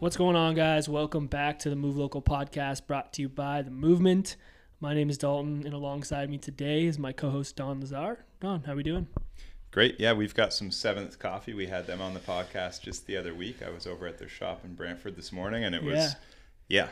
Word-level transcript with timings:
What's 0.00 0.16
going 0.16 0.34
on, 0.34 0.54
guys? 0.54 0.88
Welcome 0.88 1.26
back 1.26 1.58
to 1.58 1.68
the 1.68 1.76
Move 1.76 1.94
Local 1.94 2.22
podcast 2.22 2.86
brought 2.86 3.12
to 3.12 3.20
you 3.20 3.28
by 3.28 3.60
The 3.60 3.70
Movement. 3.70 4.36
My 4.80 4.94
name 4.94 5.10
is 5.10 5.18
Dalton, 5.18 5.64
and 5.66 5.74
alongside 5.74 6.30
me 6.30 6.38
today 6.38 6.86
is 6.86 6.98
my 6.98 7.12
co 7.12 7.28
host, 7.28 7.56
Don 7.56 7.80
Lazar. 7.80 8.24
Don, 8.40 8.62
how 8.62 8.72
are 8.72 8.76
we 8.76 8.82
doing? 8.82 9.08
Great. 9.70 10.00
Yeah, 10.00 10.14
we've 10.14 10.32
got 10.32 10.54
some 10.54 10.70
Seventh 10.70 11.18
Coffee. 11.18 11.52
We 11.52 11.66
had 11.66 11.86
them 11.86 12.00
on 12.00 12.14
the 12.14 12.20
podcast 12.20 12.80
just 12.80 13.06
the 13.06 13.18
other 13.18 13.34
week. 13.34 13.62
I 13.62 13.68
was 13.68 13.86
over 13.86 14.06
at 14.06 14.16
their 14.16 14.30
shop 14.30 14.64
in 14.64 14.74
Brantford 14.74 15.16
this 15.16 15.32
morning, 15.32 15.64
and 15.64 15.74
it 15.74 15.82
was, 15.82 16.16
yeah, 16.66 16.88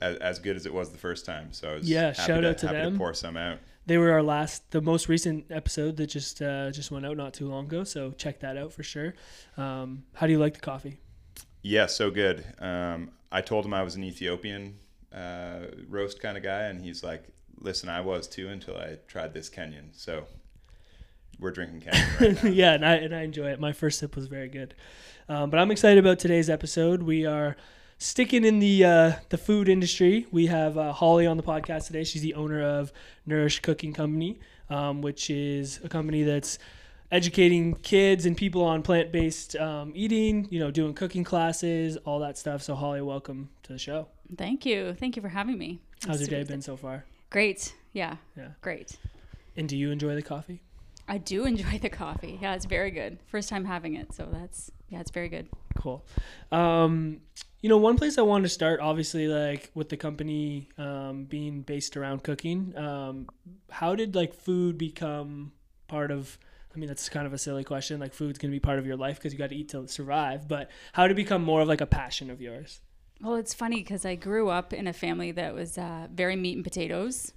as, 0.00 0.16
as 0.18 0.38
good 0.38 0.54
as 0.54 0.64
it 0.64 0.72
was 0.72 0.90
the 0.90 0.98
first 0.98 1.26
time. 1.26 1.48
So 1.50 1.72
I 1.72 1.74
was 1.74 1.90
yeah, 1.90 2.12
shout 2.12 2.42
to, 2.42 2.50
out 2.50 2.58
to 2.58 2.66
them. 2.68 2.92
To 2.92 2.98
pour 2.98 3.14
some 3.14 3.36
out. 3.36 3.58
They 3.86 3.98
were 3.98 4.12
our 4.12 4.22
last, 4.22 4.70
the 4.70 4.80
most 4.80 5.08
recent 5.08 5.46
episode 5.50 5.96
that 5.96 6.06
just 6.06 6.40
uh, 6.40 6.70
just 6.70 6.92
went 6.92 7.04
out 7.04 7.16
not 7.16 7.34
too 7.34 7.48
long 7.48 7.64
ago. 7.64 7.82
So 7.82 8.12
check 8.12 8.38
that 8.40 8.56
out 8.56 8.72
for 8.72 8.84
sure. 8.84 9.14
Um, 9.56 10.04
how 10.12 10.28
do 10.28 10.32
you 10.32 10.38
like 10.38 10.54
the 10.54 10.60
coffee? 10.60 11.00
Yeah, 11.66 11.86
so 11.86 12.10
good. 12.10 12.44
Um, 12.58 13.10
I 13.32 13.40
told 13.40 13.64
him 13.64 13.72
I 13.72 13.82
was 13.82 13.96
an 13.96 14.04
Ethiopian 14.04 14.80
uh, 15.10 15.60
roast 15.88 16.20
kind 16.20 16.36
of 16.36 16.42
guy, 16.42 16.64
and 16.64 16.78
he's 16.78 17.02
like, 17.02 17.24
"Listen, 17.58 17.88
I 17.88 18.02
was 18.02 18.28
too 18.28 18.48
until 18.48 18.76
I 18.76 18.98
tried 19.08 19.32
this 19.32 19.48
Kenyan." 19.48 19.88
So 19.92 20.26
we're 21.40 21.52
drinking 21.52 21.80
Kenyan. 21.80 22.42
Right 22.42 22.52
yeah, 22.52 22.74
and 22.74 22.84
I 22.84 22.96
and 22.96 23.14
I 23.16 23.22
enjoy 23.22 23.46
it. 23.46 23.60
My 23.60 23.72
first 23.72 23.98
sip 23.98 24.14
was 24.14 24.26
very 24.26 24.48
good, 24.48 24.74
um, 25.26 25.48
but 25.48 25.58
I'm 25.58 25.70
excited 25.70 25.96
about 25.96 26.18
today's 26.18 26.50
episode. 26.50 27.02
We 27.02 27.24
are 27.24 27.56
sticking 27.96 28.44
in 28.44 28.58
the 28.58 28.84
uh, 28.84 29.12
the 29.30 29.38
food 29.38 29.66
industry. 29.70 30.26
We 30.30 30.48
have 30.48 30.76
uh, 30.76 30.92
Holly 30.92 31.26
on 31.26 31.38
the 31.38 31.42
podcast 31.42 31.86
today. 31.86 32.04
She's 32.04 32.20
the 32.20 32.34
owner 32.34 32.62
of 32.62 32.92
Nourish 33.24 33.60
Cooking 33.60 33.94
Company, 33.94 34.38
um, 34.68 35.00
which 35.00 35.30
is 35.30 35.80
a 35.82 35.88
company 35.88 36.24
that's 36.24 36.58
educating 37.10 37.74
kids 37.76 38.26
and 38.26 38.36
people 38.36 38.62
on 38.62 38.82
plant-based 38.82 39.56
um, 39.56 39.92
eating 39.94 40.48
you 40.50 40.58
know 40.58 40.70
doing 40.70 40.94
cooking 40.94 41.24
classes 41.24 41.96
all 41.98 42.18
that 42.20 42.38
stuff. 42.38 42.62
So 42.62 42.74
holly 42.74 43.02
welcome 43.02 43.50
to 43.64 43.72
the 43.72 43.78
show. 43.78 44.08
Thank 44.36 44.66
you. 44.66 44.94
Thank 44.94 45.16
you 45.16 45.22
for 45.22 45.28
having 45.28 45.58
me. 45.58 45.80
How's 46.06 46.20
your 46.20 46.28
day 46.28 46.44
been 46.44 46.62
so 46.62 46.76
far? 46.76 47.04
Great. 47.30 47.74
Yeah. 47.92 48.16
Yeah. 48.36 48.48
Great. 48.60 48.96
And 49.56 49.68
do 49.68 49.76
you 49.76 49.90
enjoy 49.90 50.14
the 50.14 50.22
coffee? 50.22 50.62
I 51.06 51.18
do 51.18 51.44
enjoy 51.44 51.78
the 51.78 51.90
coffee. 51.90 52.38
Yeah 52.40 52.54
it's 52.54 52.66
very 52.66 52.90
good. 52.90 53.18
First 53.26 53.48
time 53.48 53.64
having 53.64 53.96
it 53.96 54.12
so 54.12 54.28
that's 54.30 54.70
yeah 54.88 55.00
it's 55.00 55.10
very 55.10 55.28
good. 55.28 55.48
Cool. 55.76 56.04
Um, 56.52 57.20
you 57.64 57.70
know 57.70 57.78
one 57.78 57.96
place 57.96 58.18
i 58.18 58.20
wanted 58.20 58.42
to 58.42 58.50
start 58.50 58.78
obviously 58.80 59.26
like 59.26 59.70
with 59.72 59.88
the 59.88 59.96
company 59.96 60.68
um, 60.76 61.24
being 61.24 61.62
based 61.62 61.96
around 61.96 62.22
cooking 62.22 62.76
um, 62.76 63.26
how 63.70 63.94
did 63.94 64.14
like 64.14 64.34
food 64.34 64.76
become 64.76 65.50
part 65.88 66.10
of 66.10 66.38
I 66.74 66.78
mean, 66.78 66.88
that's 66.88 67.08
kind 67.08 67.26
of 67.26 67.32
a 67.32 67.38
silly 67.38 67.64
question. 67.64 68.00
Like, 68.00 68.12
food's 68.12 68.38
going 68.38 68.50
to 68.50 68.54
be 68.54 68.60
part 68.60 68.78
of 68.78 68.86
your 68.86 68.96
life 68.96 69.16
because 69.16 69.32
you 69.32 69.38
got 69.38 69.50
to 69.50 69.56
eat 69.56 69.68
to 69.70 69.86
survive. 69.86 70.48
But 70.48 70.70
how 70.92 71.06
to 71.06 71.14
become 71.14 71.42
more 71.42 71.60
of 71.60 71.68
like 71.68 71.80
a 71.80 71.86
passion 71.86 72.30
of 72.30 72.40
yours? 72.40 72.80
Well, 73.20 73.36
it's 73.36 73.54
funny 73.54 73.76
because 73.76 74.04
I 74.04 74.16
grew 74.16 74.48
up 74.48 74.72
in 74.72 74.86
a 74.86 74.92
family 74.92 75.30
that 75.32 75.54
was 75.54 75.78
uh, 75.78 76.08
very 76.12 76.36
meat 76.36 76.56
and 76.56 76.64
potatoes. 76.64 77.32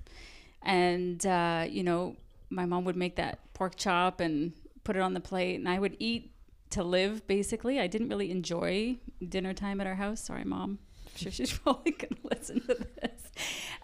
And, 0.64 1.24
uh, 1.26 1.66
you 1.70 1.84
know, 1.84 2.16
my 2.50 2.66
mom 2.66 2.84
would 2.86 2.96
make 2.96 3.16
that 3.18 3.54
pork 3.54 3.76
chop 3.76 4.20
and 4.20 4.54
put 4.84 4.96
it 4.96 5.02
on 5.02 5.14
the 5.14 5.20
plate, 5.20 5.56
and 5.56 5.68
I 5.68 5.80
would 5.80 5.98
eat 6.00 6.32
to 6.72 6.84
live, 6.84 7.28
basically. 7.28 7.80
I 7.80 7.88
didn't 7.88 8.10
really 8.10 8.32
enjoy 8.32 8.98
dinner 9.28 9.54
time 9.54 9.80
at 9.82 9.88
our 9.88 9.96
house. 9.96 10.22
Sorry, 10.22 10.44
mom. 10.44 10.80
I'm 11.06 11.12
sure 11.16 11.32
she's 11.32 11.52
probably 11.60 11.92
going 11.92 12.16
to 12.16 12.28
listen 12.38 12.62
to 12.62 12.88
this. 13.02 13.32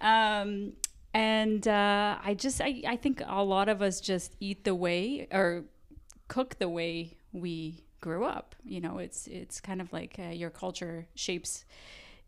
Um, 0.02 0.74
and 1.14 1.68
uh, 1.68 2.18
I 2.24 2.34
just 2.34 2.62
I, 2.62 2.82
I 2.88 2.96
think 2.96 3.22
a 3.26 3.44
lot 3.44 3.70
of 3.70 3.82
us 3.82 4.02
just 4.02 4.36
eat 4.40 4.64
the 4.64 4.76
way 4.76 5.28
or 5.32 5.66
cook 6.28 6.58
the 6.60 6.70
way 6.70 7.18
we 7.32 7.84
grew 8.02 8.26
up. 8.26 8.56
You 8.64 8.82
know, 8.82 8.98
it's 8.98 9.28
it's 9.28 9.62
kind 9.62 9.82
of 9.82 9.94
like 9.94 10.18
uh, 10.20 10.32
your 10.32 10.50
culture 10.50 11.08
shapes 11.16 11.66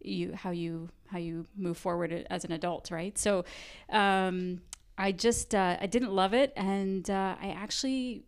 you 0.02 0.34
how 0.34 0.52
you 0.52 0.90
how 1.08 1.18
you 1.18 1.46
move 1.56 1.78
forward 1.78 2.28
as 2.30 2.46
an 2.46 2.52
adult, 2.52 2.92
right? 2.92 3.18
So 3.18 3.46
um, 3.90 4.62
I 4.98 5.12
just 5.12 5.56
uh, 5.56 5.78
I 5.82 5.88
didn't 5.88 6.14
love 6.14 6.34
it, 6.34 6.54
and 6.56 7.10
uh, 7.10 7.36
I 7.42 7.50
actually 7.50 8.24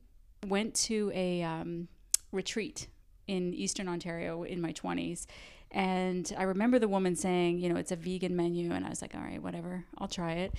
went 0.48 0.74
to 0.76 1.12
a 1.14 1.44
um, 1.44 1.88
retreat 2.32 2.88
in 3.28 3.54
Eastern 3.54 3.88
Ontario 3.88 4.44
in 4.44 4.62
my 4.62 4.72
twenties 4.72 5.28
and 5.72 6.32
I 6.38 6.44
remember 6.44 6.80
the 6.80 6.88
woman 6.88 7.16
saying, 7.16 7.60
you 7.60 7.70
know, 7.70 7.76
it's 7.76 7.92
a 7.92 7.96
vegan 7.96 8.36
menu. 8.36 8.72
And 8.72 8.86
I 8.86 8.90
was 8.90 9.02
like, 9.02 9.16
all 9.16 9.22
right, 9.22 9.42
whatever, 9.42 9.86
I'll 9.98 10.08
try 10.08 10.34
it. 10.34 10.54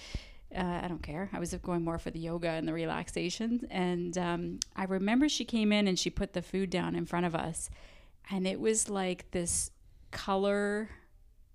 Uh, 0.55 0.81
I 0.83 0.89
don't 0.89 1.03
care. 1.03 1.29
I 1.33 1.39
was 1.39 1.53
going 1.55 1.83
more 1.83 1.99
for 1.99 2.11
the 2.11 2.19
yoga 2.19 2.49
and 2.49 2.67
the 2.67 2.73
relaxation. 2.73 3.67
And 3.71 4.17
um, 4.17 4.61
I 4.77 4.85
remember 4.85 5.29
she 5.29 5.45
came 5.45 5.73
in 5.73 5.89
and 5.89 5.99
she 5.99 6.11
put 6.11 6.33
the 6.33 6.43
food 6.43 6.71
down 6.71 6.95
in 6.95 7.07
front 7.07 7.27
of 7.27 7.35
us. 7.35 7.69
And 8.31 8.47
it 8.47 8.61
was 8.61 8.89
like 8.89 9.31
this 9.31 9.71
color 10.11 10.91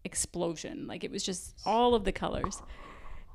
explosion. 0.04 0.88
Like 0.88 1.04
it 1.04 1.12
was 1.12 1.24
just 1.24 1.56
all 1.66 1.96
of 1.96 2.04
the 2.04 2.12
colors. 2.12 2.62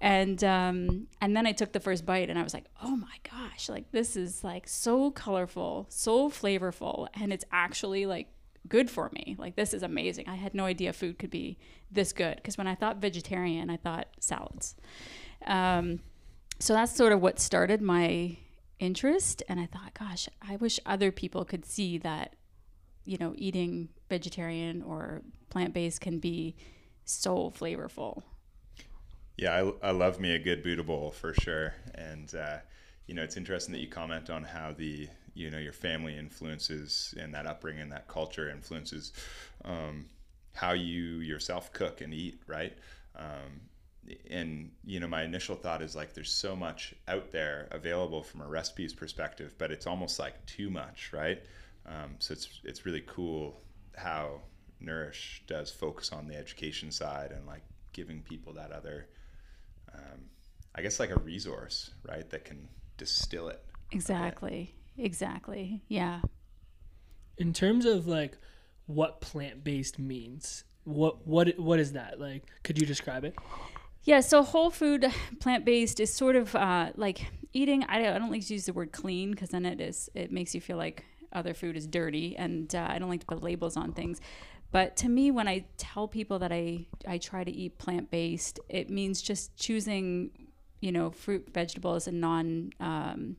And 0.01 0.43
um, 0.45 1.09
and 1.21 1.37
then 1.37 1.45
I 1.45 1.51
took 1.51 1.73
the 1.73 1.81
first 1.81 2.07
bite 2.07 2.31
and 2.31 2.39
I 2.39 2.45
was 2.45 2.55
like, 2.55 2.67
oh 2.83 2.95
my 2.95 3.17
gosh, 3.29 3.69
like 3.69 3.91
this 3.91 4.15
is 4.17 4.45
like 4.45 4.69
so 4.69 5.11
colorful, 5.11 5.87
so 5.89 6.31
flavorful, 6.31 7.09
and 7.15 7.33
it's 7.33 7.45
actually 7.51 8.07
like 8.07 8.29
good 8.67 8.91
for 8.91 9.11
me. 9.13 9.37
Like 9.39 9.57
this 9.57 9.75
is 9.75 9.83
amazing. 9.83 10.29
I 10.29 10.37
had 10.37 10.55
no 10.55 10.65
idea 10.65 10.93
food 10.93 11.19
could 11.19 11.31
be 11.31 11.59
this 11.91 12.13
good 12.13 12.37
because 12.37 12.59
when 12.59 12.67
I 12.67 12.75
thought 12.75 12.97
vegetarian, 12.97 13.71
I 13.71 13.77
thought 13.77 14.09
salads. 14.21 14.75
Um, 15.47 16.01
so 16.59 16.73
that's 16.73 16.95
sort 16.95 17.13
of 17.13 17.21
what 17.21 17.39
started 17.39 17.81
my 17.81 18.37
interest, 18.81 19.43
and 19.49 19.61
I 19.61 19.67
thought, 19.67 19.95
gosh, 19.99 20.29
I 20.47 20.57
wish 20.57 20.81
other 20.87 21.13
people 21.13 21.45
could 21.45 21.65
see 21.65 21.99
that, 21.99 22.35
you 23.05 23.17
know, 23.19 23.35
eating 23.37 23.89
vegetarian 24.09 24.83
or 24.83 25.23
plant 25.51 25.75
based 25.75 26.01
can 26.01 26.19
be 26.19 26.57
so 27.05 27.53
flavorful. 27.57 28.23
Yeah, 29.37 29.71
I, 29.83 29.89
I 29.89 29.91
love 29.93 30.19
me 30.19 30.35
a 30.35 30.39
good 30.39 30.63
Buddha 30.63 30.83
bowl 30.83 31.13
for 31.13 31.33
sure, 31.33 31.75
and 31.95 32.35
uh, 32.35 32.59
you 33.07 33.15
know, 33.15 33.23
it's 33.23 33.37
interesting 33.37 33.73
that 33.73 33.81
you 33.81 33.89
comment 33.89 34.31
on 34.31 34.43
how 34.43 34.73
the 34.77 35.09
you 35.39 35.51
know 35.51 35.59
your 35.59 35.73
family 35.73 36.19
influences 36.19 37.15
and 37.19 37.33
that 37.35 37.47
upbringing 37.47 37.89
that 37.91 38.09
culture 38.09 38.51
influences 38.51 39.13
um, 39.65 40.07
how 40.59 40.73
you 40.73 41.21
yourself 41.21 41.73
cook 41.73 42.01
and 42.01 42.13
eat, 42.13 42.41
right? 42.49 42.77
Um, 43.17 43.61
and 44.29 44.73
you 44.85 44.99
know, 44.99 45.07
my 45.07 45.23
initial 45.23 45.55
thought 45.55 45.83
is 45.83 45.95
like, 45.95 46.15
there's 46.15 46.33
so 46.33 46.57
much 46.57 46.95
out 47.07 47.31
there 47.31 47.69
available 47.71 48.23
from 48.23 48.41
a 48.41 48.47
recipes 48.47 48.93
perspective, 48.93 49.55
but 49.59 49.71
it's 49.71 49.87
almost 49.87 50.19
like 50.19 50.45
too 50.47 50.69
much, 50.69 51.13
right? 51.13 51.43
Um, 51.87 52.17
so 52.19 52.33
it's 52.33 52.61
it's 52.65 52.85
really 52.85 53.05
cool 53.07 53.61
how 53.97 54.41
Nourish 54.81 55.43
does 55.47 55.71
focus 55.71 56.13
on 56.13 56.27
the 56.27 56.37
education 56.37 56.91
side 56.91 57.31
and 57.31 57.47
like 57.47 57.63
giving 57.93 58.23
people 58.23 58.55
that 58.55 58.73
other, 58.73 59.07
um, 59.95 60.25
I 60.75 60.83
guess, 60.83 60.99
like 60.99 61.11
a 61.11 61.19
resource, 61.21 61.91
right, 62.09 62.29
that 62.31 62.45
can 62.45 62.69
distill 62.97 63.49
it. 63.49 63.63
Exactly. 63.93 64.75
Exactly. 64.99 65.83
Yeah. 65.89 66.21
In 67.37 67.53
terms 67.53 67.87
of 67.87 68.07
like 68.07 68.37
what 68.87 69.21
plant 69.21 69.63
based 69.63 69.99
means, 69.99 70.65
what 70.85 71.27
what 71.27 71.59
what 71.59 71.79
is 71.79 71.93
that 71.93 72.19
like? 72.19 72.45
Could 72.65 72.79
you 72.79 72.87
describe 72.87 73.25
it? 73.25 73.37
Yeah, 74.05 74.21
so 74.21 74.43
whole 74.43 74.71
food, 74.71 75.07
plant 75.41 75.65
based 75.65 76.01
is 76.01 76.13
sort 76.13 76.35
of 76.35 76.55
uh, 76.55 76.91
like 76.97 77.27
eating. 77.53 77.85
I 77.85 77.99
don't, 77.99 78.15
I 78.15 78.19
don't 78.19 78.31
like 78.31 78.47
to 78.47 78.55
use 78.55 78.67
the 78.67 78.73
word 78.73 78.93
clean 78.93 79.33
because 79.33 79.51
then 79.51 79.67
it 79.67 79.81
is 79.81 80.09
it 80.15 80.33
makes 80.33 80.55
you 80.55 80.61
feel 80.61 80.77
like 80.77 81.05
other 81.33 81.55
food 81.55 81.77
is 81.77 81.87
dirty, 81.87 82.37
and 82.37 82.75
uh, 82.75 82.87
I 82.89 82.99
don't 82.99 83.11
like 83.11 83.21
to 83.21 83.27
put 83.27 83.43
labels 83.43 83.77
on 83.77 83.93
things. 83.93 84.21
But 84.71 84.97
to 84.99 85.09
me, 85.09 85.31
when 85.31 85.49
I 85.49 85.67
tell 85.77 86.09
people 86.09 86.39
that 86.41 86.53
I 86.53 86.87
I 87.07 87.19
try 87.19 87.45
to 87.45 87.51
eat 87.51 87.79
plant 87.79 88.11
based, 88.11 88.61
it 88.69 88.91
means 88.91 89.21
just 89.21 89.57
choosing, 89.57 90.31
you 90.81 90.93
know, 90.93 91.11
fruit, 91.11 91.49
vegetables, 91.53 92.07
and 92.07 92.21
non 92.21 92.71
um, 92.81 93.37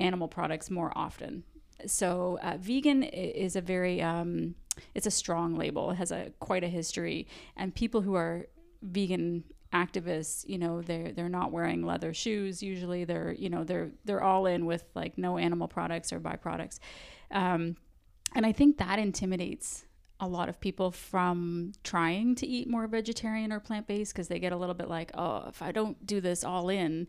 animal 0.00 0.28
products 0.28 0.70
more 0.70 0.92
often. 0.94 1.44
So 1.86 2.38
uh, 2.42 2.56
vegan 2.58 3.02
is 3.02 3.56
a 3.56 3.60
very 3.60 4.02
um, 4.02 4.54
it's 4.94 5.06
a 5.06 5.10
strong 5.10 5.56
label. 5.56 5.90
It 5.90 5.96
has 5.96 6.10
a 6.10 6.32
quite 6.40 6.64
a 6.64 6.68
history, 6.68 7.26
and 7.56 7.74
people 7.74 8.00
who 8.00 8.14
are 8.14 8.46
vegan 8.82 9.44
activists 9.72 10.48
you 10.48 10.58
know 10.58 10.80
they're 10.80 11.12
they're 11.12 11.28
not 11.28 11.50
wearing 11.50 11.84
leather 11.84 12.14
shoes 12.14 12.62
usually 12.62 13.04
they're 13.04 13.32
you 13.32 13.50
know 13.50 13.64
they're 13.64 13.90
they're 14.04 14.22
all 14.22 14.46
in 14.46 14.64
with 14.64 14.84
like 14.94 15.18
no 15.18 15.38
animal 15.38 15.66
products 15.66 16.12
or 16.12 16.20
byproducts 16.20 16.78
um, 17.32 17.76
and 18.34 18.46
i 18.46 18.52
think 18.52 18.78
that 18.78 18.98
intimidates 18.98 19.84
a 20.20 20.26
lot 20.26 20.48
of 20.48 20.58
people 20.60 20.90
from 20.90 21.72
trying 21.84 22.34
to 22.34 22.46
eat 22.46 22.68
more 22.68 22.86
vegetarian 22.86 23.52
or 23.52 23.60
plant-based 23.60 24.14
because 24.14 24.28
they 24.28 24.38
get 24.38 24.52
a 24.52 24.56
little 24.56 24.74
bit 24.74 24.88
like 24.88 25.10
oh 25.14 25.44
if 25.48 25.60
i 25.60 25.72
don't 25.72 26.06
do 26.06 26.20
this 26.20 26.44
all 26.44 26.68
in 26.68 27.06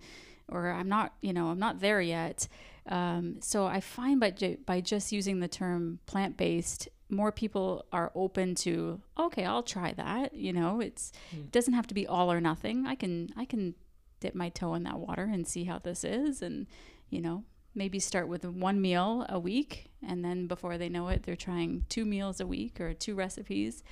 or 0.50 0.70
i'm 0.72 0.88
not 0.90 1.14
you 1.22 1.34
know 1.34 1.48
i'm 1.48 1.60
not 1.60 1.80
there 1.80 2.02
yet. 2.02 2.48
Um, 2.90 3.38
so 3.42 3.66
i 3.66 3.80
find 3.82 4.20
by, 4.20 4.32
ju- 4.32 4.58
by 4.66 4.80
just 4.82 5.12
using 5.12 5.40
the 5.42 5.48
term 5.48 6.00
plant-based 6.06 6.88
more 7.10 7.32
people 7.32 7.86
are 7.92 8.12
open 8.16 8.56
to 8.56 9.02
okay 9.20 9.44
i'll 9.46 9.64
try 9.64 9.94
that 9.94 10.34
you 10.34 10.54
know? 10.54 10.80
It's 10.82 11.12
Mm. 11.36 11.46
it 11.46 11.52
doesn't 11.52 11.74
have 11.74 11.88
to 11.88 11.94
be 11.94 12.06
all 12.08 12.32
or 12.32 12.40
nothing. 12.42 12.86
I 12.88 12.96
can 12.96 13.30
i 13.36 13.46
can 13.46 13.76
dip 14.20 14.36
my 14.36 14.50
toe 14.50 14.74
in 14.76 14.84
that 14.84 15.00
water 15.00 15.24
and 15.32 15.46
see 15.48 15.66
how 15.66 15.80
this 15.80 16.04
is 16.04 16.42
and 16.42 16.66
you 17.10 17.22
know 17.22 17.44
maybe 17.76 18.00
start 18.00 18.28
with 18.28 18.44
one 18.44 18.82
meal 18.82 19.26
a 19.30 19.40
week 19.40 19.92
and 20.08 20.26
then 20.26 20.48
before 20.48 20.78
they 20.80 20.90
know 20.90 21.08
it 21.10 21.24
they're 21.24 21.36
trying 21.36 21.86
two 21.90 22.06
meals 22.06 22.40
a 22.40 22.48
week 22.48 22.80
or 22.82 22.94
two 22.94 23.16
recipes. 23.16 23.84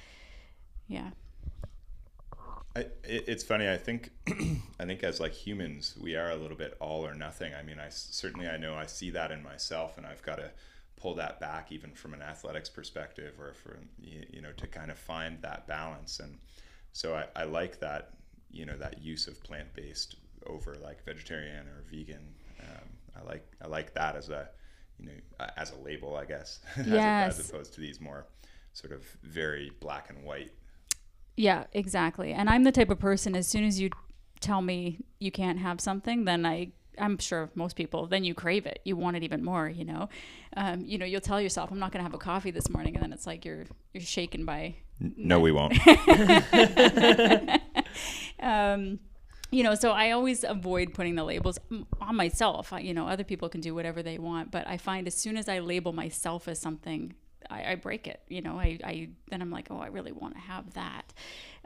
Yeah 0.88 1.12
I, 2.75 2.80
it, 3.04 3.25
it's 3.27 3.44
funny. 3.44 3.69
I 3.69 3.77
think, 3.77 4.12
I 4.80 4.86
think 4.86 5.04
as 5.04 5.19
like 5.19 5.31
humans, 5.33 5.95
we 6.00 6.16
are 6.16 6.30
a 6.31 6.36
little 6.36 6.57
bit 6.57 6.75
all 6.80 7.06
or 7.06 7.13
nothing. 7.13 7.54
I 7.54 7.63
mean, 7.63 7.80
I 7.80 7.88
certainly 7.89 8.48
I 8.48 8.57
know 8.57 8.75
I 8.75 8.86
see 8.86 9.12
that 9.12 9.31
in 9.31 9.42
myself, 9.44 9.98
and 9.98 10.06
I've 10.06 10.22
got 10.24 10.38
to 10.38 10.51
pull 10.98 11.16
that 11.16 11.39
back, 11.39 11.72
even 11.72 11.92
from 11.92 12.13
an 12.13 12.22
athletics 12.22 12.69
perspective, 12.69 13.36
or 13.39 13.54
from 13.54 13.89
you, 14.01 14.25
you 14.30 14.42
know 14.42 14.51
to 14.54 14.68
kind 14.68 14.92
of 14.92 14.98
find 14.98 15.42
that 15.42 15.68
balance. 15.68 16.19
And 16.19 16.38
so 16.92 17.16
I, 17.16 17.27
I 17.36 17.44
like 17.45 17.80
that 17.80 18.12
you 18.51 18.66
know 18.66 18.77
that 18.77 19.01
use 19.01 19.27
of 19.27 19.42
plant 19.44 19.74
based 19.74 20.16
over 20.48 20.75
like 20.75 21.04
vegetarian 21.06 21.68
or 21.68 21.83
vegan. 21.89 22.33
Um, 22.60 22.89
I 23.19 23.24
like 23.24 23.45
I 23.63 23.68
like 23.68 23.94
that 23.94 24.16
as 24.16 24.30
a 24.30 24.50
you 25.00 25.06
know 25.06 25.48
as 25.57 25.72
a 25.72 25.77
label, 25.77 26.16
I 26.16 26.25
guess, 26.25 26.60
as, 26.75 26.88
Yes. 26.88 27.39
as 27.39 27.50
opposed 27.50 27.74
to 27.75 27.81
these 27.81 28.01
more 28.01 28.25
sort 28.74 28.92
of 28.92 29.04
very 29.24 29.72
black 29.80 30.10
and 30.10 30.24
white 30.25 30.51
Yeah, 31.38 31.66
exactly. 31.74 32.34
And 32.34 32.50
I'm 32.50 32.64
the 32.64 32.72
type 32.72 32.90
of 32.90 33.00
person 33.00 33.36
as 33.36 33.48
soon 33.48 33.64
as 33.64 33.80
you 33.80 33.90
tell 34.40 34.62
me 34.62 35.00
you 35.20 35.32
can't 35.32 35.60
have 35.60 35.82
something, 35.82 36.26
then 36.26 36.46
I 36.46 36.72
I'm 36.98 37.18
sure 37.18 37.50
most 37.56 37.76
people 37.76 38.08
then 38.08 38.24
you 38.24 38.34
crave 38.34 38.66
it. 38.66 38.80
You 38.86 38.96
want 38.96 39.18
it 39.18 39.24
even 39.24 39.44
more, 39.44 39.68
you 39.68 39.84
know. 39.84 40.08
Um, 40.56 40.86
you 40.86 40.98
know, 40.98 41.06
you'll 41.06 41.22
tell 41.22 41.42
yourself 41.42 41.72
I'm 41.72 41.80
not 41.80 41.92
going 41.92 42.00
to 42.00 42.04
have 42.04 42.14
a 42.14 42.18
coffee 42.18 42.52
this 42.52 42.70
morning 42.70 42.96
and 42.96 43.04
then 43.04 43.12
it's 43.12 43.28
like 43.28 43.44
you're 43.44 43.66
you're 43.94 44.02
shaken 44.02 44.46
by 44.46 44.76
No, 45.00 45.40
we 45.40 45.52
won't. 45.52 45.78
um, 48.40 49.00
you 49.52 49.64
know, 49.64 49.76
so 49.76 49.92
I 49.92 50.12
always 50.12 50.44
avoid 50.44 50.94
putting 50.94 51.16
the 51.16 51.24
labels 51.24 51.60
on 52.02 52.16
myself. 52.16 52.74
I, 52.74 52.80
you 52.80 52.94
know, 52.94 53.08
other 53.08 53.24
people 53.24 53.48
can 53.50 53.62
do 53.62 53.76
whatever 53.76 54.02
they 54.02 54.18
want, 54.18 54.52
but 54.52 54.68
I 54.68 54.78
find 54.78 55.08
as 55.08 55.16
soon 55.16 55.38
as 55.38 55.48
I 55.48 55.60
label 55.60 55.94
myself 55.94 56.48
as 56.48 56.60
something, 56.60 57.16
I, 57.50 57.72
I 57.72 57.76
break 57.76 58.08
it. 58.08 58.22
You 58.28 58.42
know, 58.42 58.60
I, 58.60 58.80
I 58.84 59.10
then 59.30 59.42
I'm 59.42 59.52
like, 59.52 59.68
oh, 59.72 59.80
I 59.80 59.88
really 59.88 60.12
want 60.12 60.36
to 60.36 60.42
have 60.42 60.74
that. 60.74 61.14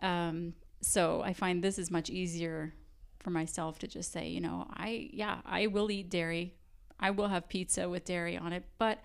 Um, 0.01 0.53
so 0.81 1.21
I 1.21 1.33
find 1.33 1.63
this 1.63 1.77
is 1.79 1.91
much 1.91 2.09
easier 2.09 2.73
for 3.19 3.29
myself 3.31 3.79
to 3.79 3.87
just 3.87 4.11
say, 4.11 4.29
you 4.29 4.41
know, 4.41 4.67
I 4.71 5.09
yeah, 5.13 5.39
I 5.45 5.67
will 5.67 5.91
eat 5.91 6.09
dairy. 6.09 6.55
I 6.99 7.11
will 7.11 7.27
have 7.29 7.47
pizza 7.49 7.87
with 7.89 8.05
dairy 8.05 8.37
on 8.37 8.53
it, 8.53 8.65
but 8.77 8.99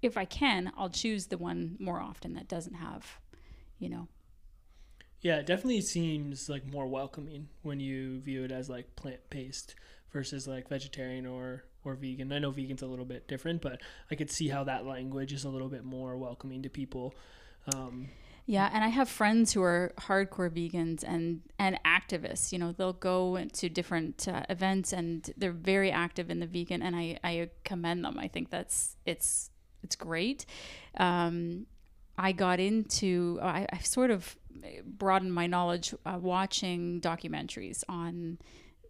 if 0.00 0.16
I 0.16 0.24
can, 0.24 0.72
I'll 0.76 0.90
choose 0.90 1.26
the 1.26 1.38
one 1.38 1.76
more 1.78 2.00
often 2.00 2.34
that 2.34 2.48
doesn't 2.48 2.74
have, 2.74 3.18
you 3.78 3.88
know, 3.88 4.08
Yeah, 5.20 5.36
it 5.36 5.46
definitely 5.46 5.80
seems 5.82 6.48
like 6.48 6.66
more 6.66 6.86
welcoming 6.86 7.48
when 7.62 7.78
you 7.80 8.20
view 8.20 8.44
it 8.44 8.50
as 8.52 8.68
like 8.68 8.96
plant 8.96 9.20
based 9.30 9.74
versus 10.12 10.46
like 10.46 10.68
vegetarian 10.68 11.26
or 11.26 11.64
or 11.84 11.94
vegan. 11.94 12.32
I 12.32 12.38
know 12.38 12.50
vegan's 12.50 12.82
a 12.82 12.86
little 12.86 13.04
bit 13.04 13.26
different, 13.26 13.60
but 13.60 13.80
I 14.10 14.14
could 14.14 14.30
see 14.30 14.48
how 14.48 14.64
that 14.64 14.86
language 14.86 15.32
is 15.32 15.44
a 15.44 15.48
little 15.48 15.68
bit 15.68 15.84
more 15.84 16.16
welcoming 16.16 16.62
to 16.62 16.68
people. 16.68 17.14
Um, 17.74 18.08
Yeah, 18.46 18.68
and 18.72 18.82
I 18.84 18.88
have 18.88 19.08
friends 19.08 19.52
who 19.52 19.62
are 19.62 19.92
hardcore 19.98 20.50
vegans 20.50 21.04
and 21.06 21.42
and 21.58 21.78
activists. 21.84 22.52
You 22.52 22.58
know, 22.58 22.72
they'll 22.72 22.92
go 22.92 23.44
to 23.44 23.68
different 23.68 24.26
uh, 24.28 24.42
events 24.48 24.92
and 24.92 25.30
they're 25.36 25.52
very 25.52 25.90
active 25.90 26.30
in 26.30 26.40
the 26.40 26.46
vegan, 26.46 26.82
and 26.82 26.96
I 26.96 27.18
I 27.22 27.50
commend 27.64 28.04
them. 28.04 28.18
I 28.18 28.28
think 28.28 28.50
that's 28.50 28.96
it's 29.06 29.50
it's 29.82 29.96
great. 29.96 30.46
Um, 30.96 31.66
I 32.18 32.32
got 32.32 32.60
into 32.60 33.38
I, 33.42 33.66
I 33.72 33.78
sort 33.78 34.10
of 34.10 34.36
broadened 34.84 35.34
my 35.34 35.46
knowledge 35.46 35.94
uh, 36.04 36.18
watching 36.20 37.00
documentaries 37.00 37.82
on 37.88 38.38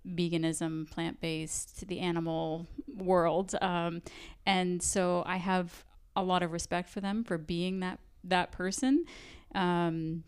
veganism, 0.06 0.90
plant 0.90 1.20
based, 1.20 1.86
the 1.88 2.00
animal 2.00 2.66
world, 2.96 3.54
um, 3.60 4.02
and 4.44 4.82
so 4.82 5.22
I 5.26 5.36
have 5.36 5.84
a 6.14 6.22
lot 6.22 6.42
of 6.42 6.52
respect 6.52 6.88
for 6.90 7.00
them 7.00 7.24
for 7.24 7.38
being 7.38 7.80
that 7.80 7.98
that 8.24 8.52
person. 8.52 9.04
Um, 9.54 10.24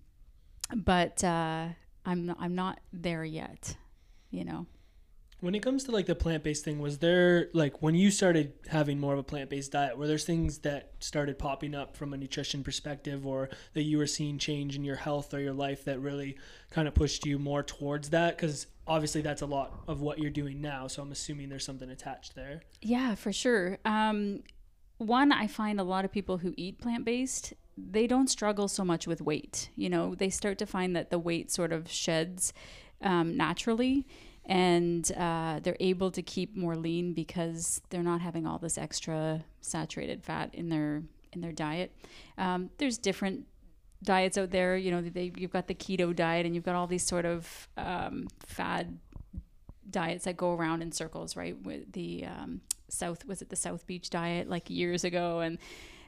but 0.74 1.22
uh, 1.22 1.68
I'm 2.06 2.34
I'm 2.38 2.54
not 2.54 2.80
there 2.92 3.24
yet, 3.24 3.76
you 4.30 4.44
know. 4.44 4.66
when 5.40 5.54
it 5.54 5.60
comes 5.60 5.84
to 5.84 5.90
like 5.90 6.06
the 6.06 6.14
plant 6.14 6.42
based 6.42 6.64
thing, 6.64 6.78
was 6.78 6.98
there 6.98 7.48
like 7.52 7.82
when 7.82 7.94
you 7.94 8.10
started 8.10 8.54
having 8.68 8.98
more 8.98 9.12
of 9.12 9.18
a 9.18 9.22
plant 9.22 9.50
based 9.50 9.72
diet, 9.72 9.98
were 9.98 10.06
there 10.06 10.16
things 10.16 10.58
that 10.60 10.92
started 11.00 11.38
popping 11.38 11.74
up 11.74 11.96
from 11.98 12.14
a 12.14 12.16
nutrition 12.16 12.64
perspective 12.64 13.26
or 13.26 13.50
that 13.74 13.82
you 13.82 13.98
were 13.98 14.06
seeing 14.06 14.38
change 14.38 14.74
in 14.74 14.84
your 14.84 14.96
health 14.96 15.34
or 15.34 15.40
your 15.40 15.52
life 15.52 15.84
that 15.84 16.00
really 16.00 16.38
kind 16.70 16.88
of 16.88 16.94
pushed 16.94 17.26
you 17.26 17.38
more 17.38 17.62
towards 17.62 18.08
that? 18.08 18.36
Because 18.38 18.66
obviously 18.86 19.22
that's 19.22 19.42
a 19.42 19.46
lot 19.46 19.72
of 19.88 20.00
what 20.00 20.18
you're 20.18 20.30
doing 20.30 20.60
now. 20.60 20.86
So 20.86 21.02
I'm 21.02 21.12
assuming 21.12 21.48
there's 21.48 21.64
something 21.64 21.90
attached 21.90 22.34
there. 22.34 22.62
Yeah, 22.80 23.14
for 23.14 23.32
sure. 23.32 23.78
Um, 23.84 24.42
one, 24.98 25.32
I 25.32 25.46
find 25.46 25.80
a 25.80 25.84
lot 25.84 26.04
of 26.04 26.12
people 26.12 26.38
who 26.38 26.54
eat 26.56 26.80
plant 26.80 27.04
based, 27.04 27.54
they 27.76 28.06
don't 28.06 28.28
struggle 28.28 28.68
so 28.68 28.84
much 28.84 29.06
with 29.06 29.20
weight. 29.20 29.70
You 29.74 29.88
know, 29.88 30.14
they 30.14 30.30
start 30.30 30.58
to 30.58 30.66
find 30.66 30.94
that 30.94 31.10
the 31.10 31.18
weight 31.18 31.50
sort 31.50 31.72
of 31.72 31.90
sheds 31.90 32.52
um, 33.02 33.36
naturally 33.36 34.06
and 34.46 35.10
uh, 35.16 35.60
they're 35.62 35.76
able 35.80 36.10
to 36.10 36.22
keep 36.22 36.56
more 36.56 36.76
lean 36.76 37.14
because 37.14 37.80
they're 37.88 38.02
not 38.02 38.20
having 38.20 38.46
all 38.46 38.58
this 38.58 38.76
extra 38.76 39.44
saturated 39.60 40.22
fat 40.22 40.54
in 40.54 40.68
their 40.68 41.02
in 41.32 41.40
their 41.40 41.52
diet. 41.52 41.92
Um, 42.38 42.70
there's 42.78 42.98
different 42.98 43.46
diets 44.04 44.38
out 44.38 44.50
there. 44.50 44.76
You 44.76 44.90
know, 44.90 45.00
they, 45.00 45.32
you've 45.37 45.50
got 45.50 45.66
the 45.66 45.75
keto 45.75 46.14
diet 46.14 46.46
and 46.46 46.54
you've 46.54 46.64
got 46.64 46.75
all 46.75 46.87
these 46.87 47.06
sort 47.06 47.25
of 47.25 47.68
um, 47.76 48.28
fad 48.40 48.99
diets 49.90 50.25
that 50.25 50.37
go 50.37 50.52
around 50.52 50.82
in 50.82 50.92
circles, 50.92 51.37
right? 51.37 51.61
With 51.62 51.92
the 51.92 52.26
um, 52.26 52.61
South, 52.88 53.25
was 53.26 53.42
it 53.42 53.49
the 53.50 53.56
South 53.56 53.87
Beach 53.87 54.11
diet 54.11 54.49
like 54.49 54.70
years 54.70 55.04
ago? 55.04 55.40
And 55.40 55.58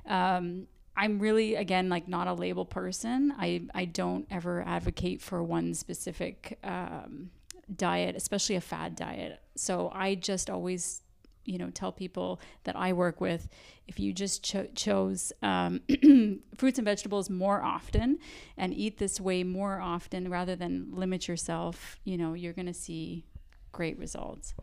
um, 0.06 0.66
I'm 0.96 1.18
really, 1.18 1.56
again, 1.56 1.88
like 1.88 2.08
not 2.08 2.26
a 2.26 2.32
label 2.32 2.64
person. 2.64 3.34
I, 3.38 3.62
I 3.74 3.84
don't 3.84 4.26
ever 4.30 4.62
advocate 4.66 5.20
for 5.20 5.42
one 5.42 5.74
specific 5.74 6.58
um, 6.64 7.30
diet, 7.74 8.16
especially 8.16 8.56
a 8.56 8.60
fad 8.60 8.96
diet. 8.96 9.40
So 9.56 9.90
I 9.94 10.14
just 10.14 10.50
always 10.50 11.02
you 11.46 11.58
know 11.58 11.70
tell 11.70 11.92
people 11.92 12.40
that 12.64 12.76
I 12.76 12.92
work 12.92 13.20
with 13.20 13.48
if 13.88 14.00
you 14.00 14.12
just 14.12 14.42
cho- 14.42 14.68
chose 14.74 15.32
um, 15.42 15.80
fruits 16.56 16.78
and 16.78 16.84
vegetables 16.84 17.30
more 17.30 17.62
often 17.62 18.18
and 18.56 18.74
eat 18.74 18.98
this 18.98 19.20
way 19.20 19.44
more 19.44 19.80
often 19.80 20.28
rather 20.28 20.56
than 20.56 20.88
limit 20.92 21.28
yourself, 21.28 21.98
you 22.04 22.16
know, 22.16 22.34
you're 22.34 22.52
going 22.52 22.66
to 22.66 22.74
see 22.74 23.24
great 23.72 23.98
results. 23.98 24.54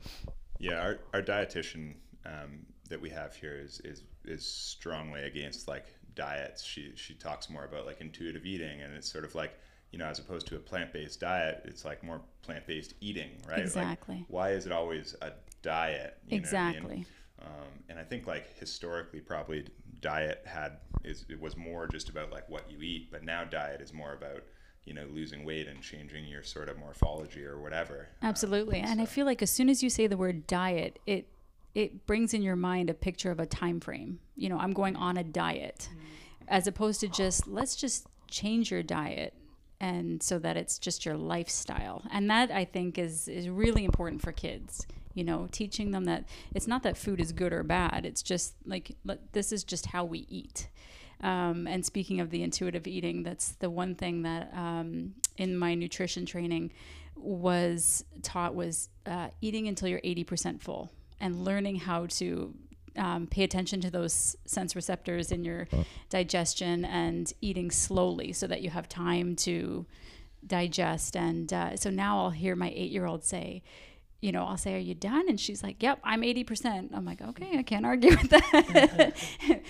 Yeah, 0.59 0.81
our, 0.81 0.99
our 1.13 1.21
dietitian 1.21 1.95
um, 2.25 2.65
that 2.89 2.99
we 2.99 3.09
have 3.09 3.35
here 3.35 3.57
is, 3.57 3.81
is 3.83 4.03
is 4.25 4.45
strongly 4.45 5.23
against 5.23 5.67
like 5.67 5.85
diets. 6.15 6.63
She 6.63 6.93
she 6.95 7.13
talks 7.13 7.49
more 7.49 7.65
about 7.65 7.85
like 7.85 8.01
intuitive 8.01 8.45
eating, 8.45 8.81
and 8.81 8.93
it's 8.93 9.11
sort 9.11 9.25
of 9.25 9.35
like 9.35 9.53
you 9.91 9.99
know 9.99 10.05
as 10.05 10.19
opposed 10.19 10.47
to 10.47 10.55
a 10.55 10.59
plant 10.59 10.93
based 10.93 11.19
diet, 11.19 11.61
it's 11.65 11.85
like 11.85 12.03
more 12.03 12.21
plant 12.41 12.65
based 12.67 12.93
eating, 13.01 13.31
right? 13.49 13.59
Exactly. 13.59 14.17
Like, 14.17 14.25
why 14.27 14.49
is 14.51 14.65
it 14.65 14.71
always 14.71 15.15
a 15.21 15.31
diet? 15.63 16.17
Exactly. 16.29 16.91
I 16.91 16.95
mean? 16.95 17.05
um, 17.41 17.67
and 17.89 17.99
I 17.99 18.03
think 18.03 18.27
like 18.27 18.57
historically, 18.59 19.19
probably 19.19 19.65
diet 20.01 20.43
had 20.45 20.77
is 21.03 21.25
it 21.29 21.39
was 21.39 21.57
more 21.57 21.87
just 21.87 22.09
about 22.09 22.31
like 22.31 22.47
what 22.49 22.69
you 22.71 22.81
eat, 22.81 23.11
but 23.11 23.23
now 23.23 23.43
diet 23.43 23.81
is 23.81 23.93
more 23.93 24.13
about 24.13 24.43
you 24.85 24.93
know 24.93 25.05
losing 25.11 25.43
weight 25.43 25.67
and 25.67 25.81
changing 25.81 26.25
your 26.25 26.43
sort 26.43 26.69
of 26.69 26.77
morphology 26.77 27.43
or 27.43 27.61
whatever. 27.61 28.09
Absolutely. 28.21 28.81
Um, 28.81 28.91
and. 28.91 29.01
I 29.01 29.05
feel 29.05 29.25
like 29.25 29.41
as 29.41 29.49
soon 29.49 29.69
as 29.69 29.83
you 29.83 29.89
say 29.89 30.07
the 30.07 30.17
word 30.17 30.47
diet, 30.47 30.99
it 31.05 31.27
it 31.75 32.05
brings 32.05 32.33
in 32.33 32.41
your 32.41 32.55
mind 32.55 32.89
a 32.89 32.93
picture 32.93 33.31
of 33.31 33.39
a 33.39 33.45
time 33.45 33.79
frame. 33.79 34.19
You 34.35 34.49
know, 34.49 34.59
I'm 34.59 34.73
going 34.73 34.95
on 34.95 35.17
a 35.17 35.23
diet, 35.23 35.89
mm. 35.91 35.99
as 36.47 36.67
opposed 36.67 36.99
to 37.01 37.07
just 37.07 37.47
let's 37.47 37.75
just 37.75 38.07
change 38.29 38.71
your 38.71 38.83
diet 38.83 39.33
and 39.79 40.23
so 40.23 40.39
that 40.39 40.55
it's 40.55 40.79
just 40.79 41.05
your 41.05 41.17
lifestyle. 41.17 42.03
And 42.09 42.29
that 42.29 42.51
I 42.51 42.63
think 42.63 42.97
is 42.97 43.27
is 43.27 43.49
really 43.49 43.83
important 43.83 44.21
for 44.21 44.31
kids. 44.31 44.87
You 45.13 45.23
know, 45.23 45.47
teaching 45.51 45.91
them 45.91 46.05
that 46.05 46.25
it's 46.53 46.67
not 46.67 46.83
that 46.83 46.97
food 46.97 47.19
is 47.19 47.31
good 47.31 47.53
or 47.53 47.63
bad. 47.63 48.05
It's 48.05 48.23
just 48.23 48.55
like 48.65 48.95
this 49.31 49.51
is 49.51 49.63
just 49.63 49.87
how 49.87 50.05
we 50.05 50.25
eat. 50.29 50.67
Um, 51.21 51.67
and 51.67 51.85
speaking 51.85 52.19
of 52.19 52.29
the 52.29 52.43
intuitive 52.43 52.85
eating, 52.85 53.23
that's 53.23 53.53
the 53.53 53.69
one 53.69 53.95
thing 53.95 54.23
that 54.23 54.51
um, 54.53 55.13
in 55.37 55.57
my 55.57 55.73
nutrition 55.73 56.25
training 56.25 56.71
was 57.15 58.03
taught 58.21 58.55
was 58.55 58.89
uh, 59.05 59.29
eating 59.39 59.67
until 59.67 59.87
you're 59.87 60.01
80% 60.01 60.61
full 60.61 60.91
and 61.21 61.45
learning 61.45 61.77
how 61.77 62.07
to 62.07 62.53
um, 62.97 63.27
pay 63.27 63.43
attention 63.43 63.81
to 63.81 63.89
those 63.89 64.35
sense 64.45 64.75
receptors 64.75 65.31
in 65.31 65.43
your 65.43 65.67
digestion 66.09 66.85
and 66.85 67.31
eating 67.41 67.71
slowly 67.71 68.33
so 68.33 68.45
that 68.47 68.61
you 68.61 68.69
have 68.69 68.89
time 68.89 69.35
to 69.37 69.85
digest. 70.45 71.15
And 71.15 71.51
uh, 71.51 71.77
so 71.77 71.89
now 71.89 72.19
I'll 72.19 72.29
hear 72.31 72.55
my 72.55 72.71
eight 72.75 72.91
year 72.91 73.05
old 73.05 73.23
say, 73.23 73.63
you 74.23 74.31
know, 74.31 74.45
I'll 74.45 74.57
say, 74.57 74.75
Are 74.75 74.79
you 74.79 74.95
done? 74.95 75.27
And 75.27 75.37
she's 75.37 75.61
like, 75.61 75.83
Yep, 75.83 75.99
I'm 76.03 76.21
80%. 76.21 76.89
I'm 76.93 77.03
like, 77.03 77.21
Okay, 77.21 77.57
I 77.57 77.61
can't 77.61 77.85
argue 77.85 78.11
with 78.11 78.29
that. 78.29 79.13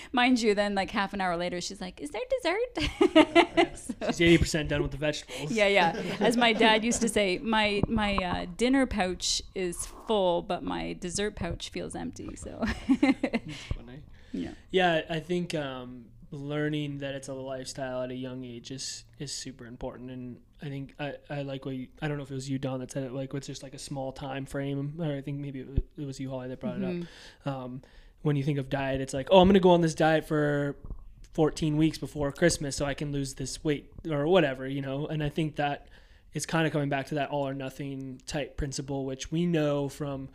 Mind 0.12 0.40
you, 0.40 0.54
then 0.54 0.76
like 0.76 0.92
half 0.92 1.12
an 1.12 1.20
hour 1.20 1.36
later, 1.36 1.60
she's 1.60 1.80
like, 1.80 2.00
Is 2.00 2.10
there 2.10 2.22
dessert? 2.40 3.76
so, 3.76 4.12
she's 4.12 4.40
80% 4.40 4.68
done 4.68 4.82
with 4.82 4.92
the 4.92 4.96
vegetables. 4.96 5.50
Yeah, 5.50 5.66
yeah. 5.66 6.00
As 6.20 6.36
my 6.36 6.52
dad 6.52 6.84
used 6.84 7.00
to 7.00 7.08
say, 7.08 7.38
my 7.38 7.82
my 7.88 8.16
uh, 8.16 8.46
dinner 8.56 8.86
pouch 8.86 9.42
is 9.56 9.86
full, 10.06 10.40
but 10.42 10.62
my 10.62 10.96
dessert 11.00 11.34
pouch 11.34 11.70
feels 11.70 11.96
empty. 11.96 12.36
So, 12.36 12.64
yeah. 14.32 14.50
Yeah, 14.70 15.00
I 15.10 15.18
think 15.18 15.56
um, 15.56 16.04
learning 16.30 16.98
that 16.98 17.16
it's 17.16 17.26
a 17.26 17.34
lifestyle 17.34 18.02
at 18.02 18.10
a 18.12 18.14
young 18.14 18.44
age 18.44 18.70
is 18.70 19.04
is 19.18 19.32
super 19.32 19.66
important 19.66 20.12
and 20.12 20.36
i 20.64 20.68
think 20.68 20.94
i, 20.98 21.14
I 21.30 21.42
like 21.42 21.64
what 21.64 21.74
you, 21.74 21.88
i 22.00 22.08
don't 22.08 22.16
know 22.16 22.22
if 22.22 22.30
it 22.30 22.34
was 22.34 22.48
you 22.48 22.58
don 22.58 22.80
that 22.80 22.90
said 22.90 23.04
it 23.04 23.12
like 23.12 23.32
it's 23.34 23.46
just 23.46 23.62
like 23.62 23.74
a 23.74 23.78
small 23.78 24.12
time 24.12 24.46
frame 24.46 24.94
or 24.98 25.16
i 25.16 25.20
think 25.20 25.38
maybe 25.38 25.60
it 25.60 25.68
was, 25.68 25.78
it 25.98 26.06
was 26.06 26.20
you 26.20 26.30
holly 26.30 26.48
that 26.48 26.60
brought 26.60 26.74
mm-hmm. 26.74 26.84
it 26.84 27.02
up 27.02 27.08
mm-hmm. 27.46 27.48
um, 27.48 27.82
when 28.22 28.36
you 28.36 28.42
think 28.42 28.58
of 28.58 28.68
diet 28.68 29.00
it's 29.00 29.14
like 29.14 29.28
oh 29.30 29.40
i'm 29.40 29.48
gonna 29.48 29.60
go 29.60 29.70
on 29.70 29.80
this 29.80 29.94
diet 29.94 30.26
for 30.26 30.76
14 31.34 31.76
weeks 31.76 31.98
before 31.98 32.32
christmas 32.32 32.76
so 32.76 32.84
i 32.84 32.94
can 32.94 33.12
lose 33.12 33.34
this 33.34 33.62
weight 33.62 33.92
or 34.10 34.26
whatever 34.26 34.66
you 34.66 34.80
know 34.80 35.06
and 35.06 35.22
i 35.22 35.28
think 35.28 35.56
that 35.56 35.86
is 36.32 36.46
kind 36.46 36.66
of 36.66 36.72
coming 36.72 36.88
back 36.88 37.06
to 37.06 37.16
that 37.16 37.30
all 37.30 37.46
or 37.46 37.54
nothing 37.54 38.20
type 38.26 38.56
principle 38.56 39.04
which 39.04 39.30
we 39.30 39.46
know 39.46 39.88
from 39.88 40.28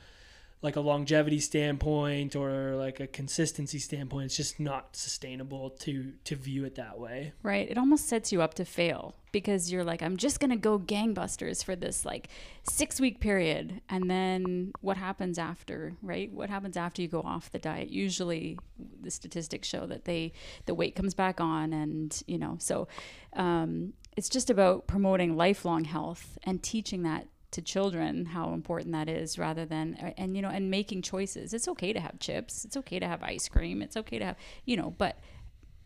like 0.62 0.76
a 0.76 0.82
longevity 0.82 1.40
standpoint 1.40 2.36
or 2.36 2.76
like 2.76 3.00
a 3.00 3.08
consistency 3.08 3.80
standpoint 3.80 4.26
it's 4.26 4.36
just 4.36 4.60
not 4.60 4.96
sustainable 4.96 5.70
to 5.70 6.14
to 6.26 6.36
view 6.36 6.66
it 6.66 6.76
that 6.76 7.00
way. 7.00 7.34
Right. 7.44 7.70
It 7.70 7.78
almost 7.78 8.08
sets 8.08 8.32
you 8.32 8.42
up 8.42 8.54
to 8.56 8.66
fail 8.66 9.16
because 9.32 9.72
you're 9.72 9.84
like 9.84 10.02
i'm 10.02 10.18
just 10.18 10.40
going 10.40 10.50
to 10.50 10.56
go 10.56 10.80
gangbusters 10.80 11.64
for 11.64 11.76
this 11.76 12.04
like 12.04 12.30
6 12.64 13.00
week 13.00 13.20
period 13.20 13.80
and 13.88 14.10
then 14.10 14.72
what 14.82 14.98
happens 14.98 15.38
after 15.38 15.94
right? 16.02 16.32
What 16.32 16.50
happens 16.50 16.78
after 16.78 17.02
you 17.02 17.08
go 17.08 17.22
off 17.22 17.52
the 17.52 17.60
diet? 17.60 17.90
Usually 17.90 18.58
the 19.02 19.12
statistics 19.12 19.68
show 19.68 19.86
that 19.88 20.06
they 20.06 20.34
the 20.66 20.74
weight 20.74 20.96
comes 20.96 21.14
back 21.14 21.40
on 21.40 21.74
and 21.74 22.22
you 22.28 22.38
know 22.38 22.58
so 22.60 22.88
um, 23.34 23.94
it's 24.18 24.30
just 24.30 24.50
about 24.50 24.88
promoting 24.88 25.38
lifelong 25.38 25.86
health 25.86 26.38
and 26.44 26.62
teaching 26.62 27.04
that 27.04 27.28
to 27.52 27.62
children 27.62 28.26
how 28.26 28.54
important 28.54 28.92
that 28.94 29.10
is 29.10 29.40
rather 29.40 29.66
than 29.66 29.98
uh, 30.02 30.12
and 30.18 30.36
you 30.36 30.42
know 30.42 30.50
and 30.50 30.70
making 30.70 31.02
choices. 31.02 31.54
It's 31.54 31.68
okay 31.68 31.94
to 31.94 32.00
have 32.00 32.20
chips. 32.20 32.66
It's 32.66 32.78
okay 32.78 33.00
to 33.00 33.08
have 33.08 33.24
ice 33.24 33.48
cream. 33.50 33.82
It's 33.82 33.98
okay 33.98 34.20
to 34.20 34.26
have 34.26 34.36
you 34.66 34.78
know 34.78 34.92
but 34.92 35.20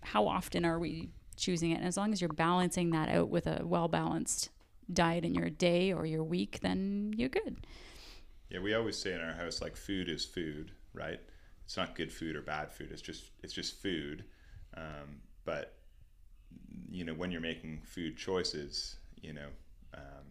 how 0.01 0.27
often 0.27 0.65
are 0.65 0.79
we 0.79 1.10
choosing 1.38 1.72
it? 1.72 1.75
And 1.75 1.86
as 1.86 1.98
long 1.98 2.12
as 2.12 2.22
you're 2.22 2.29
balancing 2.29 2.91
that 2.91 3.10
out 3.10 3.29
with 3.29 3.48
a 3.48 3.62
well 3.63 3.88
balanced 3.88 4.50
diet 4.91 5.24
in 5.24 5.34
your 5.34 5.50
day 5.50 5.93
or 5.93 6.05
your 6.05 6.24
week 6.24 6.60
then 6.62 7.13
you're 7.15 7.29
good. 7.29 7.65
Yeah 8.50 8.60
we 8.60 8.74
always 8.74 8.98
say 8.98 9.13
in 9.13 9.22
our 9.22 9.34
house 9.34 9.62
like 9.62 9.77
food 9.77 10.10
is 10.10 10.25
food 10.25 10.72
right? 10.93 11.20
It's 11.65 11.77
not 11.77 11.96
good 11.96 12.12
food 12.12 12.36
or 12.36 12.41
bad 12.41 12.72
food. 12.72 12.89
It's 12.91 13.01
just 13.01 13.32
it's 13.41 13.53
just 13.53 13.82
food. 13.82 14.25
Um, 14.75 15.22
but 15.46 15.75
you 16.89 17.05
know 17.05 17.13
when 17.13 17.32
you're 17.32 17.41
making 17.41 17.82
food 17.86 18.17
choices 18.17 18.98
you 19.22 19.34
know 19.34 19.48
um, 19.96 20.25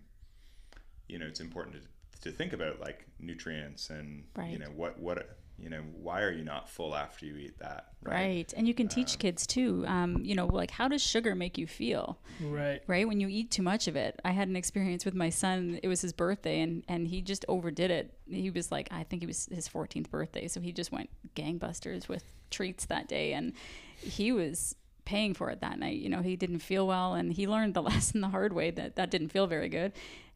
you 1.12 1.18
know 1.18 1.26
it's 1.26 1.40
important 1.40 1.76
to, 1.76 2.30
to 2.30 2.34
think 2.34 2.54
about 2.54 2.80
like 2.80 3.06
nutrients 3.20 3.90
and 3.90 4.24
right. 4.34 4.50
you 4.50 4.58
know 4.58 4.70
what 4.74 4.98
what 4.98 5.36
you 5.58 5.68
know 5.68 5.82
why 5.94 6.22
are 6.22 6.32
you 6.32 6.42
not 6.42 6.68
full 6.68 6.96
after 6.96 7.26
you 7.26 7.36
eat 7.36 7.58
that 7.58 7.88
right, 8.02 8.14
right. 8.14 8.54
and 8.56 8.66
you 8.66 8.72
can 8.72 8.88
teach 8.88 9.12
um, 9.12 9.18
kids 9.18 9.46
too 9.46 9.84
um, 9.86 10.16
you 10.24 10.34
know 10.34 10.46
like 10.46 10.70
how 10.70 10.88
does 10.88 11.02
sugar 11.02 11.34
make 11.34 11.58
you 11.58 11.66
feel 11.66 12.18
right 12.40 12.80
right 12.86 13.06
when 13.06 13.20
you 13.20 13.28
eat 13.28 13.50
too 13.50 13.62
much 13.62 13.86
of 13.86 13.94
it 13.94 14.18
i 14.24 14.30
had 14.30 14.48
an 14.48 14.56
experience 14.56 15.04
with 15.04 15.14
my 15.14 15.28
son 15.28 15.78
it 15.82 15.88
was 15.88 16.00
his 16.00 16.12
birthday 16.12 16.60
and 16.60 16.82
and 16.88 17.06
he 17.06 17.20
just 17.20 17.44
overdid 17.46 17.90
it 17.90 18.16
he 18.26 18.50
was 18.50 18.72
like 18.72 18.88
i 18.90 19.04
think 19.04 19.22
it 19.22 19.26
was 19.26 19.46
his 19.52 19.68
14th 19.68 20.10
birthday 20.10 20.48
so 20.48 20.60
he 20.60 20.72
just 20.72 20.90
went 20.90 21.10
gangbusters 21.36 22.08
with 22.08 22.24
treats 22.50 22.86
that 22.86 23.06
day 23.06 23.34
and 23.34 23.52
he 24.00 24.32
was 24.32 24.74
paying 25.04 25.34
for 25.34 25.50
it 25.50 25.60
that 25.60 25.78
night 25.78 25.98
you 25.98 26.08
know 26.08 26.22
he 26.22 26.36
didn't 26.36 26.60
feel 26.60 26.86
well 26.86 27.14
and 27.14 27.32
he 27.32 27.46
learned 27.46 27.74
the 27.74 27.82
lesson 27.90 28.20
the 28.20 28.28
hard 28.28 28.52
way 28.52 28.70
that 28.70 28.96
that 28.96 29.10
didn't 29.10 29.28
feel 29.28 29.46
very 29.46 29.68
good 29.68 29.92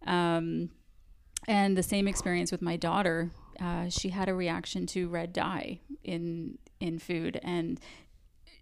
um, 0.07 0.71
and 1.47 1.77
the 1.77 1.83
same 1.83 2.09
experience 2.09 2.51
with 2.51 2.63
my 2.63 2.77
daughter. 2.77 3.31
Uh, 3.61 3.89
she 3.89 4.11
had 4.11 4.29
a 4.29 4.35
reaction 4.35 4.87
to 4.87 5.09
red 5.09 5.33
dye 5.33 5.81
in 6.05 6.59
in 6.81 6.99
food, 6.99 7.41
and 7.43 7.81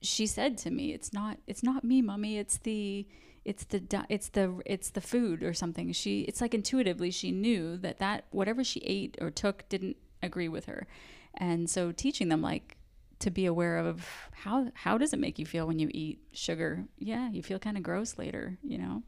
she 0.01 0.27
said 0.27 0.59
to 0.59 0.71
me, 0.71 0.93
"It's 0.93 1.13
not. 1.13 1.39
It's 1.47 1.63
not 1.63 1.85
me, 1.85 2.03
mummy. 2.03 2.39
It's 2.39 2.59
the." 2.59 3.07
It's 3.45 3.65
the 3.65 4.07
it's 4.09 4.31
the 4.31 4.63
it's 4.65 4.89
the 4.89 5.03
food 5.03 5.43
or 5.43 5.53
something. 5.53 5.93
She 5.93 6.23
it's 6.23 6.41
like 6.41 6.55
intuitively 6.55 7.11
she 7.11 7.31
knew 7.31 7.77
that 7.77 7.99
that 7.99 8.25
whatever 8.31 8.65
she 8.65 8.81
ate 8.81 9.19
or 9.21 9.31
took 9.31 9.69
didn't 9.69 9.99
agree 10.23 10.49
with 10.49 10.65
her, 10.65 10.87
and 11.35 11.69
so 11.69 11.93
teaching 11.93 12.31
them 12.31 12.41
like 12.41 12.79
to 13.25 13.31
be 13.31 13.47
aware 13.47 13.79
of 13.79 14.07
how 14.33 14.71
how 14.75 14.97
does 14.97 15.13
it 15.13 15.19
make 15.19 15.39
you 15.39 15.47
feel 15.47 15.67
when 15.67 15.79
you 15.79 15.91
eat 15.93 16.21
sugar? 16.33 16.85
Yeah, 16.99 17.31
you 17.31 17.43
feel 17.43 17.59
kind 17.59 17.77
of 17.77 17.83
gross 17.83 18.17
later, 18.17 18.59
you 18.63 18.79
know. 18.79 19.03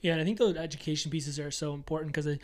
Yeah, 0.00 0.12
and 0.12 0.20
I 0.20 0.24
think 0.24 0.38
those 0.38 0.56
education 0.56 1.10
pieces 1.10 1.38
are 1.38 1.50
so 1.50 1.72
important 1.72 2.12
because 2.12 2.26
it, 2.26 2.40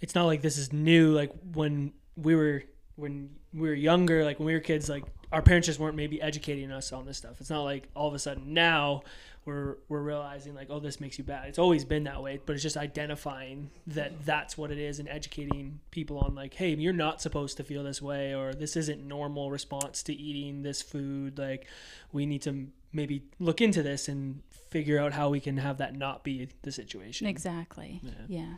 it's 0.00 0.14
not 0.14 0.26
like 0.26 0.42
this 0.42 0.58
is 0.58 0.72
new. 0.72 1.12
Like 1.12 1.32
when 1.54 1.92
we 2.16 2.34
were 2.34 2.64
when 2.96 3.30
we 3.54 3.68
were 3.68 3.74
younger, 3.74 4.24
like 4.24 4.38
when 4.38 4.46
we 4.46 4.52
were 4.52 4.60
kids, 4.60 4.88
like 4.88 5.04
our 5.32 5.42
parents 5.42 5.66
just 5.66 5.78
weren't 5.78 5.96
maybe 5.96 6.20
educating 6.20 6.72
us 6.72 6.92
on 6.92 7.06
this 7.06 7.18
stuff. 7.18 7.40
It's 7.40 7.50
not 7.50 7.62
like 7.62 7.88
all 7.94 8.08
of 8.08 8.14
a 8.14 8.18
sudden 8.18 8.52
now 8.52 9.02
we're 9.44 9.76
we're 9.88 10.02
realizing 10.02 10.54
like 10.54 10.68
oh 10.70 10.80
this 10.80 11.00
makes 11.00 11.18
you 11.18 11.24
bad. 11.24 11.48
It's 11.48 11.58
always 11.58 11.84
been 11.84 12.04
that 12.04 12.22
way, 12.22 12.40
but 12.44 12.54
it's 12.54 12.62
just 12.62 12.76
identifying 12.76 13.70
that 13.88 14.24
that's 14.24 14.58
what 14.58 14.70
it 14.70 14.78
is 14.78 14.98
and 14.98 15.08
educating 15.08 15.80
people 15.90 16.18
on 16.18 16.34
like 16.34 16.54
hey 16.54 16.74
you're 16.74 16.92
not 16.92 17.20
supposed 17.20 17.56
to 17.56 17.64
feel 17.64 17.82
this 17.82 18.02
way 18.02 18.34
or 18.34 18.52
this 18.54 18.76
isn't 18.76 19.06
normal 19.06 19.50
response 19.50 20.02
to 20.04 20.14
eating 20.14 20.62
this 20.62 20.82
food. 20.82 21.38
Like 21.38 21.66
we 22.12 22.26
need 22.26 22.42
to 22.42 22.66
maybe 22.92 23.22
look 23.38 23.60
into 23.60 23.82
this 23.82 24.08
and 24.08 24.42
figure 24.70 24.98
out 24.98 25.12
how 25.12 25.28
we 25.28 25.40
can 25.40 25.56
have 25.56 25.78
that 25.78 25.94
not 25.94 26.24
be 26.24 26.48
the 26.62 26.72
situation. 26.72 27.26
Exactly. 27.26 28.00
Yeah. 28.02 28.12
yeah. 28.28 28.54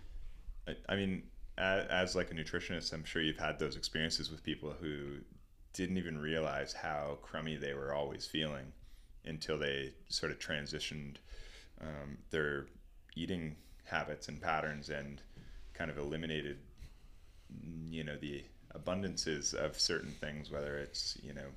I, 0.69 0.93
I 0.93 0.97
mean, 0.97 1.23
as, 1.59 1.87
as, 1.89 2.17
like 2.17 2.31
a 2.31 2.35
nutritionist, 2.35 2.93
I'm 2.93 3.05
sure 3.05 3.21
you've 3.21 3.39
had 3.39 3.59
those 3.59 3.77
experiences 3.77 4.31
with 4.31 4.43
people 4.43 4.75
who 4.81 5.19
didn't 5.73 5.99
even 5.99 6.19
realize 6.19 6.73
how 6.73 7.19
crummy 7.23 7.57
they 7.57 7.75
were 7.75 7.95
always 7.95 8.27
feeling 8.27 8.73
until 9.25 9.59
they 9.59 9.93
sort 10.09 10.33
of 10.33 10.39
transitioned 10.39 11.17
um, 11.81 12.19
their 12.31 12.67
eating 13.17 13.57
habits 13.85 14.29
and 14.29 14.41
patterns 14.41 14.91
and 14.91 15.21
kind 15.75 15.91
of 15.91 15.99
eliminated, 15.99 16.59
you 17.89 18.05
know, 18.05 18.17
the 18.17 18.45
abundances 18.75 19.55
of 19.55 19.79
certain 19.79 20.11
things, 20.11 20.51
whether 20.51 20.77
it's 20.77 21.19
you 21.23 21.35
know 21.35 21.49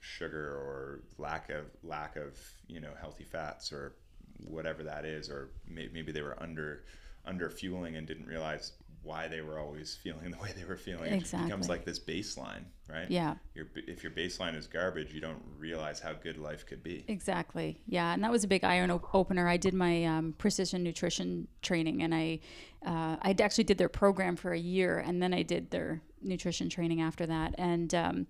sugar 0.00 0.54
or 0.54 1.00
lack 1.18 1.50
of 1.50 1.66
lack 1.82 2.16
of 2.16 2.38
you 2.68 2.80
know 2.80 2.92
healthy 3.00 3.24
fats 3.24 3.72
or 3.72 3.94
whatever 4.38 4.82
that 4.82 5.04
is, 5.04 5.28
or 5.28 5.50
may, 5.66 5.88
maybe 5.92 6.12
they 6.12 6.22
were 6.22 6.40
under 6.42 6.84
under 7.24 7.50
fueling 7.50 7.96
and 7.96 8.06
didn't 8.06 8.26
realize 8.26 8.72
why 9.06 9.28
they 9.28 9.40
were 9.40 9.58
always 9.58 9.94
feeling 9.94 10.30
the 10.32 10.38
way 10.38 10.52
they 10.56 10.64
were 10.64 10.76
feeling. 10.76 11.12
It 11.12 11.16
Exactly. 11.16 11.48
becomes 11.48 11.68
like 11.68 11.84
this 11.84 11.98
baseline, 11.98 12.64
right? 12.90 13.10
Yeah. 13.10 13.36
Your, 13.54 13.66
if 13.74 14.02
your 14.02 14.12
baseline 14.12 14.56
is 14.56 14.66
garbage, 14.66 15.14
you 15.14 15.20
don't 15.20 15.40
realize 15.56 16.00
how 16.00 16.12
good 16.12 16.36
life 16.36 16.66
could 16.66 16.82
be. 16.82 17.04
Exactly. 17.08 17.80
Yeah, 17.86 18.12
and 18.12 18.22
that 18.24 18.30
was 18.30 18.44
a 18.44 18.48
big 18.48 18.64
eye 18.64 18.80
op- 18.80 19.14
opener. 19.14 19.48
I 19.48 19.56
did 19.56 19.74
my 19.74 20.04
um, 20.04 20.34
precision 20.36 20.82
nutrition 20.82 21.48
training, 21.62 22.02
and 22.02 22.14
I 22.14 22.40
uh, 22.84 23.16
I 23.22 23.34
actually 23.40 23.64
did 23.64 23.78
their 23.78 23.88
program 23.88 24.36
for 24.36 24.52
a 24.52 24.58
year, 24.58 24.98
and 24.98 25.22
then 25.22 25.32
I 25.32 25.42
did 25.42 25.70
their 25.70 26.02
nutrition 26.22 26.68
training 26.68 27.00
after 27.00 27.26
that. 27.26 27.54
And 27.58 27.94
um, 27.94 28.26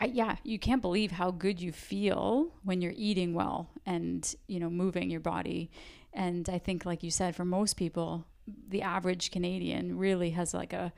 I, 0.00 0.06
yeah, 0.06 0.36
you 0.44 0.58
can't 0.58 0.80
believe 0.80 1.10
how 1.10 1.30
good 1.30 1.60
you 1.60 1.72
feel 1.72 2.52
when 2.64 2.80
you're 2.80 2.94
eating 2.96 3.34
well 3.34 3.70
and 3.84 4.34
you 4.46 4.60
know 4.60 4.70
moving 4.70 5.10
your 5.10 5.20
body. 5.20 5.70
And 6.12 6.48
I 6.48 6.58
think, 6.58 6.84
like 6.84 7.02
you 7.02 7.10
said, 7.10 7.36
for 7.36 7.44
most 7.44 7.76
people, 7.76 8.26
the 8.68 8.82
average 8.82 9.30
Canadian 9.30 9.98
really 9.98 10.30
has 10.30 10.54
like 10.54 10.72
a 10.72 10.92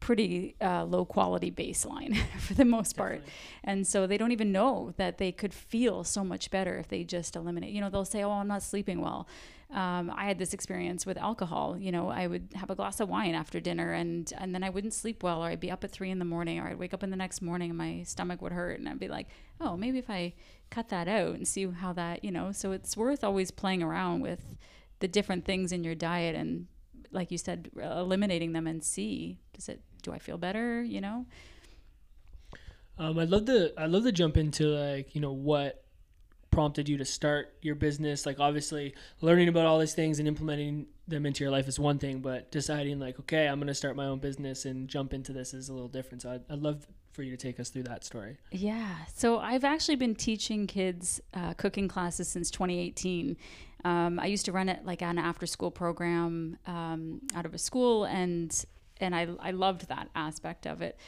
pretty 0.00 0.54
uh, 0.60 0.84
low 0.84 1.04
quality 1.04 1.50
baseline 1.50 2.16
for 2.38 2.54
the 2.54 2.64
most 2.64 2.96
part. 2.96 3.22
And 3.64 3.86
so 3.86 4.06
they 4.06 4.16
don't 4.16 4.32
even 4.32 4.52
know 4.52 4.94
that 4.96 5.18
they 5.18 5.32
could 5.32 5.52
feel 5.52 6.04
so 6.04 6.24
much 6.24 6.50
better 6.50 6.78
if 6.78 6.88
they 6.88 7.04
just 7.04 7.36
eliminate. 7.36 7.72
You 7.72 7.80
know, 7.80 7.90
they'll 7.90 8.04
say, 8.04 8.22
"Oh, 8.22 8.30
I'm 8.30 8.48
not 8.48 8.62
sleeping 8.62 9.00
well." 9.00 9.26
Um, 9.70 10.10
I 10.16 10.24
had 10.24 10.38
this 10.38 10.54
experience 10.54 11.04
with 11.04 11.18
alcohol. 11.18 11.76
You 11.78 11.92
know, 11.92 12.08
I 12.08 12.26
would 12.26 12.48
have 12.54 12.70
a 12.70 12.74
glass 12.74 13.00
of 13.00 13.08
wine 13.08 13.34
after 13.34 13.60
dinner, 13.60 13.92
and 13.92 14.32
and 14.38 14.54
then 14.54 14.62
I 14.62 14.70
wouldn't 14.70 14.94
sleep 14.94 15.22
well, 15.22 15.42
or 15.44 15.48
I'd 15.48 15.60
be 15.60 15.70
up 15.70 15.84
at 15.84 15.90
three 15.90 16.10
in 16.10 16.18
the 16.18 16.24
morning, 16.24 16.58
or 16.58 16.68
I'd 16.68 16.78
wake 16.78 16.94
up 16.94 17.02
in 17.02 17.10
the 17.10 17.16
next 17.16 17.42
morning 17.42 17.70
and 17.70 17.78
my 17.78 18.02
stomach 18.04 18.40
would 18.40 18.52
hurt, 18.52 18.78
and 18.78 18.88
I'd 18.88 19.00
be 19.00 19.08
like, 19.08 19.28
"Oh, 19.60 19.76
maybe 19.76 19.98
if 19.98 20.10
I 20.10 20.34
cut 20.70 20.88
that 20.90 21.08
out 21.08 21.34
and 21.34 21.46
see 21.46 21.66
how 21.66 21.92
that," 21.94 22.24
you 22.24 22.30
know. 22.30 22.52
So 22.52 22.72
it's 22.72 22.96
worth 22.96 23.24
always 23.24 23.50
playing 23.50 23.82
around 23.82 24.20
with 24.20 24.56
the 25.00 25.08
different 25.08 25.44
things 25.44 25.70
in 25.72 25.84
your 25.84 25.94
diet 25.94 26.34
and 26.34 26.66
like 27.12 27.30
you 27.30 27.38
said 27.38 27.70
eliminating 27.80 28.52
them 28.52 28.66
and 28.66 28.82
see 28.84 29.38
does 29.52 29.68
it 29.68 29.80
do 30.02 30.12
i 30.12 30.18
feel 30.18 30.38
better 30.38 30.82
you 30.82 31.00
know 31.00 31.26
Um, 32.98 33.18
I'd 33.18 33.30
love 33.30 33.44
to 33.46 33.72
I'd 33.80 33.90
love 33.90 34.04
to 34.04 34.12
jump 34.12 34.36
into 34.36 34.66
like 34.66 35.14
you 35.14 35.20
know 35.20 35.32
what 35.32 35.84
prompted 36.50 36.88
you 36.88 36.96
to 36.98 37.04
start 37.04 37.54
your 37.62 37.74
business. 37.76 38.26
Like 38.26 38.40
obviously 38.40 38.94
learning 39.20 39.48
about 39.48 39.66
all 39.66 39.78
these 39.78 39.94
things 39.94 40.18
and 40.18 40.26
implementing 40.26 40.86
them 41.06 41.24
into 41.24 41.44
your 41.44 41.52
life 41.52 41.68
is 41.68 41.78
one 41.78 41.98
thing, 41.98 42.20
but 42.20 42.50
deciding 42.50 42.98
like 42.98 43.18
okay 43.20 43.46
I'm 43.46 43.60
gonna 43.60 43.74
start 43.74 43.94
my 43.96 44.06
own 44.06 44.18
business 44.18 44.64
and 44.64 44.88
jump 44.88 45.14
into 45.14 45.32
this 45.32 45.54
is 45.54 45.68
a 45.68 45.72
little 45.72 45.88
different. 45.88 46.22
So 46.22 46.32
I'd, 46.32 46.42
I'd 46.50 46.58
love 46.60 46.86
for 47.12 47.22
you 47.22 47.30
to 47.30 47.36
take 47.36 47.58
us 47.60 47.68
through 47.70 47.84
that 47.84 48.04
story. 48.04 48.36
Yeah. 48.50 48.94
So 49.14 49.38
I've 49.38 49.64
actually 49.64 49.96
been 49.96 50.14
teaching 50.14 50.66
kids 50.66 51.20
uh, 51.34 51.54
cooking 51.54 51.86
classes 51.88 52.28
since 52.28 52.50
2018. 52.50 53.36
Um, 53.84 54.18
I 54.18 54.26
used 54.26 54.44
to 54.46 54.52
run 54.52 54.68
it 54.68 54.84
like 54.84 55.02
an 55.02 55.18
after 55.18 55.46
school 55.46 55.70
program 55.70 56.58
um, 56.66 57.20
out 57.34 57.46
of 57.46 57.54
a 57.54 57.58
school, 57.58 58.04
and 58.04 58.52
and 59.00 59.14
I 59.14 59.28
I 59.40 59.50
loved 59.52 59.88
that 59.88 60.08
aspect 60.14 60.66
of 60.66 60.82
it. 60.82 60.98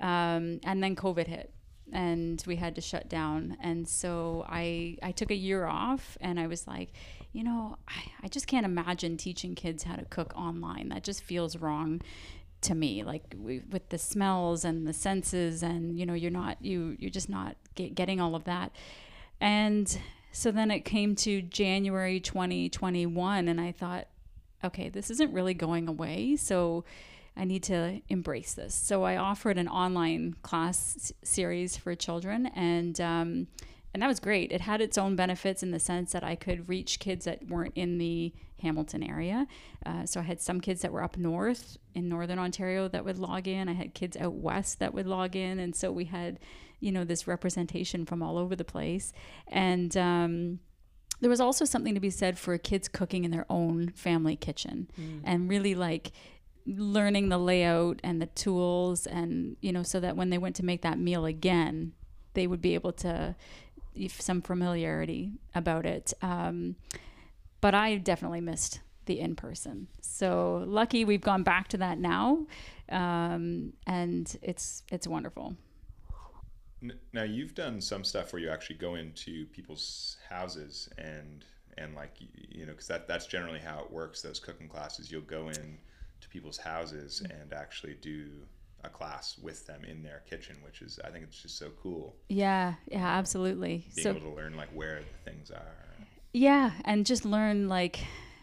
Um, 0.00 0.60
and 0.64 0.82
then 0.82 0.96
COVID 0.96 1.26
hit, 1.26 1.52
and 1.92 2.42
we 2.46 2.56
had 2.56 2.74
to 2.76 2.80
shut 2.80 3.08
down. 3.08 3.56
And 3.60 3.88
so 3.88 4.44
I 4.48 4.96
I 5.02 5.12
took 5.12 5.30
a 5.30 5.36
year 5.36 5.66
off, 5.66 6.16
and 6.20 6.38
I 6.38 6.46
was 6.46 6.66
like, 6.66 6.92
you 7.32 7.44
know, 7.44 7.76
I, 7.88 8.24
I 8.24 8.28
just 8.28 8.46
can't 8.46 8.64
imagine 8.64 9.16
teaching 9.16 9.54
kids 9.54 9.82
how 9.82 9.96
to 9.96 10.04
cook 10.04 10.32
online. 10.36 10.88
That 10.90 11.04
just 11.04 11.22
feels 11.22 11.56
wrong 11.56 12.00
to 12.62 12.74
me 12.74 13.02
like 13.02 13.34
we, 13.38 13.62
with 13.70 13.88
the 13.88 13.98
smells 13.98 14.64
and 14.64 14.86
the 14.86 14.92
senses 14.92 15.62
and 15.62 15.98
you 15.98 16.04
know 16.04 16.12
you're 16.12 16.30
not 16.30 16.62
you 16.62 16.94
you're 16.98 17.10
just 17.10 17.30
not 17.30 17.56
get, 17.74 17.94
getting 17.94 18.20
all 18.20 18.34
of 18.34 18.44
that 18.44 18.70
and 19.40 19.98
so 20.32 20.50
then 20.50 20.70
it 20.70 20.80
came 20.80 21.14
to 21.14 21.42
january 21.42 22.20
2021 22.20 23.48
and 23.48 23.60
i 23.60 23.72
thought 23.72 24.06
okay 24.64 24.88
this 24.88 25.10
isn't 25.10 25.32
really 25.32 25.54
going 25.54 25.88
away 25.88 26.36
so 26.36 26.84
i 27.36 27.44
need 27.44 27.62
to 27.62 28.00
embrace 28.08 28.54
this. 28.54 28.74
So 28.74 29.04
i 29.04 29.16
offered 29.16 29.56
an 29.56 29.68
online 29.68 30.34
class 30.42 31.12
series 31.22 31.76
for 31.76 31.94
children 31.94 32.46
and 32.46 33.00
um, 33.00 33.46
and 33.92 34.02
that 34.02 34.06
was 34.06 34.20
great 34.20 34.52
it 34.52 34.60
had 34.62 34.80
its 34.80 34.96
own 34.96 35.16
benefits 35.16 35.62
in 35.62 35.70
the 35.70 35.80
sense 35.80 36.12
that 36.12 36.24
i 36.24 36.34
could 36.34 36.68
reach 36.68 36.98
kids 36.98 37.24
that 37.24 37.46
weren't 37.48 37.72
in 37.76 37.98
the 37.98 38.32
hamilton 38.60 39.02
area 39.02 39.46
uh, 39.86 40.04
so 40.04 40.20
I 40.20 40.24
had 40.24 40.40
some 40.40 40.60
kids 40.60 40.82
that 40.82 40.92
were 40.92 41.02
up 41.02 41.16
north 41.16 41.78
in 41.94 42.08
northern 42.08 42.38
Ontario 42.38 42.86
that 42.88 43.04
would 43.04 43.18
log 43.18 43.48
in. 43.48 43.68
I 43.68 43.72
had 43.72 43.94
kids 43.94 44.16
out 44.16 44.34
west 44.34 44.78
that 44.80 44.92
would 44.92 45.06
log 45.06 45.34
in, 45.34 45.58
and 45.58 45.74
so 45.74 45.90
we 45.90 46.04
had, 46.04 46.38
you 46.80 46.92
know, 46.92 47.04
this 47.04 47.26
representation 47.26 48.04
from 48.04 48.22
all 48.22 48.36
over 48.36 48.54
the 48.54 48.64
place. 48.64 49.12
And 49.48 49.96
um, 49.96 50.60
there 51.20 51.30
was 51.30 51.40
also 51.40 51.64
something 51.64 51.94
to 51.94 52.00
be 52.00 52.10
said 52.10 52.38
for 52.38 52.56
kids 52.58 52.88
cooking 52.88 53.24
in 53.24 53.30
their 53.30 53.46
own 53.48 53.88
family 53.90 54.36
kitchen, 54.36 54.90
and 55.24 55.48
really 55.48 55.74
like 55.74 56.12
learning 56.66 57.30
the 57.30 57.38
layout 57.38 58.00
and 58.04 58.20
the 58.20 58.26
tools, 58.26 59.06
and 59.06 59.56
you 59.62 59.72
know, 59.72 59.82
so 59.82 59.98
that 60.00 60.16
when 60.16 60.28
they 60.28 60.38
went 60.38 60.56
to 60.56 60.64
make 60.64 60.82
that 60.82 60.98
meal 60.98 61.24
again, 61.24 61.92
they 62.34 62.46
would 62.46 62.60
be 62.60 62.74
able 62.74 62.92
to 62.92 63.34
some 64.08 64.42
familiarity 64.42 65.32
about 65.54 65.86
it. 65.86 66.12
Um, 66.22 66.76
but 67.60 67.74
I 67.74 67.96
definitely 67.96 68.40
missed 68.40 68.80
the 69.06 69.20
in 69.20 69.36
person. 69.36 69.88
So 70.00 70.64
lucky 70.66 71.04
we've 71.04 71.20
gone 71.20 71.42
back 71.42 71.68
to 71.68 71.78
that 71.78 71.98
now, 71.98 72.46
um, 72.90 73.72
and 73.86 74.36
it's 74.42 74.82
it's 74.90 75.06
wonderful. 75.06 75.56
Now 77.12 77.24
you've 77.24 77.54
done 77.54 77.80
some 77.80 78.04
stuff 78.04 78.32
where 78.32 78.40
you 78.40 78.48
actually 78.48 78.76
go 78.76 78.94
into 78.94 79.46
people's 79.46 80.16
houses 80.28 80.88
and 80.96 81.44
and 81.76 81.94
like 81.94 82.12
you 82.20 82.66
know 82.66 82.72
because 82.72 82.86
that 82.88 83.06
that's 83.06 83.26
generally 83.26 83.58
how 83.58 83.80
it 83.80 83.90
works. 83.90 84.22
Those 84.22 84.38
cooking 84.38 84.68
classes, 84.68 85.10
you'll 85.10 85.22
go 85.22 85.48
in 85.48 85.78
to 86.20 86.28
people's 86.28 86.58
houses 86.58 87.22
and 87.30 87.52
actually 87.52 87.94
do 88.00 88.28
a 88.84 88.88
class 88.88 89.36
with 89.42 89.66
them 89.66 89.84
in 89.84 90.02
their 90.02 90.22
kitchen, 90.28 90.56
which 90.64 90.82
is 90.82 90.98
I 91.04 91.10
think 91.10 91.24
it's 91.24 91.40
just 91.40 91.58
so 91.58 91.70
cool 91.82 92.16
Yeah, 92.28 92.74
yeah, 92.90 93.06
absolutely. 93.06 93.86
being 93.94 94.04
so 94.04 94.10
able 94.10 94.30
to 94.30 94.36
learn 94.36 94.56
like 94.56 94.70
where 94.74 95.00
the 95.00 95.30
things 95.30 95.50
are. 95.50 95.76
yeah, 96.32 96.72
and 96.84 97.04
just 97.06 97.24
learn 97.24 97.68
like 97.68 98.00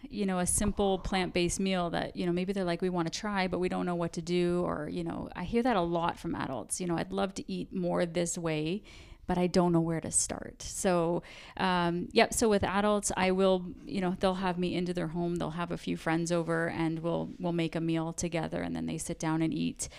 you 0.10 0.26
know 0.26 0.40
a 0.40 0.46
simple 0.46 1.00
plant-based 1.00 1.60
meal 1.60 1.90
that 1.90 2.16
you 2.16 2.26
know 2.26 2.32
maybe 2.32 2.54
they're 2.54 2.64
like 2.64 2.82
we 2.82 2.90
want 2.90 3.12
to 3.12 3.20
try 3.20 3.48
but 3.48 3.60
we 3.60 3.68
don't 3.68 3.86
know 3.86 3.96
what 3.96 4.14
to 4.14 4.22
do 4.22 4.62
or 4.66 4.88
you 4.88 5.04
know 5.04 5.28
i 5.36 5.44
hear 5.44 5.62
that 5.64 5.76
a 5.76 5.82
lot 5.82 6.18
from 6.18 6.34
adults 6.36 6.80
you 6.80 6.88
know 6.88 6.96
i'd 6.96 7.12
love 7.12 7.34
to 7.34 7.44
eat 7.52 7.74
more 7.74 8.06
this 8.06 8.38
way 8.38 8.82
but 9.28 9.38
i 9.38 9.46
don't 9.46 9.72
know 9.72 9.80
where 9.80 10.02
to 10.02 10.12
start 10.12 10.62
so 10.62 11.22
um, 11.58 12.08
yep 12.12 12.34
so 12.34 12.50
with 12.50 12.64
adults 12.64 13.12
i 13.16 13.30
will 13.32 13.66
you 13.86 14.02
know 14.02 14.16
they'll 14.20 14.36
have 14.36 14.58
me 14.58 14.76
into 14.76 14.94
their 14.94 15.08
home 15.08 15.36
they'll 15.36 15.52
have 15.52 15.72
a 15.72 15.78
few 15.78 15.96
friends 15.98 16.32
over 16.32 16.70
and 16.70 17.00
we'll 17.00 17.30
we'll 17.40 17.54
make 17.54 17.76
a 17.76 17.82
meal 17.82 18.14
together 18.14 18.62
and 18.62 18.76
then 18.76 18.86
they 18.86 18.98
sit 18.98 19.20
down 19.20 19.42
and 19.42 19.54
eat 19.54 19.90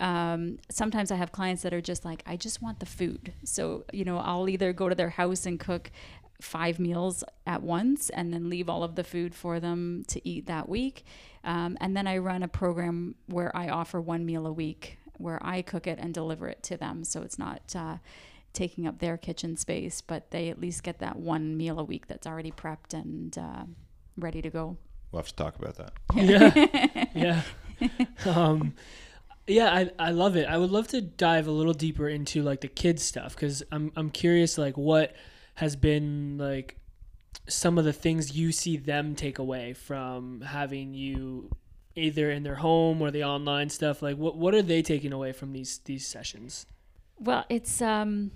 um, 0.00 0.58
sometimes 0.70 1.10
i 1.10 1.16
have 1.16 1.32
clients 1.32 1.62
that 1.62 1.74
are 1.74 1.80
just 1.80 2.04
like 2.04 2.22
i 2.26 2.36
just 2.36 2.62
want 2.62 2.80
the 2.80 2.86
food 2.86 3.32
so 3.44 3.84
you 3.92 4.04
know 4.04 4.18
i'll 4.18 4.48
either 4.48 4.72
go 4.72 4.88
to 4.88 4.94
their 4.94 5.10
house 5.10 5.46
and 5.46 5.60
cook 5.60 5.90
five 6.40 6.78
meals 6.78 7.24
at 7.46 7.62
once 7.62 8.10
and 8.10 8.32
then 8.32 8.48
leave 8.48 8.68
all 8.68 8.82
of 8.84 8.94
the 8.94 9.04
food 9.04 9.34
for 9.34 9.58
them 9.58 10.04
to 10.06 10.26
eat 10.28 10.46
that 10.46 10.68
week. 10.68 11.04
Um, 11.44 11.76
and 11.80 11.96
then 11.96 12.06
I 12.06 12.18
run 12.18 12.42
a 12.42 12.48
program 12.48 13.16
where 13.26 13.54
I 13.56 13.68
offer 13.68 14.00
one 14.00 14.24
meal 14.24 14.46
a 14.46 14.52
week 14.52 14.98
where 15.16 15.40
I 15.44 15.62
cook 15.62 15.86
it 15.86 15.98
and 16.00 16.14
deliver 16.14 16.48
it 16.48 16.62
to 16.64 16.76
them. 16.76 17.02
So 17.02 17.22
it's 17.22 17.38
not 17.38 17.74
uh, 17.74 17.96
taking 18.52 18.86
up 18.86 18.98
their 18.98 19.16
kitchen 19.16 19.56
space, 19.56 20.00
but 20.00 20.30
they 20.30 20.48
at 20.48 20.60
least 20.60 20.82
get 20.82 20.98
that 20.98 21.16
one 21.16 21.56
meal 21.56 21.78
a 21.78 21.84
week 21.84 22.06
that's 22.06 22.26
already 22.26 22.50
prepped 22.50 22.92
and 22.92 23.36
uh, 23.38 23.64
ready 24.16 24.42
to 24.42 24.50
go. 24.50 24.76
We'll 25.10 25.20
have 25.20 25.28
to 25.28 25.36
talk 25.36 25.56
about 25.56 25.76
that. 25.76 25.92
yeah. 26.14 27.02
Yeah. 27.14 27.42
Um 28.26 28.74
yeah 29.46 29.72
I, 29.72 29.90
I 29.98 30.10
love 30.10 30.36
it. 30.36 30.46
I 30.46 30.58
would 30.58 30.70
love 30.70 30.88
to 30.88 31.00
dive 31.00 31.46
a 31.46 31.50
little 31.50 31.72
deeper 31.72 32.08
into 32.08 32.42
like 32.42 32.60
the 32.60 32.68
kids 32.68 33.02
stuff 33.02 33.34
because 33.34 33.62
i'm 33.70 33.92
i'm 33.96 34.10
curious 34.10 34.58
like 34.58 34.76
what 34.76 35.14
has 35.54 35.76
been 35.76 36.38
like 36.38 36.76
some 37.48 37.78
of 37.78 37.84
the 37.84 37.92
things 37.92 38.36
you 38.36 38.52
see 38.52 38.76
them 38.76 39.14
take 39.14 39.38
away 39.38 39.72
from 39.72 40.42
having 40.42 40.94
you 40.94 41.50
either 41.96 42.30
in 42.30 42.42
their 42.42 42.56
home 42.56 43.02
or 43.02 43.10
the 43.10 43.24
online 43.24 43.70
stuff. 43.70 44.02
Like 44.02 44.16
what 44.16 44.36
what 44.36 44.54
are 44.54 44.62
they 44.62 44.82
taking 44.82 45.12
away 45.12 45.32
from 45.32 45.52
these 45.52 45.78
these 45.84 46.06
sessions 46.06 46.66
Well, 47.18 47.44
it's 47.48 47.82
um 47.82 48.30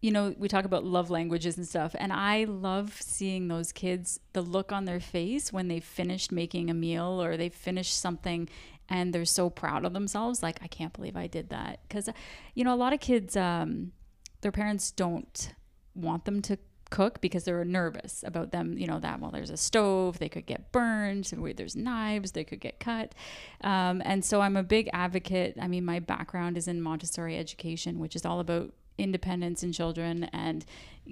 you 0.00 0.10
know, 0.10 0.34
we 0.36 0.48
talk 0.48 0.64
about 0.64 0.84
love 0.84 1.10
languages 1.10 1.56
and 1.56 1.66
stuff, 1.66 1.94
and 1.96 2.12
I 2.12 2.42
love 2.42 3.00
seeing 3.00 3.46
those 3.46 3.70
kids, 3.70 4.18
the 4.32 4.42
look 4.42 4.72
on 4.72 4.84
their 4.84 4.98
face 4.98 5.52
when 5.52 5.68
they've 5.68 5.84
finished 5.84 6.32
making 6.32 6.70
a 6.70 6.74
meal 6.74 7.22
or 7.22 7.36
they've 7.36 7.54
finished 7.54 7.96
something 7.96 8.48
and 8.88 9.14
they're 9.14 9.24
so 9.24 9.48
proud 9.48 9.84
of 9.84 9.92
themselves. 9.92 10.42
Like, 10.42 10.58
I 10.60 10.66
can't 10.66 10.92
believe 10.92 11.16
I 11.16 11.28
did 11.28 11.50
that. 11.50 11.78
Because, 11.86 12.08
you 12.56 12.64
know, 12.64 12.74
a 12.74 12.76
lot 12.76 12.92
of 12.92 12.98
kids, 12.98 13.36
um, 13.36 13.92
their 14.40 14.50
parents 14.50 14.90
don't 14.90 15.54
want 15.94 16.24
them 16.24 16.42
to 16.42 16.58
cook 16.92 17.20
because 17.20 17.44
they're 17.44 17.64
nervous 17.64 18.22
about 18.24 18.52
them 18.52 18.78
you 18.78 18.86
know 18.86 19.00
that 19.00 19.18
well 19.18 19.30
there's 19.30 19.50
a 19.50 19.56
stove 19.56 20.18
they 20.18 20.28
could 20.28 20.46
get 20.46 20.70
burned 20.70 21.24
there's 21.56 21.74
knives 21.74 22.32
they 22.32 22.44
could 22.44 22.60
get 22.60 22.78
cut. 22.78 23.14
Um, 23.62 24.02
and 24.04 24.24
so 24.24 24.40
i'm 24.40 24.56
a 24.56 24.62
big 24.62 24.88
advocate 24.92 25.56
i 25.60 25.66
mean 25.66 25.84
my 25.84 25.98
background 25.98 26.56
is 26.56 26.68
in 26.68 26.80
montessori 26.80 27.36
education 27.38 27.98
which 27.98 28.14
is 28.14 28.24
all 28.24 28.40
about 28.40 28.72
independence 28.98 29.62
in 29.62 29.72
children 29.72 30.24
and 30.32 30.64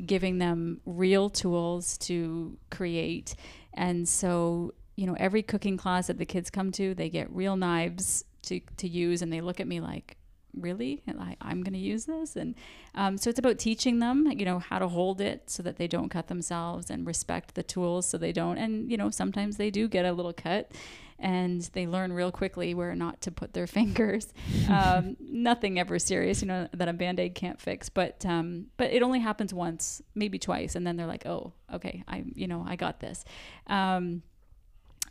giving 0.07 0.39
them 0.39 0.81
real 0.85 1.31
tools 1.31 1.99
to 1.99 2.57
create. 2.71 3.35
And 3.75 4.09
so 4.09 4.75
you 4.97 5.07
know 5.07 5.17
every 5.19 5.43
cooking 5.43 5.77
class 5.77 6.09
that 6.09 6.19
the 6.19 6.27
kids 6.27 6.51
come 6.51 6.71
to 6.73 6.95
they 6.95 7.09
get 7.09 7.35
real 7.35 7.57
knives 7.57 8.25
to, 8.43 8.61
to 8.77 8.87
use 8.87 9.23
and 9.23 9.33
they 9.33 9.41
look 9.41 9.59
at 9.59 9.67
me 9.67 9.81
like 9.81 10.19
really 10.55 11.03
I, 11.07 11.37
i'm 11.41 11.63
going 11.63 11.75
to 11.75 11.79
use 11.79 12.05
this. 12.05 12.37
And 12.37 12.55
um, 12.95 13.17
so 13.17 13.31
it's 13.31 13.39
about 13.39 13.59
teaching 13.59 13.99
them 13.99 14.31
you 14.31 14.45
know 14.45 14.59
how 14.59 14.79
to 14.79 14.89
hold 14.89 15.21
it 15.21 15.49
so 15.51 15.63
that 15.63 15.77
they 15.77 15.87
don't 15.87 16.09
cut 16.09 16.29
themselves 16.29 16.91
and 16.91 17.07
respect 17.07 17.55
the 17.55 17.63
tools 17.63 18.07
so 18.07 18.19
they 18.19 18.33
don't. 18.33 18.59
And 18.59 18.91
you 18.91 18.97
know 18.97 19.11
sometimes 19.11 19.57
they 19.57 19.71
do 19.71 19.89
get 19.89 20.05
a 20.05 20.13
little 20.13 20.33
cut 20.33 20.73
and 21.19 21.61
they 21.75 21.87
learn 21.87 22.13
real 22.13 22.33
quickly 22.33 22.73
where 22.73 22.95
not 22.95 23.21
to 23.23 23.31
put 23.31 23.53
their 23.53 23.67
fingers. 23.79 24.33
Um, 24.69 25.17
nothing 25.21 25.79
ever 25.79 25.99
serious 25.99 26.43
you 26.43 26.49
know 26.49 26.69
that 26.73 26.89
a 26.89 26.93
band-aid 26.93 27.35
can't 27.35 27.61
fix. 27.61 27.89
But 27.89 28.25
um, 28.27 28.67
but 28.77 28.91
it 28.93 29.03
only 29.03 29.21
happens 29.21 29.53
once 29.55 30.03
maybe 30.15 30.39
twice. 30.39 30.75
And 30.75 30.87
then 30.87 30.97
they're 30.97 31.07
like 31.07 31.27
oh 31.27 31.53
okay 31.73 32.03
i 32.09 32.25
you 32.35 32.47
know 32.47 32.65
i 32.67 32.77
got 32.77 33.01
this. 33.01 33.25
Um, 33.67 34.23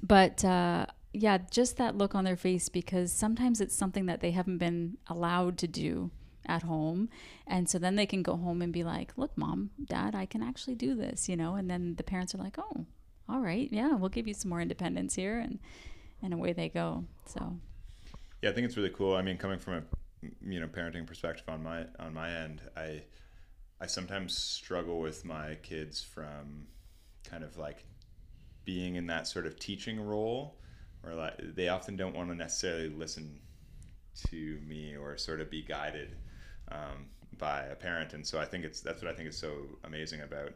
but 0.01 0.43
uh, 0.45 0.85
yeah, 1.13 1.39
just 1.49 1.77
that 1.77 1.97
look 1.97 2.13
on 2.13 2.23
their 2.23 2.35
face 2.35 2.69
because 2.69 3.11
sometimes 3.11 3.61
it's 3.61 3.75
something 3.75 4.05
that 4.05 4.21
they 4.21 4.31
haven't 4.31 4.59
been 4.59 4.97
allowed 5.07 5.57
to 5.59 5.67
do 5.67 6.11
at 6.45 6.63
home. 6.63 7.09
And 7.47 7.67
so 7.67 7.79
then 7.79 7.95
they 7.95 8.05
can 8.05 8.21
go 8.21 8.35
home 8.35 8.61
and 8.61 8.71
be 8.71 8.83
like, 8.83 9.13
look, 9.17 9.35
mom, 9.37 9.71
dad, 9.83 10.13
I 10.15 10.25
can 10.25 10.43
actually 10.43 10.75
do 10.75 10.95
this, 10.95 11.27
you 11.27 11.35
know? 11.35 11.55
And 11.55 11.69
then 11.69 11.95
the 11.95 12.03
parents 12.03 12.35
are 12.35 12.39
like, 12.39 12.57
oh, 12.59 12.85
all 13.27 13.39
right, 13.39 13.67
yeah, 13.71 13.93
we'll 13.93 14.09
give 14.09 14.27
you 14.27 14.33
some 14.33 14.49
more 14.49 14.61
independence 14.61 15.15
here. 15.15 15.39
And, 15.39 15.59
and 16.21 16.33
away 16.33 16.53
they 16.53 16.69
go. 16.69 17.05
So, 17.25 17.57
yeah, 18.41 18.51
I 18.51 18.53
think 18.53 18.65
it's 18.65 18.77
really 18.77 18.89
cool. 18.89 19.15
I 19.15 19.21
mean, 19.21 19.37
coming 19.37 19.59
from 19.59 19.73
a, 19.75 19.83
you 20.47 20.59
know, 20.59 20.67
parenting 20.67 21.07
perspective 21.07 21.45
on 21.47 21.63
my, 21.63 21.85
on 21.99 22.13
my 22.13 22.31
end, 22.31 22.61
I, 22.77 23.03
I 23.81 23.87
sometimes 23.87 24.37
struggle 24.37 24.99
with 24.99 25.25
my 25.25 25.55
kids 25.63 26.03
from 26.03 26.67
kind 27.23 27.43
of 27.43 27.57
like 27.57 27.85
being 28.63 28.95
in 28.95 29.07
that 29.07 29.27
sort 29.27 29.47
of 29.47 29.57
teaching 29.57 29.99
role 29.99 30.58
or 31.03 31.13
like 31.13 31.35
they 31.55 31.69
often 31.69 31.95
don't 31.95 32.15
want 32.15 32.29
to 32.29 32.35
necessarily 32.35 32.89
listen 32.89 33.39
to 34.29 34.59
me 34.67 34.95
or 34.95 35.17
sort 35.17 35.39
of 35.39 35.49
be 35.49 35.61
guided 35.61 36.15
um, 36.71 37.07
by 37.37 37.63
a 37.63 37.75
parent 37.75 38.13
and 38.13 38.25
so 38.25 38.39
i 38.39 38.45
think 38.45 38.65
it's 38.65 38.81
that's 38.81 39.01
what 39.01 39.09
i 39.09 39.13
think 39.15 39.29
is 39.29 39.37
so 39.37 39.53
amazing 39.83 40.21
about 40.21 40.53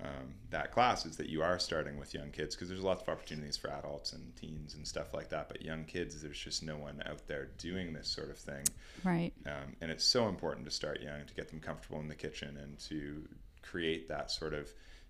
um, 0.00 0.34
that 0.50 0.70
class 0.70 1.04
is 1.06 1.16
that 1.16 1.28
you 1.28 1.42
are 1.42 1.58
starting 1.58 1.98
with 1.98 2.14
young 2.14 2.30
kids 2.30 2.54
because 2.54 2.68
there's 2.68 2.84
lots 2.84 3.02
of 3.02 3.08
opportunities 3.08 3.56
for 3.56 3.68
adults 3.70 4.12
and 4.12 4.34
teens 4.36 4.74
and 4.74 4.86
stuff 4.86 5.12
like 5.12 5.28
that 5.30 5.48
but 5.48 5.62
young 5.62 5.84
kids 5.84 6.20
there's 6.22 6.38
just 6.38 6.62
no 6.62 6.76
one 6.76 7.02
out 7.06 7.26
there 7.26 7.48
doing 7.58 7.92
this 7.92 8.08
sort 8.08 8.30
of 8.30 8.38
thing. 8.38 8.64
Right. 9.02 9.32
Um, 9.46 9.74
and 9.80 9.90
it's 9.90 10.04
so 10.04 10.28
important 10.28 10.66
to 10.66 10.70
start 10.70 11.02
young 11.02 11.24
to 11.26 11.34
get 11.34 11.48
them 11.48 11.58
comfortable 11.60 11.98
in 12.00 12.08
the 12.08 12.14
kitchen 12.14 12.56
and 12.56 12.78
to 12.80 13.28
create 13.62 14.08
that 14.08 14.30
sort 14.30 14.54
of 14.54 14.68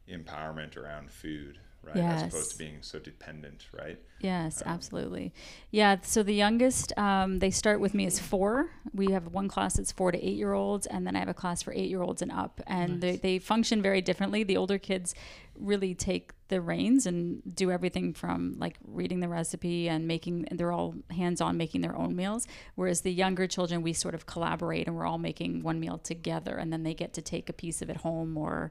empowerment 0.09 0.77
around 0.77 1.11
food 1.11 1.59
right? 1.89 1.97
Yes. 1.97 2.23
As 2.23 2.35
opposed 2.35 2.53
to 2.53 2.59
being 2.59 2.79
so 2.81 2.99
dependent, 2.99 3.67
right? 3.73 3.99
Yes, 4.21 4.63
um, 4.65 4.73
absolutely. 4.73 5.33
Yeah. 5.71 5.97
So 6.03 6.23
the 6.23 6.35
youngest, 6.35 6.97
um, 6.99 7.39
they 7.39 7.51
start 7.51 7.81
with 7.81 7.95
me 7.95 8.07
as 8.07 8.19
four. 8.19 8.71
We 8.93 9.13
have 9.13 9.29
one 9.29 9.49
class 9.49 9.77
that's 9.77 9.93
four 9.93 10.13
to 10.13 10.19
eight 10.19 10.37
year 10.37 10.53
olds, 10.53 10.87
and 10.87 11.07
then 11.07 11.17
I 11.17 11.21
have 11.21 11.29
a 11.29 11.35
class 11.35 11.63
for 11.63 11.73
eight 11.73 11.89
year 11.89 12.03
olds 12.03 12.23
and 12.23 12.33
up. 12.33 12.61
And 12.67 12.93
nice. 12.93 13.01
they, 13.01 13.17
they 13.17 13.39
function 13.39 13.83
very 13.83 14.01
differently. 14.01 14.43
The 14.43 14.57
older 14.57 14.79
kids 14.79 15.15
really 15.61 15.95
take 15.95 16.33
the 16.49 16.61
reins 16.61 17.07
and 17.07 17.43
do 17.55 17.71
everything 17.71 18.15
from 18.15 18.55
like 18.59 18.77
reading 18.85 19.21
the 19.21 19.29
recipe 19.29 19.89
and 19.89 20.07
making 20.07 20.47
and 20.49 20.59
they're 20.59 20.73
all 20.73 20.95
hands 21.11 21.41
on 21.41 21.57
making 21.57 21.83
their 21.83 21.97
own 21.97 22.17
meals. 22.17 22.47
Whereas 22.75 23.03
the 23.03 23.13
younger 23.13 23.47
children 23.47 23.83
we 23.83 23.93
sort 23.93 24.15
of 24.15 24.27
collaborate 24.27 24.87
and 24.87 24.97
we're 24.97 25.07
all 25.07 25.19
making 25.19 25.63
one 25.63 25.79
meal 25.79 25.99
together 25.99 26.57
and 26.57 26.73
then 26.73 26.83
they 26.83 26.95
get 26.95 27.13
to 27.15 27.23
take 27.23 27.49
a 27.49 27.53
piece 27.53 27.83
of 27.83 27.91
it 27.91 27.99
home 27.99 28.37
or 28.37 28.71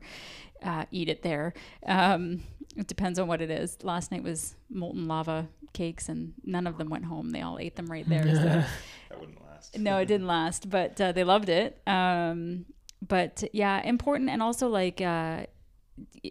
uh, 0.63 0.85
eat 0.91 1.07
it 1.07 1.21
there. 1.21 1.53
Um, 1.85 2.43
it 2.75 2.87
depends 2.87 3.19
on 3.19 3.27
what 3.27 3.41
it 3.41 3.51
is. 3.51 3.77
Last 3.83 4.11
night 4.11 4.23
was 4.23 4.55
molten 4.69 5.07
lava 5.07 5.47
cakes 5.73 6.09
and 6.09 6.33
none 6.43 6.65
of 6.65 6.77
them 6.77 6.89
went 6.89 7.05
home. 7.05 7.29
They 7.29 7.41
all 7.41 7.59
ate 7.59 7.75
them 7.75 7.87
right 7.87 8.07
there 8.07 8.23
so. 8.23 8.41
that 9.09 9.19
wouldn't 9.19 9.41
last. 9.45 9.77
No 9.77 9.97
it 9.97 10.05
didn't 10.05 10.27
last 10.27 10.69
but 10.69 10.99
uh, 10.99 11.11
they 11.11 11.23
loved 11.23 11.49
it. 11.49 11.79
Um, 11.85 12.65
but 13.07 13.43
yeah 13.53 13.79
important 13.83 14.27
and 14.27 14.41
also 14.41 14.67
like 14.67 15.01
uh, 15.01 15.45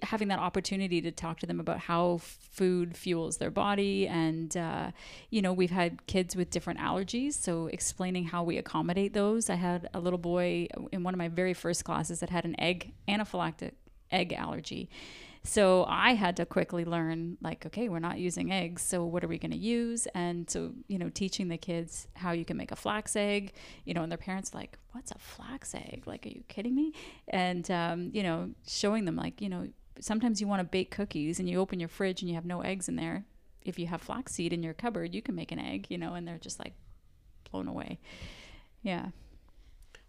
having 0.03 0.29
that 0.29 0.39
opportunity 0.39 1.01
to 1.03 1.11
talk 1.11 1.41
to 1.41 1.47
them 1.47 1.61
about 1.61 1.81
how 1.81 2.19
food 2.19 2.97
fuels 2.97 3.39
their 3.39 3.51
body. 3.51 4.07
And 4.07 4.57
uh, 4.57 4.91
you 5.31 5.43
know 5.43 5.53
we've 5.53 5.71
had 5.71 6.07
kids 6.07 6.37
with 6.37 6.51
different 6.51 6.81
allergies. 6.81 7.35
So 7.35 7.67
explaining 7.67 8.27
how 8.27 8.43
we 8.43 8.59
accommodate 8.59 9.13
those 9.13 9.51
i 9.51 9.55
had 9.55 9.89
a 9.95 10.01
little 10.01 10.19
boy 10.19 10.69
in 10.93 11.03
one 11.03 11.15
of 11.15 11.19
my 11.19 11.29
very 11.29 11.55
first 11.55 11.85
classes 11.85 12.21
that 12.21 12.31
had 12.31 12.45
an 12.45 12.59
egg 12.59 12.93
anaphylactic 13.09 13.73
egg 14.11 14.33
allergy 14.33 14.89
so 15.47 15.85
I 15.89 16.15
had 16.15 16.37
to 16.37 16.47
quickly 16.47 16.85
learn, 16.85 17.39
like, 17.41 17.65
okay, 17.67 17.89
we're 17.89 17.99
not 17.99 18.19
using 18.19 18.53
eggs, 18.53 18.83
so 18.83 19.05
what 19.05 19.25
are 19.25 19.29
we 19.29 19.39
going 19.39 19.53
to 19.53 19.57
use? 19.57 20.07
And 20.15 20.49
so, 20.51 20.73
you 20.89 20.99
know, 20.99 21.09
teaching 21.09 21.49
the 21.49 21.57
kids 21.57 22.09
how 22.15 22.33
you 22.33 22.45
can 22.45 22.57
make 22.57 22.73
a 22.73 22.77
flax 22.77 23.17
egg, 23.17 23.53
you 23.85 23.95
know, 23.95 24.03
and 24.03 24.11
their 24.11 24.19
parents 24.19 24.53
like, 24.55 24.79
what's 24.93 25.11
a 25.11 25.19
flax 25.19 25.75
egg? 25.75 26.05
Like, 26.07 26.27
are 26.27 26.31
you 26.31 26.43
kidding 26.49 26.75
me? 26.75 26.93
And 27.29 27.71
um, 27.71 28.11
you 28.13 28.23
know, 28.23 28.51
showing 28.67 29.05
them 29.05 29.17
like, 29.17 29.41
you 29.41 29.49
know, 29.49 29.69
sometimes 30.01 30.41
you 30.41 30.47
want 30.47 30.61
to 30.61 30.65
bake 30.65 30.91
cookies 30.91 31.39
and 31.39 31.49
you 31.49 31.61
open 31.61 31.81
your 31.81 31.89
fridge 31.89 32.23
and 32.23 32.29
you 32.29 32.35
have 32.35 32.47
no 32.47 32.61
eggs 32.61 32.89
in 32.89 32.97
there. 32.97 33.25
If 33.65 33.79
you 33.79 33.87
have 33.87 34.03
flaxseed 34.03 34.53
in 34.53 34.63
your 34.63 34.75
cupboard, 34.75 35.15
you 35.15 35.23
can 35.23 35.35
make 35.35 35.53
an 35.53 35.59
egg, 35.59 35.87
you 35.89 35.99
know, 35.99 36.15
and 36.15 36.27
they're 36.27 36.39
just 36.39 36.59
like 36.59 36.75
blown 37.51 37.69
away. 37.69 37.99
Yeah. 38.83 39.07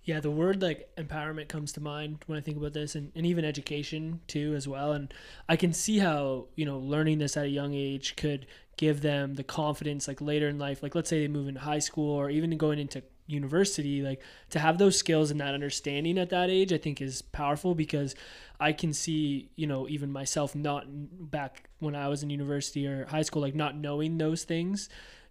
Yeah, 0.07 0.21
the 0.21 0.31
word 0.31 0.61
like 0.61 0.89
empowerment 0.95 1.49
comes 1.49 1.73
to 1.73 1.81
mind 1.81 2.19
when 2.27 2.37
I 2.37 2.41
think 2.41 2.55
about 2.55 2.71
this 2.71 2.95
and, 2.95 3.11
and 3.13 3.25
even 3.25 3.43
education 3.43 4.21
too 4.25 4.53
as 4.55 4.65
well. 4.65 4.93
And 4.93 5.13
I 5.49 5.57
can 5.57 5.73
see 5.73 5.97
how, 5.97 6.45
you 6.55 6.63
know, 6.65 6.79
learning 6.79 7.17
this 7.17 7.35
at 7.35 7.43
a 7.43 7.49
young 7.49 7.73
age 7.73 8.15
could 8.15 8.47
give 8.77 9.01
them 9.01 9.33
the 9.35 9.43
confidence 9.43 10.07
like 10.07 10.21
later 10.21 10.47
in 10.47 10.57
life. 10.57 10.81
Like 10.81 10.95
let's 10.95 11.09
say 11.09 11.19
they 11.19 11.27
move 11.27 11.49
into 11.49 11.59
high 11.59 11.79
school 11.79 12.09
or 12.15 12.29
even 12.29 12.57
going 12.57 12.79
into 12.79 13.03
university, 13.25 14.01
like 14.01 14.21
to 14.51 14.59
have 14.59 14.77
those 14.77 14.97
skills 14.97 15.29
and 15.29 15.41
that 15.41 15.53
understanding 15.53 16.17
at 16.17 16.29
that 16.29 16.49
age, 16.49 16.71
I 16.71 16.77
think 16.77 17.01
is 17.01 17.21
powerful 17.21 17.75
because 17.75 18.15
I 18.61 18.71
can 18.71 18.93
see, 18.93 19.49
you 19.57 19.67
know, 19.67 19.89
even 19.89 20.09
myself 20.09 20.55
not 20.55 20.85
back 20.87 21.69
when 21.79 21.95
I 21.95 22.07
was 22.07 22.23
in 22.23 22.29
university 22.29 22.87
or 22.87 23.07
high 23.07 23.23
school, 23.23 23.41
like 23.41 23.55
not 23.55 23.75
knowing 23.75 24.17
those 24.17 24.45
things 24.45 24.87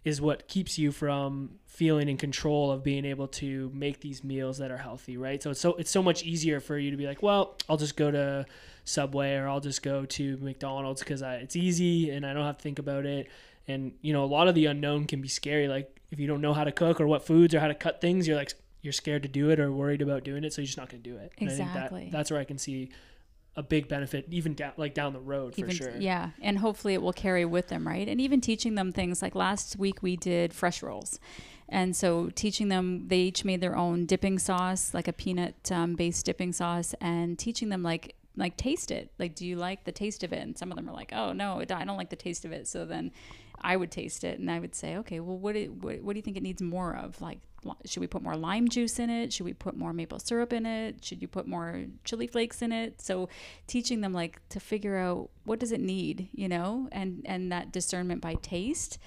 is 0.07 0.21
what 0.21 0.47
keeps 0.47 0.79
you 0.79 0.93
from 0.93 1.51
feeling 1.67 2.09
in 2.09 2.17
control 2.17 2.71
of 2.71 2.85
being 2.85 3.05
able 3.05 3.27
to 3.27 3.69
make 3.75 4.01
these 4.01 4.23
meals 4.23 4.59
that 4.59 4.71
are 4.71 4.77
healthy, 4.77 5.17
right? 5.17 5.43
So 5.43 5.51
it's 5.51 5.61
so 5.61 5.75
it's 5.75 5.91
so 5.91 6.01
much 6.01 6.23
easier 6.23 6.61
for 6.61 6.79
you 6.79 6.93
to 6.93 6.97
be 6.97 7.09
like, 7.09 7.25
well, 7.25 7.57
I'll 7.69 7.77
just 7.77 7.97
go 7.97 8.13
to 8.13 8.47
Subway 8.85 9.35
or 9.35 9.49
I'll 9.49 9.61
just 9.61 9.83
go 9.83 10.07
to 10.07 10.37
McDonald's 10.37 11.01
because 11.01 11.23
it's 11.23 11.57
easy 11.57 12.11
and 12.11 12.25
I 12.25 12.35
don't 12.35 12.45
have 12.45 12.57
to 12.57 12.63
think 12.63 12.79
about 12.79 13.05
it. 13.05 13.29
And 13.67 13.95
you 14.01 14.13
know, 14.13 14.23
a 14.23 14.27
lot 14.27 14.47
of 14.47 14.55
the 14.55 14.67
unknown 14.67 15.07
can 15.07 15.21
be 15.21 15.27
scary. 15.27 15.67
Like 15.67 16.01
if 16.13 16.21
you 16.21 16.29
don't 16.29 16.41
know 16.41 16.55
how 16.55 16.63
to 16.63 16.73
cook 16.73 17.01
or 17.01 17.09
what 17.09 17.27
foods 17.27 17.53
or 17.53 17.59
how 17.59 17.67
to 17.67 17.75
cut 17.75 18.01
things, 18.01 18.29
you're 18.29 18.37
like 18.37 18.53
you're 18.83 18.93
scared 18.93 19.25
to 19.25 19.29
do 19.29 19.51
it 19.51 19.59
or 19.59 19.73
worried 19.73 20.03
about 20.03 20.23
doing 20.23 20.45
it, 20.45 20.53
so 20.53 20.61
you're 20.61 20.67
just 20.67 20.79
not 20.79 20.89
going 20.89 21.03
to 21.03 21.11
do 21.11 21.17
it. 21.17 21.33
Exactly. 21.39 22.05
That, 22.05 22.13
that's 22.13 22.31
where 22.31 22.39
I 22.39 22.45
can 22.45 22.59
see 22.59 22.91
a 23.57 23.63
big 23.63 23.89
benefit 23.89 24.27
even 24.31 24.55
down 24.55 24.73
like 24.77 24.93
down 24.93 25.13
the 25.13 25.21
road 25.21 25.55
even, 25.57 25.71
for 25.71 25.77
sure. 25.77 25.97
Yeah, 25.97 26.31
and 26.43 26.59
hopefully 26.59 26.95
it 26.95 27.03
will 27.03 27.13
carry 27.13 27.45
with 27.45 27.69
them, 27.69 27.87
right? 27.87 28.07
And 28.07 28.21
even 28.21 28.41
teaching 28.41 28.75
them 28.75 28.93
things 28.93 29.23
like 29.23 29.35
last 29.35 29.79
week 29.79 30.03
we 30.03 30.17
did 30.17 30.53
fresh 30.53 30.83
rolls. 30.83 31.19
And 31.69 31.97
so 31.97 32.31
teaching 32.35 32.69
them, 32.69 33.09
they 33.09 33.19
each 33.19 33.45
made 33.45 33.61
their 33.61 33.77
own 33.77 34.07
dipping 34.07 34.39
sauce, 34.39 34.95
like 34.95 35.09
a 35.09 35.13
peanut 35.13 35.73
um, 35.73 35.95
based 35.95 36.25
dipping 36.27 36.53
sauce, 36.53 36.95
and 37.01 37.39
teaching 37.39 37.71
them 37.71 37.83
like 37.83 38.15
like 38.37 38.57
taste 38.57 38.91
it. 38.91 39.11
Like, 39.19 39.35
do 39.35 39.47
you 39.47 39.57
like 39.57 39.85
the 39.85 39.93
taste 39.93 40.23
of 40.23 40.33
it? 40.33 40.43
And 40.43 40.57
some 40.57 40.71
of 40.71 40.77
them 40.77 40.89
are 40.89 40.93
like, 40.93 41.13
oh 41.13 41.33
no, 41.33 41.61
I 41.61 41.65
don't 41.65 41.97
like 41.97 42.11
the 42.11 42.17
taste 42.17 42.45
of 42.45 42.53
it. 42.53 42.69
So 42.69 42.85
then 42.85 43.11
I 43.67 43.75
would 43.75 43.91
taste 43.91 44.23
it 44.23 44.39
and 44.39 44.49
I 44.49 44.61
would 44.61 44.77
say, 44.77 44.97
okay, 44.99 45.19
well, 45.19 45.37
what, 45.37 45.57
it, 45.57 45.73
what, 45.73 46.01
what 46.01 46.13
do 46.13 46.19
you 46.19 46.23
think 46.23 46.37
it 46.37 46.43
needs 46.45 46.63
more 46.63 46.95
of? 46.97 47.21
Like, 47.21 47.41
should 47.85 48.01
we 48.01 48.07
put 48.07 48.23
more 48.23 48.37
lime 48.37 48.69
juice 48.69 49.01
in 49.01 49.11
it? 49.11 49.33
Should 49.33 49.45
we 49.45 49.55
put 49.55 49.77
more 49.77 49.93
maple 49.93 50.21
syrup 50.21 50.53
in 50.53 50.65
it? 50.65 51.05
Should 51.05 51.21
you 51.21 51.27
put 51.27 51.49
more 51.49 51.87
chili 52.05 52.29
flakes 52.29 52.63
in 52.63 52.71
it? 52.71 53.01
So 53.03 53.29
teaching 53.67 54.03
them 54.03 54.13
like 54.13 54.41
to 54.51 54.61
figure 54.61 54.97
out 54.97 55.31
what 55.45 55.59
does 55.59 55.73
it 55.73 55.81
need, 55.81 56.29
you 56.33 56.49
know, 56.49 56.89
and, 56.93 57.23
and 57.25 57.51
that 57.51 57.73
discernment 57.73 58.21
by 58.21 58.35
taste. 58.35 58.99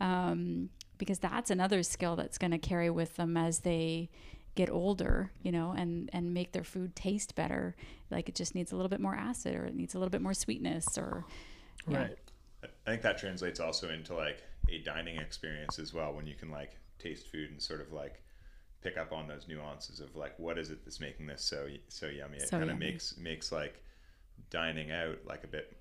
Um, 0.00 0.70
because 0.98 1.20
that's 1.20 1.52
another 1.52 1.84
skill 1.84 2.16
that's 2.16 2.38
going 2.38 2.50
to 2.50 2.58
carry 2.58 2.90
with 2.90 3.14
them 3.14 3.36
as 3.36 3.60
they 3.60 4.10
get 4.56 4.68
older, 4.68 5.30
you 5.44 5.52
know, 5.52 5.72
and 5.76 6.10
and 6.12 6.34
make 6.34 6.50
their 6.50 6.64
food 6.64 6.96
taste 6.96 7.36
better. 7.36 7.76
Like 8.10 8.28
it 8.28 8.34
just 8.34 8.56
needs 8.56 8.72
a 8.72 8.76
little 8.76 8.88
bit 8.88 8.98
more 8.98 9.14
acid, 9.14 9.54
or 9.54 9.64
it 9.66 9.76
needs 9.76 9.94
a 9.94 9.98
little 9.98 10.10
bit 10.10 10.20
more 10.20 10.34
sweetness, 10.34 10.98
or 10.98 11.24
right. 11.86 12.18
I 12.88 12.92
think 12.92 13.02
that 13.02 13.18
translates 13.18 13.60
also 13.60 13.90
into 13.90 14.14
like 14.14 14.42
a 14.70 14.78
dining 14.78 15.18
experience 15.18 15.78
as 15.78 15.92
well, 15.92 16.14
when 16.14 16.26
you 16.26 16.34
can 16.34 16.50
like 16.50 16.78
taste 16.98 17.28
food 17.28 17.50
and 17.50 17.60
sort 17.60 17.82
of 17.82 17.92
like 17.92 18.22
pick 18.80 18.96
up 18.96 19.12
on 19.12 19.28
those 19.28 19.46
nuances 19.46 20.00
of 20.00 20.16
like 20.16 20.38
what 20.38 20.56
is 20.56 20.70
it 20.70 20.82
that's 20.84 20.98
making 20.98 21.26
this 21.26 21.44
so 21.44 21.68
so 21.88 22.06
yummy. 22.06 22.38
It 22.38 22.48
so 22.48 22.58
kind 22.58 22.70
of 22.70 22.78
makes 22.78 23.14
makes 23.18 23.52
like 23.52 23.82
dining 24.48 24.90
out 24.90 25.18
like 25.26 25.44
a 25.44 25.48
bit 25.48 25.76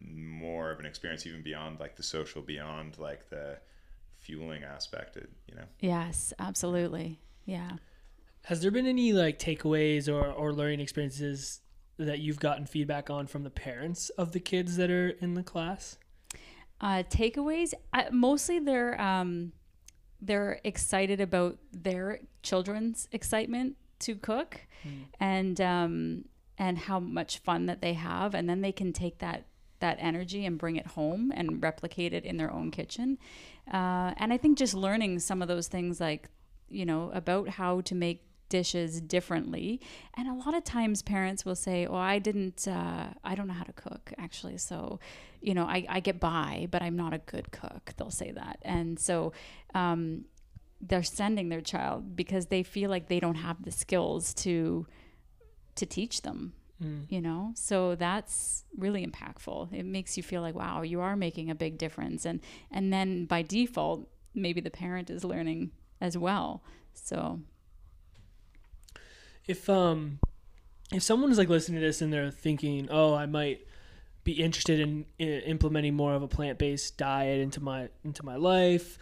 more 0.00 0.70
of 0.70 0.78
an 0.78 0.86
experience 0.86 1.26
even 1.26 1.42
beyond 1.42 1.80
like 1.80 1.96
the 1.96 2.04
social 2.04 2.40
beyond 2.40 2.98
like 2.98 3.28
the 3.30 3.58
fueling 4.18 4.62
aspect 4.62 5.16
it, 5.16 5.30
you 5.48 5.56
know 5.56 5.64
Yes, 5.80 6.32
absolutely. 6.38 7.18
Yeah. 7.46 7.72
Has 8.44 8.60
there 8.60 8.70
been 8.70 8.86
any 8.86 9.12
like 9.12 9.40
takeaways 9.40 10.08
or, 10.08 10.24
or 10.24 10.52
learning 10.52 10.78
experiences 10.78 11.62
that 11.98 12.20
you've 12.20 12.38
gotten 12.38 12.64
feedback 12.64 13.10
on 13.10 13.26
from 13.26 13.42
the 13.42 13.50
parents 13.50 14.10
of 14.10 14.30
the 14.30 14.40
kids 14.40 14.76
that 14.76 14.90
are 14.90 15.08
in 15.08 15.34
the 15.34 15.42
class? 15.42 15.96
Uh, 16.84 17.02
takeaways, 17.04 17.72
I, 17.94 18.10
mostly 18.10 18.58
they're 18.58 19.00
um, 19.00 19.52
they're 20.20 20.60
excited 20.64 21.18
about 21.18 21.56
their 21.72 22.20
children's 22.42 23.08
excitement 23.10 23.76
to 24.00 24.16
cook, 24.16 24.60
and 25.18 25.58
um, 25.62 26.26
and 26.58 26.76
how 26.76 27.00
much 27.00 27.38
fun 27.38 27.64
that 27.66 27.80
they 27.80 27.94
have, 27.94 28.34
and 28.34 28.46
then 28.50 28.60
they 28.60 28.70
can 28.72 28.92
take 28.92 29.18
that 29.20 29.46
that 29.80 29.96
energy 29.98 30.44
and 30.44 30.58
bring 30.58 30.76
it 30.76 30.88
home 30.88 31.32
and 31.34 31.62
replicate 31.62 32.12
it 32.12 32.24
in 32.26 32.36
their 32.36 32.52
own 32.52 32.70
kitchen. 32.70 33.16
Uh, 33.72 34.12
and 34.18 34.30
I 34.30 34.36
think 34.36 34.58
just 34.58 34.74
learning 34.74 35.20
some 35.20 35.40
of 35.40 35.48
those 35.48 35.68
things, 35.68 36.00
like 36.00 36.28
you 36.68 36.84
know, 36.84 37.10
about 37.14 37.48
how 37.48 37.80
to 37.80 37.94
make 37.94 38.20
dishes 38.58 39.00
differently. 39.00 39.80
And 40.16 40.28
a 40.28 40.34
lot 40.34 40.54
of 40.54 40.62
times 40.62 41.02
parents 41.02 41.44
will 41.44 41.60
say, 41.68 41.78
"Oh, 41.86 41.96
I 42.14 42.16
didn't, 42.28 42.60
uh, 42.68 43.06
I 43.30 43.34
don't 43.34 43.48
know 43.50 43.58
how 43.62 43.68
to 43.72 43.78
cook 43.86 44.12
actually." 44.26 44.58
So, 44.58 45.00
you 45.40 45.54
know, 45.54 45.66
I, 45.76 45.78
I 45.96 46.00
get 46.08 46.18
by, 46.20 46.68
but 46.70 46.80
I'm 46.86 46.96
not 47.04 47.12
a 47.12 47.18
good 47.18 47.50
cook. 47.50 47.82
They'll 47.96 48.18
say 48.24 48.30
that, 48.32 48.56
and 48.62 48.98
so. 48.98 49.32
Um, 49.74 50.26
they're 50.86 51.02
sending 51.20 51.48
their 51.48 51.62
child 51.62 52.14
because 52.14 52.46
they 52.46 52.62
feel 52.62 52.90
like 52.90 53.08
they 53.08 53.18
don't 53.18 53.40
have 53.48 53.58
the 53.62 53.70
skills 53.70 54.34
to 54.34 54.86
to 55.76 55.86
teach 55.86 56.20
them 56.20 56.52
you 57.08 57.20
know 57.26 57.52
so 57.54 57.94
that's 57.94 58.64
really 58.76 59.06
impactful 59.06 59.72
it 59.72 59.86
makes 59.96 60.16
you 60.18 60.22
feel 60.22 60.42
like 60.42 60.54
wow 60.54 60.82
you 60.82 61.00
are 61.00 61.16
making 61.16 61.48
a 61.48 61.54
big 61.54 61.78
difference 61.78 62.26
and 62.26 62.40
and 62.70 62.92
then 62.92 63.24
by 63.24 63.40
default 63.42 64.00
maybe 64.34 64.60
the 64.60 64.70
parent 64.70 65.08
is 65.08 65.24
learning 65.24 65.70
as 66.00 66.18
well 66.18 66.62
so 66.92 67.40
If 69.46 69.68
um 69.68 70.18
if 70.92 71.02
someone 71.02 71.30
is 71.30 71.38
like 71.38 71.48
listening 71.48 71.80
to 71.80 71.86
this 71.86 72.02
and 72.02 72.12
they're 72.12 72.30
thinking, 72.30 72.88
"Oh, 72.90 73.14
I 73.14 73.26
might 73.26 73.66
be 74.22 74.32
interested 74.32 74.80
in, 74.80 75.04
i 75.20 75.24
implementing 75.24 75.94
more 75.94 76.14
of 76.14 76.22
a 76.22 76.28
plant-based 76.28 76.96
diet 76.96 77.40
into 77.40 77.60
my 77.62 77.88
into 78.04 78.24
my 78.24 78.36
life," 78.36 78.98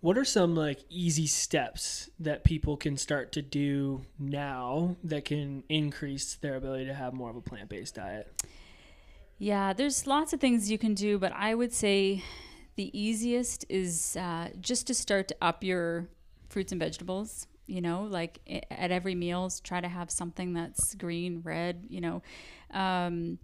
what 0.00 0.16
are 0.16 0.24
some 0.24 0.54
like 0.54 0.80
easy 0.88 1.26
steps 1.26 2.08
that 2.18 2.44
people 2.44 2.76
can 2.76 2.96
start 2.96 3.32
to 3.32 3.42
do 3.42 4.02
now 4.18 4.96
that 5.04 5.24
can 5.24 5.62
increase 5.68 6.34
their 6.36 6.56
ability 6.56 6.86
to 6.86 6.94
have 6.94 7.12
more 7.12 7.30
of 7.30 7.36
a 7.36 7.40
plant-based 7.40 7.94
diet? 7.94 8.32
Yeah, 9.38 9.72
there's 9.72 10.06
lots 10.06 10.32
of 10.32 10.40
things 10.40 10.70
you 10.70 10.78
can 10.78 10.94
do, 10.94 11.18
but 11.18 11.32
I 11.32 11.54
would 11.54 11.72
say 11.72 12.22
the 12.76 12.98
easiest 12.98 13.64
is 13.68 14.16
uh, 14.16 14.48
just 14.60 14.86
to 14.86 14.94
start 14.94 15.28
to 15.28 15.36
up 15.42 15.62
your 15.64 16.08
fruits 16.48 16.72
and 16.72 16.78
vegetables. 16.80 17.46
You 17.70 17.80
know, 17.80 18.02
like 18.02 18.40
at 18.70 18.90
every 18.90 19.14
meals, 19.14 19.60
try 19.60 19.80
to 19.80 19.88
have 19.88 20.10
something 20.10 20.52
that's 20.52 20.94
green, 20.94 21.40
red. 21.44 21.86
You 21.88 22.00
know, 22.00 22.22
um, 22.72 23.38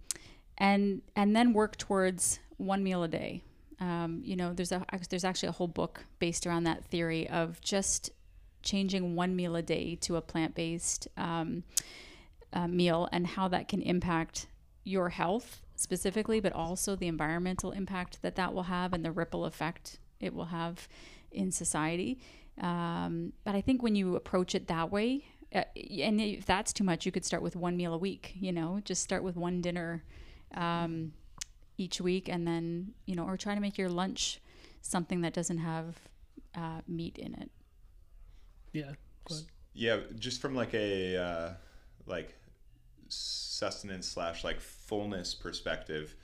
and 0.57 1.01
and 1.15 1.35
then 1.35 1.53
work 1.53 1.77
towards 1.77 2.39
one 2.57 2.83
meal 2.83 3.03
a 3.03 3.07
day. 3.07 3.43
Um, 3.79 4.21
you 4.23 4.35
know, 4.35 4.53
there's 4.53 4.71
a 4.71 4.85
there's 5.09 5.23
actually 5.23 5.49
a 5.49 5.53
whole 5.53 5.67
book 5.67 6.05
based 6.19 6.45
around 6.45 6.63
that 6.63 6.85
theory 6.85 7.29
of 7.29 7.61
just 7.61 8.11
changing 8.63 9.15
one 9.15 9.35
meal 9.35 9.55
a 9.55 9.61
day 9.61 9.95
to 10.01 10.15
a 10.15 10.21
plant 10.21 10.55
based 10.55 11.07
um, 11.15 11.63
uh, 12.53 12.67
meal 12.67 13.07
and 13.11 13.27
how 13.27 13.47
that 13.47 13.67
can 13.67 13.81
impact 13.81 14.47
your 14.83 15.09
health 15.09 15.61
specifically, 15.75 16.39
but 16.39 16.51
also 16.53 16.95
the 16.95 17.07
environmental 17.07 17.71
impact 17.71 18.21
that 18.21 18.35
that 18.35 18.53
will 18.53 18.63
have 18.63 18.93
and 18.93 19.05
the 19.05 19.11
ripple 19.11 19.45
effect 19.45 19.99
it 20.19 20.33
will 20.33 20.45
have 20.45 20.87
in 21.31 21.51
society. 21.51 22.19
Um, 22.61 23.33
but 23.43 23.55
I 23.55 23.61
think 23.61 23.83
when 23.83 23.95
you 23.95 24.15
approach 24.15 24.55
it 24.55 24.67
that 24.67 24.91
way, 24.91 25.25
uh, 25.53 25.63
and 25.75 26.19
if 26.19 26.45
that's 26.45 26.73
too 26.73 26.83
much, 26.83 27.05
you 27.05 27.11
could 27.11 27.25
start 27.25 27.41
with 27.43 27.55
one 27.55 27.77
meal 27.77 27.93
a 27.93 27.97
week. 27.97 28.33
You 28.39 28.51
know, 28.51 28.79
just 28.83 29.03
start 29.03 29.23
with 29.23 29.35
one 29.35 29.61
dinner 29.61 30.03
um, 30.53 31.13
each 31.77 32.01
week, 32.01 32.29
and 32.29 32.47
then 32.47 32.93
you 33.05 33.15
know, 33.15 33.25
or 33.25 33.37
try 33.37 33.55
to 33.55 33.61
make 33.61 33.77
your 33.77 33.89
lunch 33.89 34.41
something 34.81 35.21
that 35.21 35.33
doesn't 35.33 35.59
have 35.59 35.95
uh, 36.55 36.81
meat 36.87 37.17
in 37.17 37.33
it. 37.35 37.51
Yeah. 38.73 38.91
Go 39.25 39.35
ahead. 39.35 39.45
yeah 39.73 39.97
just 40.17 40.41
from 40.41 40.55
like 40.55 40.73
a 40.73 41.17
uh, 41.17 41.53
like 42.05 42.35
sustenance 43.09 44.07
slash 44.07 44.43
like 44.43 44.59
fullness 44.59 45.33
perspective 45.33 46.15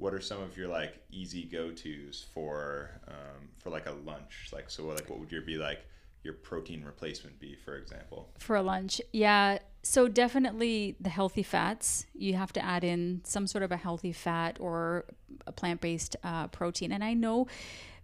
what 0.00 0.12
are 0.14 0.20
some 0.20 0.42
of 0.42 0.56
your 0.56 0.66
like 0.66 0.94
easy 1.10 1.44
go-to's 1.44 2.26
for 2.34 3.00
um, 3.06 3.48
for 3.58 3.70
like 3.70 3.86
a 3.86 3.92
lunch 4.04 4.48
like 4.52 4.70
so 4.70 4.84
like 4.84 5.08
what 5.08 5.20
would 5.20 5.30
your 5.30 5.42
be 5.42 5.56
like 5.56 5.80
your 6.22 6.34
protein 6.34 6.82
replacement 6.84 7.38
be 7.38 7.54
for 7.54 7.76
example 7.76 8.28
for 8.38 8.56
a 8.56 8.62
lunch. 8.62 9.00
Yeah. 9.12 9.58
So 9.82 10.08
definitely 10.08 10.96
the 11.00 11.08
healthy 11.08 11.42
fats. 11.42 12.04
You 12.14 12.34
have 12.34 12.52
to 12.52 12.64
add 12.64 12.84
in 12.84 13.22
some 13.24 13.46
sort 13.46 13.64
of 13.64 13.72
a 13.72 13.76
healthy 13.76 14.12
fat 14.12 14.58
or 14.60 15.06
a 15.46 15.52
plant-based 15.52 16.16
uh, 16.22 16.48
protein. 16.48 16.92
And 16.92 17.02
I 17.02 17.14
know 17.14 17.46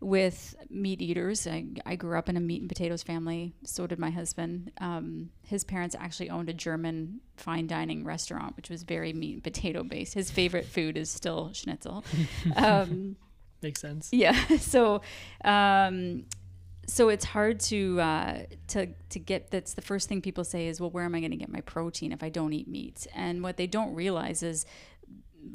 with 0.00 0.54
meat 0.68 1.00
eaters, 1.00 1.46
I, 1.46 1.64
I 1.86 1.96
grew 1.96 2.18
up 2.18 2.28
in 2.28 2.36
a 2.36 2.40
meat 2.40 2.60
and 2.60 2.68
potatoes 2.68 3.02
family. 3.02 3.54
So 3.64 3.86
did 3.86 3.98
my 3.98 4.10
husband. 4.10 4.70
Um, 4.78 5.30
his 5.42 5.64
parents 5.64 5.96
actually 5.98 6.28
owned 6.30 6.48
a 6.50 6.52
German 6.52 7.20
fine 7.36 7.66
dining 7.66 8.04
restaurant, 8.04 8.56
which 8.56 8.68
was 8.68 8.82
very 8.82 9.12
meat 9.12 9.34
and 9.34 9.44
potato 9.44 9.82
based. 9.82 10.14
His 10.14 10.30
favorite 10.30 10.66
food 10.66 10.96
is 10.96 11.10
still 11.10 11.50
schnitzel. 11.52 12.04
Um, 12.56 13.16
Makes 13.62 13.80
sense. 13.80 14.10
yeah. 14.12 14.38
So, 14.58 15.00
um, 15.44 16.24
so 16.86 17.08
it's 17.08 17.24
hard 17.24 17.58
to 17.60 18.00
uh, 18.00 18.38
to 18.68 18.86
to 19.08 19.18
get. 19.18 19.50
That's 19.50 19.74
the 19.74 19.82
first 19.82 20.08
thing 20.08 20.20
people 20.22 20.44
say 20.44 20.68
is, 20.68 20.80
well, 20.80 20.90
where 20.90 21.04
am 21.04 21.14
I 21.16 21.20
going 21.20 21.32
to 21.32 21.36
get 21.36 21.48
my 21.48 21.62
protein 21.62 22.12
if 22.12 22.22
I 22.22 22.28
don't 22.28 22.52
eat 22.52 22.68
meat? 22.68 23.08
And 23.14 23.42
what 23.42 23.56
they 23.56 23.66
don't 23.66 23.92
realize 23.94 24.42
is 24.44 24.66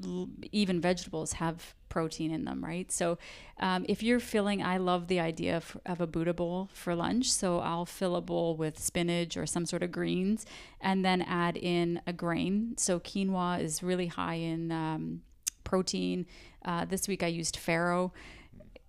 l- 0.03 0.27
even 0.51 0.81
vegetables 0.81 1.33
have 1.33 1.73
protein 1.91 2.31
in 2.31 2.45
them, 2.45 2.63
right? 2.63 2.91
So 2.91 3.19
um, 3.59 3.85
if 3.87 4.01
you're 4.01 4.21
filling, 4.21 4.63
I 4.63 4.77
love 4.77 5.07
the 5.07 5.19
idea 5.19 5.57
of, 5.57 5.77
of 5.85 6.01
a 6.01 6.07
Buddha 6.07 6.33
bowl 6.33 6.69
for 6.73 6.95
lunch. 6.95 7.31
So 7.31 7.59
I'll 7.59 7.85
fill 7.85 8.15
a 8.15 8.21
bowl 8.21 8.55
with 8.55 8.79
spinach 8.79 9.37
or 9.37 9.45
some 9.45 9.65
sort 9.67 9.83
of 9.83 9.91
greens 9.91 10.45
and 10.79 11.05
then 11.05 11.21
add 11.21 11.57
in 11.57 12.01
a 12.07 12.13
grain. 12.13 12.75
So 12.77 12.99
quinoa 12.99 13.61
is 13.61 13.83
really 13.83 14.07
high 14.07 14.35
in 14.35 14.71
um, 14.71 15.21
protein. 15.63 16.25
Uh, 16.63 16.85
this 16.85 17.07
week 17.07 17.21
I 17.21 17.27
used 17.27 17.57
farro 17.57 18.11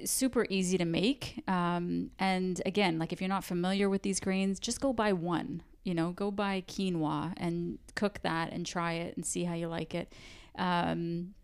super 0.04 0.46
easy 0.48 0.78
to 0.78 0.84
make. 0.84 1.42
Um, 1.48 2.10
and 2.18 2.62
again, 2.64 2.98
like 2.98 3.12
if 3.12 3.20
you're 3.20 3.28
not 3.28 3.44
familiar 3.44 3.90
with 3.90 4.02
these 4.02 4.20
grains, 4.20 4.58
just 4.58 4.80
go 4.80 4.92
buy 4.92 5.12
one. 5.12 5.62
You 5.82 5.94
know, 5.94 6.12
go 6.12 6.30
buy 6.30 6.62
quinoa 6.68 7.34
and 7.36 7.80
cook 7.96 8.20
that 8.22 8.52
and 8.52 8.64
try 8.64 8.92
it 8.92 9.16
and 9.16 9.26
see 9.26 9.42
how 9.42 9.54
you 9.54 9.66
like 9.66 9.92
it. 9.94 10.12
Um, 10.56 11.34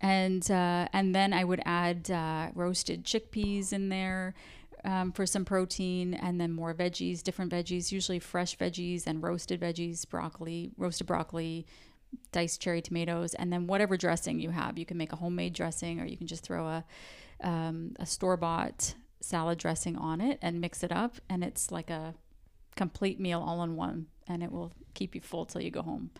and 0.00 0.48
uh, 0.50 0.88
and 0.92 1.14
then 1.14 1.32
I 1.32 1.44
would 1.44 1.62
add 1.64 2.10
uh, 2.10 2.48
roasted 2.54 3.04
chickpeas 3.04 3.72
in 3.72 3.88
there 3.88 4.34
um, 4.84 5.12
for 5.12 5.26
some 5.26 5.44
protein, 5.44 6.14
and 6.14 6.40
then 6.40 6.52
more 6.52 6.74
veggies, 6.74 7.22
different 7.22 7.52
veggies, 7.52 7.90
usually 7.90 8.18
fresh 8.18 8.56
veggies 8.56 9.06
and 9.06 9.22
roasted 9.22 9.60
veggies, 9.60 10.08
broccoli, 10.08 10.70
roasted 10.76 11.06
broccoli, 11.06 11.66
diced 12.32 12.60
cherry 12.60 12.80
tomatoes, 12.80 13.34
and 13.34 13.52
then 13.52 13.66
whatever 13.66 13.96
dressing 13.96 14.38
you 14.38 14.50
have. 14.50 14.78
You 14.78 14.86
can 14.86 14.96
make 14.96 15.12
a 15.12 15.16
homemade 15.16 15.52
dressing, 15.52 16.00
or 16.00 16.06
you 16.06 16.16
can 16.16 16.26
just 16.26 16.44
throw 16.44 16.66
a 16.66 16.84
um, 17.42 17.94
a 17.98 18.06
store 18.06 18.36
bought 18.36 18.94
salad 19.20 19.58
dressing 19.58 19.96
on 19.96 20.20
it 20.20 20.38
and 20.42 20.60
mix 20.60 20.82
it 20.82 20.92
up, 20.92 21.16
and 21.28 21.42
it's 21.42 21.70
like 21.70 21.90
a 21.90 22.14
complete 22.76 23.18
meal 23.18 23.44
all 23.44 23.62
in 23.62 23.74
one, 23.74 24.06
and 24.28 24.42
it 24.42 24.52
will 24.52 24.72
keep 24.94 25.14
you 25.14 25.20
full 25.20 25.44
till 25.44 25.60
you 25.60 25.70
go 25.70 25.82
home. 25.82 26.10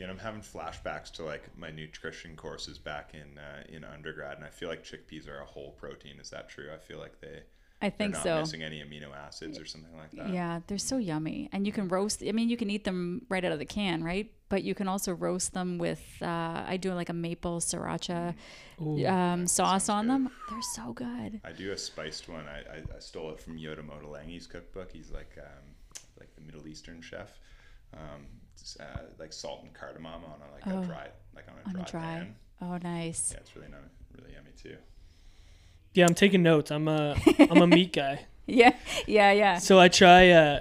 Yeah, 0.00 0.06
know, 0.06 0.12
I'm 0.12 0.18
having 0.18 0.40
flashbacks 0.40 1.10
to 1.12 1.24
like 1.24 1.56
my 1.58 1.70
nutrition 1.70 2.34
courses 2.34 2.78
back 2.78 3.12
in 3.14 3.38
uh, 3.38 3.62
in 3.68 3.84
undergrad, 3.84 4.38
and 4.38 4.44
I 4.44 4.48
feel 4.48 4.68
like 4.68 4.82
chickpeas 4.82 5.28
are 5.28 5.40
a 5.40 5.44
whole 5.44 5.72
protein. 5.72 6.18
Is 6.20 6.30
that 6.30 6.48
true? 6.48 6.70
I 6.74 6.78
feel 6.78 6.98
like 6.98 7.20
they 7.20 7.42
I 7.82 7.90
think 7.90 8.14
not 8.14 8.22
so. 8.22 8.40
missing 8.40 8.62
any 8.62 8.82
amino 8.82 9.14
acids 9.14 9.58
or 9.58 9.64
something 9.64 9.96
like 9.96 10.10
that. 10.12 10.32
Yeah, 10.32 10.60
they're 10.66 10.78
so 10.78 10.98
yummy, 10.98 11.48
and 11.52 11.66
you 11.66 11.72
can 11.72 11.88
roast. 11.88 12.22
I 12.26 12.32
mean, 12.32 12.48
you 12.48 12.56
can 12.56 12.70
eat 12.70 12.84
them 12.84 13.26
right 13.28 13.44
out 13.44 13.52
of 13.52 13.58
the 13.58 13.64
can, 13.64 14.02
right? 14.02 14.30
But 14.48 14.64
you 14.64 14.74
can 14.74 14.88
also 14.88 15.12
roast 15.12 15.54
them 15.54 15.78
with. 15.78 16.02
Uh, 16.20 16.64
I 16.66 16.78
do 16.78 16.92
like 16.94 17.08
a 17.08 17.14
maple 17.14 17.60
sriracha 17.60 18.34
Ooh. 18.80 19.06
um, 19.06 19.46
sauce 19.46 19.88
on 19.88 20.06
good. 20.06 20.12
them. 20.12 20.30
They're 20.50 20.62
so 20.74 20.92
good. 20.92 21.40
I 21.44 21.52
do 21.52 21.72
a 21.72 21.78
spiced 21.78 22.28
one. 22.28 22.46
I, 22.48 22.58
I, 22.58 22.96
I 22.96 22.98
stole 23.00 23.30
it 23.30 23.40
from 23.40 23.58
Yotam 23.58 23.88
Ottolenghi's 23.88 24.46
cookbook. 24.46 24.92
He's 24.92 25.10
like 25.10 25.38
um, 25.38 25.74
like 26.18 26.34
the 26.34 26.40
Middle 26.42 26.66
Eastern 26.66 27.00
chef. 27.00 27.38
Um, 27.94 28.26
it's, 28.34 28.39
uh, 28.80 28.84
like 29.18 29.32
salt 29.32 29.62
and 29.62 29.72
cardamom 29.74 30.22
on 30.24 30.40
a, 30.40 30.52
like 30.54 30.66
Oh. 30.66 30.82
a 30.82 30.86
dry 30.86 31.08
like 31.34 31.46
on 31.48 31.54
a 31.64 31.68
On 31.68 31.72
dry, 31.74 31.82
a 31.82 31.90
dry. 31.90 32.00
pan. 32.00 32.34
Oh, 32.62 32.76
nice. 32.82 33.30
Yeah, 33.32 33.38
it's 33.40 33.56
really 33.56 33.68
not, 33.68 33.80
really 34.18 34.32
yummy 34.34 34.50
too. 34.60 34.76
Yeah, 35.94 36.06
I'm 36.06 36.14
taking 36.14 36.42
notes. 36.42 36.70
I'm 36.70 36.86
a 36.88 37.16
I'm 37.38 37.62
a 37.62 37.66
meat 37.66 37.92
guy. 37.92 38.26
Yeah, 38.46 38.74
yeah, 39.06 39.30
yeah. 39.30 39.58
So 39.58 39.78
I 39.78 39.86
try. 39.86 40.30
Uh, 40.30 40.60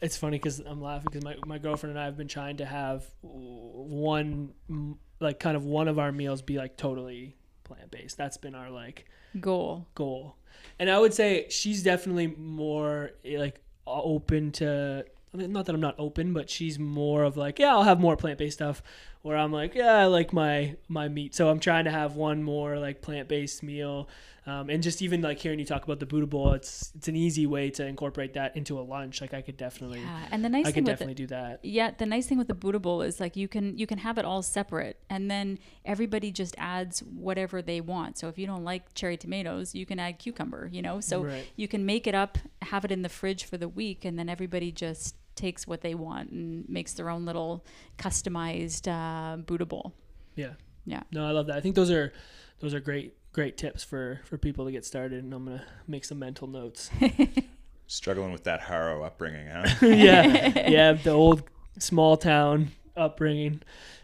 it's 0.00 0.16
funny 0.16 0.36
because 0.38 0.60
I'm 0.60 0.80
laughing 0.80 1.08
because 1.10 1.24
my, 1.24 1.34
my 1.46 1.58
girlfriend 1.58 1.96
and 1.96 2.00
I 2.00 2.04
have 2.04 2.16
been 2.16 2.28
trying 2.28 2.58
to 2.58 2.64
have 2.64 3.04
one 3.22 4.50
like 5.20 5.40
kind 5.40 5.56
of 5.56 5.64
one 5.64 5.88
of 5.88 5.98
our 5.98 6.12
meals 6.12 6.42
be 6.42 6.56
like 6.58 6.76
totally 6.76 7.36
plant 7.64 7.90
based. 7.90 8.16
That's 8.16 8.36
been 8.36 8.54
our 8.54 8.70
like 8.70 9.06
Goal. 9.40 9.86
goal. 9.96 10.36
And 10.78 10.88
I 10.90 10.98
would 10.98 11.12
say 11.12 11.46
she's 11.50 11.82
definitely 11.82 12.28
more 12.28 13.10
eh, 13.24 13.38
like 13.38 13.60
open 13.86 14.52
to 14.52 15.04
I 15.32 15.36
mean, 15.36 15.52
not 15.52 15.66
that 15.66 15.74
I'm 15.74 15.80
not 15.80 15.94
open, 15.98 16.32
but 16.32 16.48
she's 16.48 16.78
more 16.78 17.22
of 17.24 17.36
like, 17.36 17.58
yeah, 17.58 17.72
I'll 17.72 17.82
have 17.82 18.00
more 18.00 18.16
plant 18.16 18.38
based 18.38 18.58
stuff. 18.58 18.82
Where 19.22 19.36
I'm 19.36 19.52
like, 19.52 19.74
yeah, 19.74 19.94
I 19.96 20.04
like 20.06 20.32
my 20.32 20.76
my 20.88 21.08
meat, 21.08 21.34
so 21.34 21.48
I'm 21.50 21.58
trying 21.58 21.84
to 21.84 21.90
have 21.90 22.14
one 22.14 22.42
more 22.42 22.78
like 22.78 23.02
plant 23.02 23.28
based 23.28 23.64
meal, 23.64 24.08
um, 24.46 24.70
and 24.70 24.80
just 24.80 25.02
even 25.02 25.20
like 25.22 25.40
hearing 25.40 25.58
you 25.58 25.64
talk 25.64 25.82
about 25.82 25.98
the 25.98 26.06
Buddha 26.06 26.26
bowl, 26.26 26.52
it's 26.52 26.92
it's 26.94 27.08
an 27.08 27.16
easy 27.16 27.44
way 27.44 27.68
to 27.70 27.84
incorporate 27.84 28.34
that 28.34 28.56
into 28.56 28.78
a 28.78 28.80
lunch. 28.80 29.20
Like 29.20 29.34
I 29.34 29.42
could 29.42 29.56
definitely, 29.56 29.98
Yeah, 30.00 30.28
and 30.30 30.44
the 30.44 30.48
nice 30.48 30.66
I 30.66 30.72
could 30.72 30.84
definitely 30.84 31.12
it, 31.14 31.16
do 31.16 31.26
that. 31.26 31.58
yeah, 31.64 31.90
the 31.90 32.06
nice 32.06 32.26
thing 32.28 32.38
with 32.38 32.46
the 32.46 32.54
Buddha 32.54 32.78
bowl 32.78 33.02
is 33.02 33.18
like 33.18 33.34
you 33.36 33.48
can 33.48 33.76
you 33.76 33.88
can 33.88 33.98
have 33.98 34.18
it 34.18 34.24
all 34.24 34.40
separate, 34.40 34.98
and 35.10 35.28
then 35.28 35.58
everybody 35.84 36.30
just 36.30 36.54
adds 36.56 37.00
whatever 37.00 37.60
they 37.60 37.80
want. 37.80 38.18
So 38.18 38.28
if 38.28 38.38
you 38.38 38.46
don't 38.46 38.64
like 38.64 38.94
cherry 38.94 39.16
tomatoes, 39.16 39.74
you 39.74 39.84
can 39.84 39.98
add 39.98 40.20
cucumber. 40.20 40.68
You 40.72 40.80
know, 40.80 41.00
so 41.00 41.24
Right. 41.24 41.44
you 41.56 41.66
can 41.66 41.84
make 41.84 42.06
it 42.06 42.14
up, 42.14 42.38
have 42.62 42.84
it 42.84 42.92
in 42.92 43.02
the 43.02 43.08
fridge 43.10 43.42
for 43.44 43.56
the 43.58 43.68
week, 43.68 44.04
and 44.04 44.16
then 44.16 44.28
everybody 44.28 44.70
just 44.70 45.16
takes 45.38 45.66
what 45.66 45.80
they 45.80 45.94
want 45.94 46.30
and 46.30 46.68
makes 46.68 46.92
their 46.92 47.08
own 47.08 47.24
little 47.24 47.64
customized 47.96 48.86
uh, 48.88 49.36
Buddha 49.36 49.64
bowl. 49.64 49.94
Yeah. 50.34 50.52
Yeah. 50.84 51.02
No, 51.12 51.26
I 51.26 51.30
love 51.30 51.46
that. 51.46 51.56
I 51.56 51.60
think 51.60 51.74
those 51.74 51.90
are 51.90 52.12
those 52.60 52.74
are 52.74 52.80
great 52.80 53.14
great 53.32 53.56
tips 53.56 53.84
for 53.84 54.20
for 54.24 54.36
people 54.36 54.64
to 54.66 54.72
get 54.72 54.84
started, 54.84 55.22
and 55.22 55.32
I'm 55.32 55.44
gonna 55.44 55.64
make 55.86 56.04
some 56.04 56.18
mental 56.18 56.48
notes. 56.48 56.90
Struggling 57.86 58.32
with 58.32 58.44
that 58.44 58.60
Harrow 58.60 59.02
upbringing, 59.02 59.46
huh? 59.46 59.66
yeah, 59.86 60.68
yeah, 60.68 60.92
the 60.92 61.10
old 61.10 61.42
small 61.78 62.16
town 62.16 62.72
upbringing. 62.96 63.62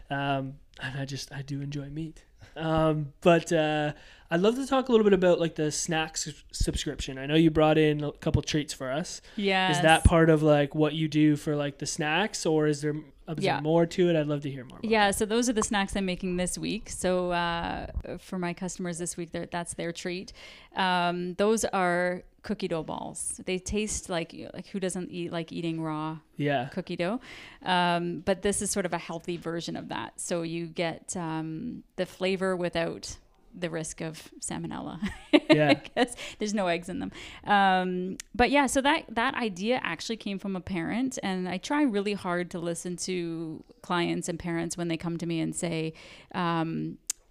Um, 0.09 0.55
and 0.81 0.99
I 0.99 1.05
just 1.05 1.31
I 1.31 1.41
do 1.41 1.61
enjoy 1.61 1.89
meat. 1.89 2.23
Um, 2.55 3.13
but 3.21 3.51
uh, 3.51 3.93
I'd 4.31 4.39
love 4.41 4.55
to 4.55 4.65
talk 4.65 4.89
a 4.89 4.91
little 4.91 5.03
bit 5.03 5.13
about 5.13 5.39
like 5.39 5.55
the 5.55 5.71
snacks 5.71 6.27
subscription. 6.51 7.17
I 7.17 7.25
know 7.25 7.35
you 7.35 7.51
brought 7.51 7.77
in 7.77 8.03
a 8.03 8.11
couple 8.13 8.41
treats 8.41 8.73
for 8.73 8.91
us. 8.91 9.21
Yeah. 9.35 9.71
Is 9.71 9.81
that 9.81 10.03
part 10.03 10.29
of 10.29 10.41
like 10.43 10.73
what 10.75 10.93
you 10.93 11.07
do 11.07 11.35
for 11.35 11.55
like 11.55 11.77
the 11.79 11.85
snacks, 11.85 12.45
or 12.45 12.67
is 12.67 12.81
there, 12.81 12.95
is 12.95 13.03
Yeah. 13.39 13.53
there 13.55 13.61
more 13.61 13.85
to 13.85 14.09
it? 14.09 14.15
I'd 14.15 14.27
love 14.27 14.41
to 14.41 14.49
hear 14.49 14.63
more. 14.65 14.79
About 14.79 14.89
Yeah, 14.89 15.11
so 15.11 15.25
those 15.25 15.49
are 15.49 15.53
the 15.53 15.63
snacks 15.63 15.95
I'm 15.95 16.05
making 16.05 16.37
this 16.37 16.57
week. 16.57 16.89
So 16.89 17.31
uh, 17.31 17.87
for 18.19 18.39
my 18.39 18.53
customers 18.53 18.97
this 18.97 19.15
week, 19.17 19.29
that's 19.51 19.73
their 19.75 19.91
treat. 19.91 20.33
Um, 20.75 21.33
those 21.35 21.65
are 21.65 22.23
cookie 22.45 22.67
dough 22.67 22.83
balls. 22.83 23.41
They 23.45 23.57
taste 23.57 24.07
like 24.07 24.33
like 24.53 24.67
who 24.67 24.79
doesn't 24.79 25.09
eat 25.11 25.31
like 25.31 25.51
eating 25.51 25.81
raw 25.81 26.19
Yeah, 26.37 26.65
cookie 26.67 26.95
dough. 26.95 27.19
Um, 27.63 28.19
but 28.19 28.43
this 28.43 28.61
is 28.61 28.69
sort 28.69 28.85
of 28.85 28.93
a 28.93 28.99
healthy 28.99 29.35
version 29.35 29.75
of 29.75 29.89
that. 29.89 30.21
So 30.21 30.43
you 30.43 30.67
get 30.67 31.17
um, 31.17 31.83
the 31.95 32.05
flavor 32.05 32.55
without 32.55 33.17
the 33.57 33.69
risk 33.69 33.99
of 34.01 34.29
salmonella. 34.39 34.99
Yeah. 35.47 35.75
because 35.75 36.15
there's 36.39 36.53
no 36.53 36.67
eggs 36.67 36.89
in 36.89 36.99
them. 36.99 37.11
Um, 37.45 38.17
but 38.33 38.49
yeah, 38.51 38.65
so 38.65 38.81
that 38.81 39.05
that 39.09 39.35
idea 39.35 39.79
actually 39.83 40.17
came 40.17 40.37
from 40.39 40.55
a 40.55 40.59
parent, 40.59 41.17
and 41.23 41.47
I 41.47 41.57
try 41.57 41.83
really 41.83 42.13
hard 42.13 42.51
to 42.51 42.59
listen 42.59 42.97
to 43.09 43.63
clients 43.81 44.27
and 44.27 44.37
parents 44.37 44.75
when 44.75 44.87
they 44.87 44.97
come 44.97 45.17
to 45.17 45.25
me 45.25 45.39
and 45.39 45.55
say. 45.55 45.93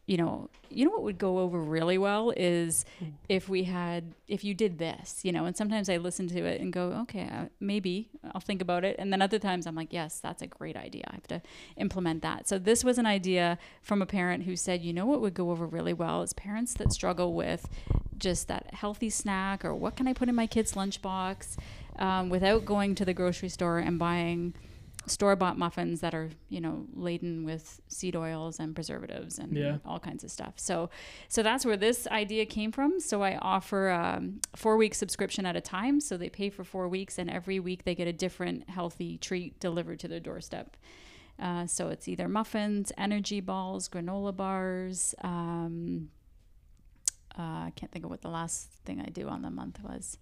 You 0.06 0.18
know, 0.18 0.50
you 0.68 0.84
know 0.84 0.90
what 0.90 1.02
would 1.02 1.18
go 1.18 1.38
over 1.38 1.58
really 1.58 1.96
well 1.96 2.30
is 2.36 2.84
if 3.28 3.48
we 3.48 3.64
had, 3.64 4.12
if 4.28 4.44
you 4.44 4.52
did 4.52 4.78
this, 4.78 5.20
you 5.24 5.32
know, 5.32 5.46
and 5.46 5.56
sometimes 5.56 5.88
I 5.88 5.96
listen 5.96 6.28
to 6.28 6.44
it 6.44 6.60
and 6.60 6.72
go, 6.72 6.92
okay, 7.02 7.28
uh, 7.32 7.44
maybe 7.58 8.10
I'll 8.32 8.40
think 8.40 8.60
about 8.60 8.84
it. 8.84 8.96
And 8.98 9.12
then 9.12 9.22
other 9.22 9.38
times 9.38 9.66
I'm 9.66 9.74
like, 9.74 9.92
yes, 9.92 10.20
that's 10.20 10.42
a 10.42 10.46
great 10.46 10.76
idea. 10.76 11.04
I 11.08 11.14
have 11.14 11.26
to 11.28 11.42
implement 11.78 12.22
that. 12.22 12.48
So 12.48 12.58
this 12.58 12.84
was 12.84 12.98
an 12.98 13.06
idea 13.06 13.58
from 13.80 14.02
a 14.02 14.06
parent 14.06 14.44
who 14.44 14.56
said, 14.56 14.82
you 14.82 14.92
know 14.92 15.06
what 15.06 15.22
would 15.22 15.34
go 15.34 15.50
over 15.50 15.66
really 15.66 15.94
well 15.94 16.22
is 16.22 16.34
parents 16.34 16.74
that 16.74 16.92
struggle 16.92 17.32
with 17.32 17.68
just 18.18 18.48
that 18.48 18.74
healthy 18.74 19.10
snack 19.10 19.64
or 19.64 19.74
what 19.74 19.96
can 19.96 20.06
I 20.06 20.12
put 20.12 20.28
in 20.28 20.34
my 20.34 20.46
kid's 20.46 20.74
lunchbox 20.74 21.56
um, 21.98 22.28
without 22.28 22.64
going 22.64 22.94
to 22.96 23.04
the 23.04 23.14
grocery 23.14 23.48
store 23.48 23.78
and 23.78 23.98
buying 23.98 24.54
store 25.06 25.36
bought 25.36 25.58
muffins 25.58 26.00
that 26.00 26.14
are 26.14 26.30
you 26.48 26.60
know 26.60 26.86
laden 26.94 27.44
with 27.44 27.80
seed 27.88 28.16
oils 28.16 28.58
and 28.58 28.74
preservatives 28.74 29.38
and 29.38 29.56
Yeah. 29.56 29.78
all 29.84 29.98
kinds 29.98 30.24
of 30.24 30.30
stuff. 30.30 30.54
So 30.56 30.90
so 31.28 31.42
that's 31.42 31.64
where 31.66 31.76
this 31.76 32.06
idea 32.08 32.46
came 32.46 32.72
from. 32.72 33.00
So 33.00 33.22
I 33.22 33.36
offer 33.38 33.90
um, 33.90 34.40
four 34.56 34.76
week 34.76 34.94
subscription 34.94 35.44
at 35.46 35.56
a 35.56 35.60
time. 35.60 36.00
So 36.00 36.16
they 36.16 36.28
pay 36.30 36.50
for 36.50 36.64
four 36.64 36.88
weeks, 36.88 37.18
and 37.18 37.28
every 37.30 37.60
week 37.60 37.84
they 37.84 37.94
get 37.94 38.08
a 38.08 38.12
different 38.12 38.68
healthy 38.70 39.18
treat 39.18 39.60
delivered 39.60 39.98
to 40.00 40.08
their 40.08 40.20
doorstep. 40.20 40.76
Uh, 41.38 41.66
so 41.66 41.88
it's 41.88 42.06
either 42.06 42.28
muffins, 42.28 42.92
energy 42.96 43.40
balls, 43.40 43.88
granola 43.88 44.34
bars. 44.34 45.14
Um, 45.22 46.10
uh, 47.36 47.42
I 47.66 47.72
can't 47.74 47.90
think 47.90 48.04
of 48.04 48.10
what 48.10 48.22
the 48.22 48.28
last 48.28 48.68
thing 48.84 49.00
I 49.00 49.10
do 49.10 49.28
on 49.28 49.42
the 49.42 49.50
month 49.50 49.80
was. 49.82 50.18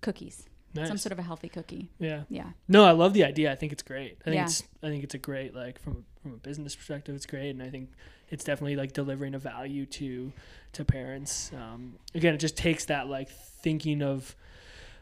Cookies, 0.00 0.46
nice. 0.74 0.88
some 0.88 0.98
sort 0.98 1.12
of 1.12 1.18
a 1.18 1.22
healthy 1.22 1.48
cookie. 1.48 1.88
yeah. 1.98 2.22
Yeah, 2.28 2.50
No, 2.68 2.84
I 2.84 2.92
love 2.92 3.12
the 3.14 3.24
idea. 3.24 3.50
I 3.52 3.54
think 3.54 3.72
it's 3.72 3.82
great. 3.82 4.18
I 4.22 4.24
think 4.24 4.36
Yeah. 4.36 4.44
it's 4.44 4.62
I 4.82 4.88
think 4.88 5.04
it's 5.04 5.14
a 5.14 5.18
great 5.18 5.54
like 5.54 5.80
from 5.80 6.04
from 6.22 6.34
a 6.34 6.36
business 6.36 6.74
perspective, 6.76 7.14
it's 7.14 7.26
great, 7.26 7.50
and 7.50 7.62
I 7.62 7.70
think 7.70 7.90
it's 8.30 8.44
definitely 8.44 8.76
like 8.76 8.92
delivering 8.92 9.34
a 9.34 9.38
value 9.38 9.86
to 9.86 10.32
to 10.72 10.84
parents. 10.84 11.50
Um, 11.54 11.94
again, 12.14 12.34
it 12.34 12.38
just 12.38 12.56
takes 12.56 12.84
that 12.86 13.06
like 13.08 13.30
thinking 13.30 14.02
of, 14.02 14.34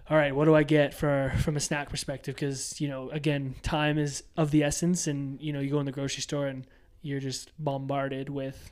all 0.08 0.16
right, 0.16 0.34
what 0.36 0.44
do 0.44 0.54
I 0.54 0.62
get 0.62 0.94
for 0.94 1.32
from 1.38 1.56
a 1.56 1.60
snack 1.60 1.88
perspective? 1.90 2.34
Because 2.36 2.80
you 2.80 2.88
know, 2.88 3.10
again, 3.10 3.54
time 3.62 3.98
is 3.98 4.22
of 4.36 4.50
the 4.50 4.62
essence, 4.62 5.06
and 5.06 5.40
you 5.40 5.52
know, 5.52 5.60
you 5.60 5.70
go 5.70 5.80
in 5.80 5.86
the 5.86 5.92
grocery 5.92 6.22
store 6.22 6.46
and 6.46 6.66
you're 7.02 7.20
just 7.20 7.50
bombarded 7.58 8.28
with 8.28 8.70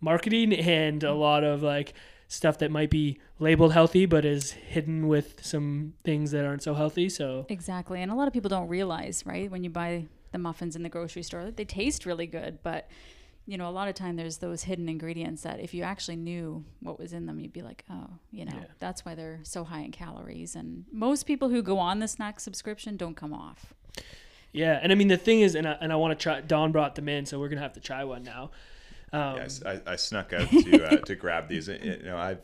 marketing 0.00 0.52
and 0.52 1.02
a 1.02 1.14
lot 1.14 1.42
of 1.44 1.62
like 1.62 1.94
stuff 2.28 2.58
that 2.58 2.70
might 2.70 2.90
be 2.90 3.18
labeled 3.38 3.72
healthy 3.72 4.04
but 4.06 4.24
is 4.24 4.52
hidden 4.52 5.06
with 5.06 5.44
some 5.44 5.94
things 6.04 6.32
that 6.32 6.44
aren't 6.44 6.62
so 6.62 6.74
healthy 6.74 7.08
so 7.08 7.46
exactly. 7.48 8.02
And 8.02 8.10
a 8.10 8.14
lot 8.14 8.26
of 8.26 8.32
people 8.34 8.48
don't 8.48 8.68
realize, 8.68 9.24
right, 9.24 9.50
when 9.50 9.62
you 9.62 9.70
buy 9.70 10.06
the 10.32 10.38
muffins 10.38 10.74
in 10.74 10.82
the 10.82 10.88
grocery 10.88 11.22
store, 11.22 11.44
that 11.44 11.56
they 11.56 11.64
taste 11.64 12.04
really 12.04 12.26
good, 12.26 12.58
but 12.62 12.88
you 13.48 13.56
know, 13.56 13.68
a 13.68 13.70
lot 13.70 13.86
of 13.86 13.94
time 13.94 14.16
there's 14.16 14.38
those 14.38 14.64
hidden 14.64 14.88
ingredients 14.88 15.42
that 15.42 15.60
if 15.60 15.72
you 15.72 15.84
actually 15.84 16.16
knew 16.16 16.64
what 16.80 16.98
was 16.98 17.12
in 17.12 17.26
them, 17.26 17.38
you'd 17.38 17.52
be 17.52 17.62
like, 17.62 17.84
oh, 17.88 18.08
you 18.32 18.44
know, 18.44 18.56
Yeah. 18.56 18.64
that's 18.80 19.04
why 19.04 19.14
they're 19.14 19.38
so 19.44 19.62
high 19.62 19.82
in 19.82 19.92
calories. 19.92 20.56
And 20.56 20.84
most 20.90 21.26
people 21.26 21.48
who 21.50 21.62
go 21.62 21.78
on 21.78 22.00
the 22.00 22.08
snack 22.08 22.40
subscription 22.40 22.96
don't 22.96 23.14
come 23.14 23.32
off. 23.32 23.72
Yeah, 24.52 24.80
and 24.82 24.90
I 24.90 24.96
mean 24.96 25.06
the 25.08 25.16
thing 25.16 25.42
is, 25.42 25.54
and 25.54 25.68
I, 25.68 25.76
and 25.80 25.92
I 25.92 25.96
want 25.96 26.18
to 26.18 26.20
try. 26.22 26.40
Don 26.40 26.72
brought 26.72 26.96
them 26.96 27.08
in, 27.08 27.24
so 27.24 27.38
we're 27.38 27.48
gonna 27.48 27.60
have 27.60 27.74
to 27.74 27.80
try 27.80 28.02
one 28.02 28.24
now. 28.24 28.50
Um, 29.12 29.36
Yes, 29.36 29.62
I, 29.64 29.80
I 29.86 29.96
snuck 29.96 30.32
out 30.32 30.48
to 30.48 30.84
uh, 30.84 30.96
to 30.96 31.14
grab 31.14 31.48
these. 31.48 31.68
You 31.68 32.02
know, 32.04 32.16
I've 32.16 32.40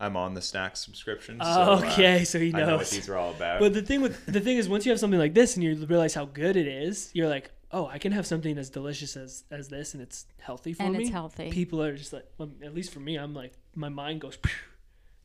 I'm 0.00 0.16
on 0.16 0.34
the 0.34 0.42
snack 0.42 0.76
subscription. 0.76 1.38
So, 1.40 1.46
uh, 1.46 1.82
okay, 1.84 2.24
so 2.24 2.38
he 2.38 2.54
I 2.54 2.60
know 2.60 2.76
what 2.76 2.90
these 2.90 3.08
are 3.08 3.16
all 3.16 3.30
about. 3.30 3.60
But 3.60 3.74
the 3.74 3.82
thing 3.82 4.00
with 4.00 4.24
the 4.26 4.40
thing 4.40 4.56
is, 4.56 4.68
once 4.68 4.86
you 4.86 4.92
have 4.92 5.00
something 5.00 5.18
like 5.18 5.34
this 5.34 5.56
and 5.56 5.64
you 5.64 5.74
realize 5.86 6.14
how 6.14 6.24
good 6.26 6.56
it 6.56 6.66
is, 6.66 7.10
you're 7.14 7.28
like, 7.28 7.50
oh, 7.70 7.86
I 7.86 7.98
can 7.98 8.12
have 8.12 8.26
something 8.26 8.56
as 8.58 8.70
delicious 8.70 9.16
as 9.16 9.44
as 9.50 9.68
this, 9.68 9.94
and 9.94 10.02
it's 10.02 10.26
healthy 10.40 10.72
for 10.72 10.84
and 10.84 10.96
me. 10.96 11.04
it's 11.04 11.12
healthy. 11.12 11.50
People 11.50 11.82
are 11.82 11.96
just 11.96 12.12
like, 12.12 12.26
well, 12.38 12.50
at 12.62 12.74
least 12.74 12.92
for 12.92 13.00
me, 13.00 13.16
I'm 13.16 13.34
like, 13.34 13.52
my 13.74 13.88
mind 13.88 14.20
goes. 14.20 14.36
Phew, 14.36 14.52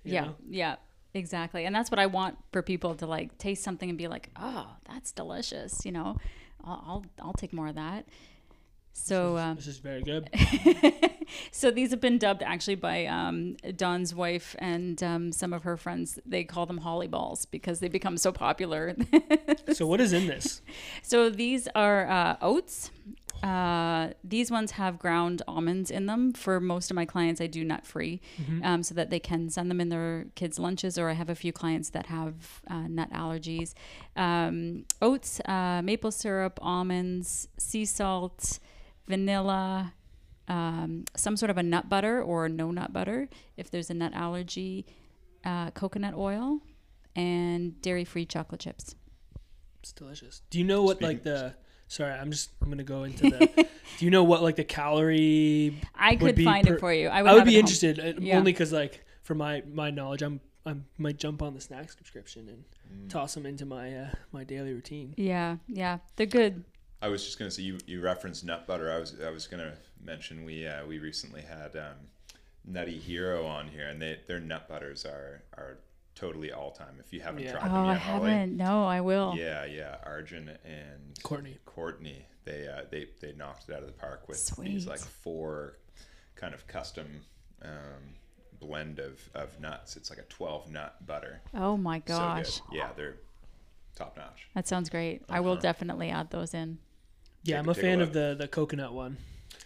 yeah, 0.03 0.21
know? 0.25 0.35
yeah, 0.49 0.75
exactly. 1.13 1.65
And 1.65 1.75
that's 1.75 1.91
what 1.91 1.99
I 1.99 2.05
want 2.07 2.37
for 2.51 2.61
people 2.61 2.95
to 2.95 3.05
like 3.05 3.37
taste 3.37 3.63
something 3.63 3.89
and 3.89 3.97
be 3.97 4.07
like, 4.07 4.29
"Oh, 4.35 4.67
that's 4.89 5.11
delicious." 5.11 5.85
You 5.85 5.91
know, 5.91 6.17
I'll 6.63 6.83
I'll, 6.87 7.05
I'll 7.21 7.33
take 7.33 7.53
more 7.53 7.67
of 7.67 7.75
that. 7.75 8.05
So, 8.97 9.37
um, 9.37 9.55
This 9.55 9.67
is 9.67 9.77
very 9.77 10.01
good. 10.01 10.29
so 11.51 11.71
these 11.71 11.91
have 11.91 12.01
been 12.01 12.17
dubbed 12.17 12.43
actually 12.43 12.75
by 12.75 13.05
um, 13.05 13.55
Don's 13.75 14.13
wife 14.13 14.55
and 14.59 15.01
um, 15.03 15.31
some 15.31 15.53
of 15.53 15.63
her 15.63 15.77
friends. 15.77 16.19
They 16.25 16.43
call 16.43 16.65
them 16.65 16.79
holly 16.79 17.07
balls 17.07 17.45
because 17.45 17.79
they 17.79 17.87
become 17.87 18.17
so 18.17 18.31
popular. 18.31 18.95
so 19.73 19.85
what 19.85 20.01
is 20.01 20.13
in 20.13 20.27
this? 20.27 20.61
So 21.03 21.29
these 21.29 21.67
are 21.75 22.09
uh, 22.09 22.37
oats. 22.41 22.91
Uh, 23.43 24.09
these 24.23 24.49
ones 24.49 24.71
have 24.71 24.97
ground 24.97 25.43
almonds 25.47 25.91
in 25.91 26.07
them. 26.07 26.33
For 26.33 26.59
most 26.59 26.89
of 26.89 26.95
my 26.95 27.05
clients, 27.05 27.39
I 27.39 27.45
do 27.45 27.63
nut 27.63 27.85
free, 27.85 28.19
um, 28.63 28.81
so 28.81 28.95
that 28.95 29.11
they 29.11 29.19
can 29.19 29.51
send 29.51 29.69
them 29.69 29.79
in 29.79 29.89
their 29.89 30.25
kids' 30.33 30.57
lunches. 30.57 30.97
Or 30.97 31.07
I 31.09 31.13
have 31.13 31.29
a 31.29 31.35
few 31.35 31.53
clients 31.53 31.91
that 31.91 32.07
have 32.07 32.61
uh, 32.67 32.87
nut 32.87 33.11
allergies. 33.11 33.75
Um, 34.15 34.85
oats, 35.03 35.39
uh, 35.41 35.81
maple 35.83 36.11
syrup, 36.11 36.57
almonds, 36.63 37.47
sea 37.59 37.85
salt, 37.85 38.57
vanilla, 39.07 39.93
um, 40.47 41.05
some 41.15 41.35
sort 41.37 41.49
of 41.49 41.57
a 41.57 41.63
nut 41.63 41.89
butter 41.89 42.21
or 42.21 42.47
no 42.49 42.71
nut 42.71 42.93
butter 42.93 43.27
if 43.57 43.69
there's 43.71 43.89
a 43.89 43.93
nut 43.93 44.13
allergy, 44.13 44.85
uh, 45.45 45.71
coconut 45.71 46.13
oil, 46.15 46.59
and 47.15 47.81
dairy-free 47.81 48.25
chocolate 48.25 48.61
chips. 48.61 48.95
It's 49.81 49.91
delicious. 49.91 50.41
Do 50.49 50.57
you 50.59 50.63
know 50.63 50.83
what 50.83 51.01
like 51.01 51.23
the? 51.23 51.53
Sorry, 51.87 52.11
I'm 52.11 52.31
just 52.31 52.49
I'm 52.61 52.69
gonna 52.69 52.83
go 52.83 53.03
into 53.03 53.29
the. 53.29 53.47
do 53.97 54.05
you 54.05 54.11
know 54.11 54.23
what 54.23 54.43
like 54.43 54.57
the 54.57 54.63
calorie 54.65 55.79
I 55.95 56.11
would 56.11 56.19
could 56.19 56.35
be 56.35 56.43
find 56.45 56.67
per- 56.67 56.75
it 56.75 56.79
for 56.79 56.93
you. 56.93 57.07
I 57.07 57.21
would, 57.21 57.31
I 57.31 57.33
would 57.35 57.45
be 57.45 57.57
interested 57.57 57.99
uh, 57.99 58.13
Yeah. 58.19 58.37
only 58.37 58.51
because 58.51 58.73
like 58.73 59.05
for 59.23 59.35
my 59.35 59.63
my 59.71 59.89
knowledge, 59.89 60.21
I'm 60.21 60.41
I 60.65 60.75
might 60.97 61.17
jump 61.17 61.41
on 61.41 61.53
the 61.53 61.61
snack 61.61 61.91
subscription 61.91 62.49
and 62.49 62.63
Mm. 62.87 63.09
toss 63.09 63.33
them 63.33 63.45
into 63.45 63.65
my 63.65 63.93
uh, 63.97 64.09
my 64.31 64.45
daily 64.45 64.71
routine. 64.73 65.13
Yeah, 65.17 65.57
yeah, 65.67 65.97
they're 66.15 66.25
good. 66.25 66.63
I 67.01 67.09
was 67.09 67.23
just 67.23 67.37
gonna 67.37 67.51
say 67.51 67.63
you, 67.63 67.77
you 67.85 68.01
referenced 68.01 68.43
nut 68.43 68.65
butter. 68.67 68.91
I 68.91 68.97
was 68.99 69.15
I 69.23 69.29
was 69.29 69.47
gonna 69.47 69.73
mention 70.03 70.43
we 70.45 70.65
uh, 70.67 70.85
we 70.85 70.99
recently 70.99 71.41
had 71.41 71.75
um, 71.75 71.95
Nutty 72.65 72.97
Hero 72.97 73.45
on 73.45 73.67
here, 73.67 73.87
and 73.87 74.01
they 74.01 74.19
their 74.27 74.39
nut 74.39 74.67
butters 74.67 75.05
are 75.05 75.43
are 75.55 75.77
totally 76.15 76.51
all 76.51 76.71
time. 76.71 76.95
If 76.99 77.13
you 77.13 77.19
haven't 77.21 77.43
Yeah. 77.43 77.51
tried 77.51 77.69
Oh, 77.69 77.73
them 77.73 77.85
I 77.89 77.93
Holly, 77.95 78.31
haven't. 78.31 78.57
No, 78.57 78.85
I 78.85 79.01
will. 79.01 79.35
yeah, 79.37 79.65
yeah, 79.65 79.97
Arjun 80.03 80.49
and 80.65 81.21
Courtney. 81.21 81.57
Courtney, 81.65 82.25
they 82.45 82.67
uh, 82.67 82.81
they 82.89 83.07
they 83.21 83.33
knocked 83.33 83.69
it 83.69 83.73
out 83.75 83.81
of 83.81 83.87
the 83.87 83.93
park 83.93 84.27
with 84.27 84.39
Sweet. 84.39 84.69
these 84.69 84.87
like 84.87 84.99
four 84.99 85.77
kind 86.35 86.55
of 86.55 86.65
custom 86.67 87.21
um, 87.61 88.15
blend 88.59 88.97
of 88.97 89.19
of 89.35 89.59
nuts. 89.59 89.97
It's 89.97 90.09
like 90.09 90.17
a 90.19 90.23
twelve 90.23 90.71
nut 90.71 90.95
butter. 91.05 91.41
Oh 91.53 91.77
my 91.77 91.99
gosh. 91.99 92.59
good. 92.71 92.77
Yeah, 92.77 92.89
they're 92.95 93.17
top 93.95 94.17
notch. 94.17 94.47
That 94.55 94.67
sounds 94.67 94.89
great. 94.89 95.21
I 95.29 95.39
will 95.41 95.51
Uh-huh. 95.53 95.61
definitely 95.61 96.09
add 96.09 96.31
those 96.31 96.55
in. 96.55 96.79
Yeah, 97.43 97.59
I'm 97.59 97.67
a- 97.67 97.71
a 97.71 97.73
take 97.73 97.83
a 97.83 97.87
fan 97.87 98.01
of 98.01 98.13
the 98.13 98.35
the 98.37 98.47
coconut 98.47 98.93
one, 98.93 99.17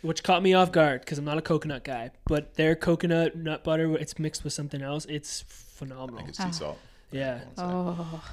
which 0.02 0.24
caught 0.24 0.44
me 0.44 0.54
off 0.54 0.72
guard 0.72 1.02
because 1.02 1.18
I'm 1.18 1.26
not 1.26 1.38
a 1.38 1.42
coconut 1.42 1.84
guy. 1.84 2.12
But 2.26 2.56
their 2.56 2.76
coconut 2.76 3.36
nut 3.36 3.64
butter, 3.64 3.96
it's 3.98 4.20
mixed 4.20 4.44
with 4.44 4.54
something 4.54 4.82
else. 4.82 5.06
It's 5.06 5.42
phenomenal. 5.48 5.74
I 5.74 5.78
phenomenal. 5.78 6.18
think 6.18 6.30
it's 6.30 6.38
sea 6.38 6.44
Ah. 6.48 6.52
salt. 6.52 6.80
Yeah. 7.12 7.42
Oh, 7.58 8.24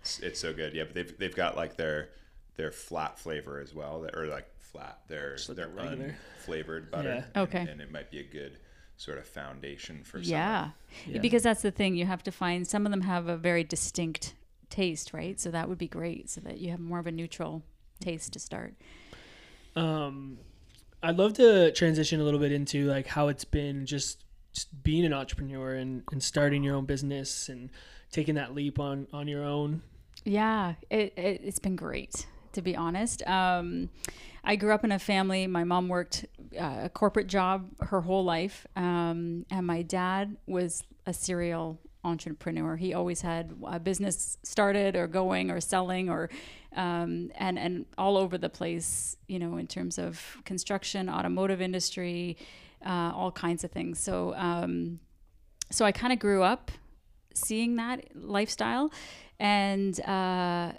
It's, 0.00 0.18
it's 0.20 0.40
so 0.40 0.52
good. 0.52 0.74
Yeah, 0.74 0.84
but 0.84 0.94
they've 0.94 1.18
they've 1.18 1.34
got 1.36 1.56
like 1.56 1.76
their 1.76 2.10
their 2.56 2.70
flat 2.72 3.18
flavor 3.18 3.60
as 3.60 3.74
well, 3.74 4.00
that- 4.02 4.16
or 4.16 4.26
like 4.26 4.48
flat 4.60 4.98
their 5.08 5.36
Just 5.36 5.48
like 5.48 5.56
their 5.56 5.66
the 5.68 5.72
regular. 5.74 6.16
unflavored 6.46 6.90
butter. 6.90 7.08
Yeah. 7.08 7.24
and- 7.34 7.48
Okay. 7.48 7.60
and, 7.70 7.80
it 7.80 7.90
might 7.92 8.10
be 8.10 8.18
a 8.18 8.24
good 8.24 8.58
sort 8.96 9.18
of 9.18 9.26
foundation 9.26 10.02
for 10.04 10.22
summer. 10.22 10.36
yeah. 10.36 10.70
Yeah. 11.06 11.20
Because 11.20 11.42
that's 11.42 11.60
the 11.62 11.70
thing. 11.70 11.96
You 11.96 12.06
have 12.06 12.22
to 12.24 12.32
find 12.32 12.66
some 12.66 12.86
of 12.86 12.90
them 12.92 13.02
have 13.02 13.28
a 13.28 13.36
very 13.36 13.62
distinct 13.62 14.34
taste, 14.70 15.12
right? 15.12 15.38
So 15.38 15.50
that 15.50 15.68
would 15.68 15.76
be 15.78 15.86
great 15.88 16.30
so 16.30 16.40
that 16.42 16.58
you 16.58 16.70
have 16.70 16.80
more 16.80 16.98
of 16.98 17.06
a 17.06 17.12
neutral 17.12 17.62
taste 18.00 18.32
to 18.34 18.38
start. 18.38 18.74
Um, 19.74 20.38
I'd 21.02 21.16
love 21.16 21.34
to 21.34 21.72
transition 21.72 22.20
a 22.20 22.24
little 22.24 22.40
bit 22.40 22.52
into 22.52 22.86
like 22.86 23.06
how 23.06 23.28
it's 23.28 23.44
been 23.44 23.86
just, 23.86 24.24
just 24.52 24.82
being 24.82 25.04
an 25.04 25.12
entrepreneur 25.12 25.74
and, 25.74 26.02
and 26.10 26.22
starting 26.22 26.62
your 26.62 26.74
own 26.76 26.86
business 26.86 27.48
and 27.48 27.70
taking 28.10 28.36
that 28.36 28.54
leap 28.54 28.78
on 28.78 29.06
on 29.12 29.28
your 29.28 29.44
own. 29.44 29.82
Yeah, 30.24 30.74
it, 30.90 31.12
it, 31.16 31.40
it's 31.44 31.58
been 31.58 31.76
great, 31.76 32.26
to 32.52 32.62
be 32.62 32.74
honest. 32.74 33.22
Um, 33.26 33.90
I 34.42 34.56
grew 34.56 34.72
up 34.72 34.84
in 34.84 34.92
a 34.92 34.98
family. 34.98 35.46
My 35.46 35.64
mom 35.64 35.88
worked 35.88 36.24
uh, 36.58 36.80
a 36.84 36.88
corporate 36.88 37.26
job 37.26 37.68
her 37.80 38.00
whole 38.00 38.24
life, 38.24 38.66
um, 38.76 39.44
and 39.50 39.66
my 39.66 39.82
dad 39.82 40.36
was 40.46 40.82
a 41.04 41.12
serial 41.12 41.78
entrepreneur. 42.06 42.76
He 42.76 42.94
always 42.94 43.20
had 43.20 43.54
a 43.66 43.80
business 43.80 44.38
started 44.42 44.96
or 44.96 45.06
going 45.06 45.50
or 45.50 45.60
selling 45.60 46.08
or 46.08 46.30
um, 46.74 47.30
and 47.36 47.58
and 47.58 47.86
all 47.98 48.16
over 48.16 48.38
the 48.38 48.48
place. 48.48 49.16
You 49.26 49.38
know, 49.38 49.56
in 49.56 49.66
terms 49.66 49.98
of 49.98 50.38
construction, 50.44 51.08
automotive 51.08 51.60
industry, 51.60 52.36
uh, 52.84 53.12
all 53.14 53.32
kinds 53.32 53.64
of 53.64 53.70
things. 53.70 53.98
So 53.98 54.34
um, 54.36 55.00
so 55.70 55.84
I 55.84 55.92
kind 55.92 56.12
of 56.12 56.18
grew 56.18 56.42
up 56.42 56.70
seeing 57.34 57.76
that 57.76 58.04
lifestyle 58.14 58.90
and 59.38 60.00
uh, 60.00 60.72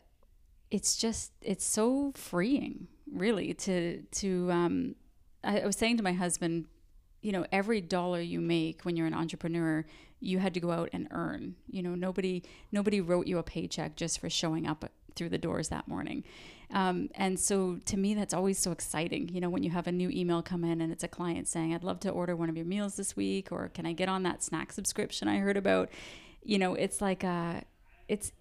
it's 0.71 0.97
just 0.97 1.31
it's 1.41 1.65
so 1.65 2.11
freeing 2.15 2.87
really 3.11 3.53
to 3.53 4.01
to 4.11 4.51
um, 4.51 4.95
I, 5.43 5.61
I 5.61 5.65
was 5.65 5.75
saying 5.75 5.97
to 5.97 6.03
my 6.03 6.13
husband 6.13 6.65
you 7.21 7.31
know 7.31 7.45
every 7.51 7.81
dollar 7.81 8.21
you 8.21 8.41
make 8.41 8.83
when 8.83 8.95
you're 8.95 9.07
an 9.07 9.13
entrepreneur 9.13 9.85
you 10.19 10.39
had 10.39 10.53
to 10.53 10.59
go 10.59 10.71
out 10.71 10.89
and 10.93 11.07
earn 11.11 11.55
you 11.69 11.81
know 11.81 11.95
nobody 11.95 12.41
nobody 12.71 13.01
wrote 13.01 13.27
you 13.27 13.37
a 13.37 13.43
paycheck 13.43 13.95
just 13.95 14.19
for 14.19 14.29
showing 14.29 14.67
up 14.67 14.89
through 15.15 15.29
the 15.29 15.37
doors 15.37 15.69
that 15.69 15.87
morning 15.87 16.23
um, 16.73 17.09
and 17.15 17.39
so 17.39 17.79
to 17.85 17.97
me 17.97 18.13
that's 18.13 18.33
always 18.33 18.59
so 18.59 18.71
exciting 18.71 19.29
you 19.29 19.41
know 19.41 19.49
when 19.49 19.63
you 19.63 19.69
have 19.71 19.87
a 19.87 19.91
new 19.91 20.09
email 20.09 20.41
come 20.41 20.63
in 20.63 20.81
and 20.81 20.91
it's 20.91 21.03
a 21.03 21.07
client 21.07 21.47
saying 21.47 21.73
i'd 21.73 21.83
love 21.83 21.99
to 21.99 22.09
order 22.09 22.35
one 22.35 22.49
of 22.49 22.57
your 22.57 22.65
meals 22.65 22.95
this 22.95 23.15
week 23.15 23.51
or 23.51 23.69
can 23.69 23.85
i 23.85 23.93
get 23.93 24.09
on 24.09 24.23
that 24.23 24.43
snack 24.43 24.71
subscription 24.71 25.27
i 25.27 25.37
heard 25.37 25.57
about 25.57 25.89
you 26.43 26.59
know 26.59 26.75
it's 26.75 27.01
like 27.01 27.23
uh 27.23 27.61
it's 28.07 28.31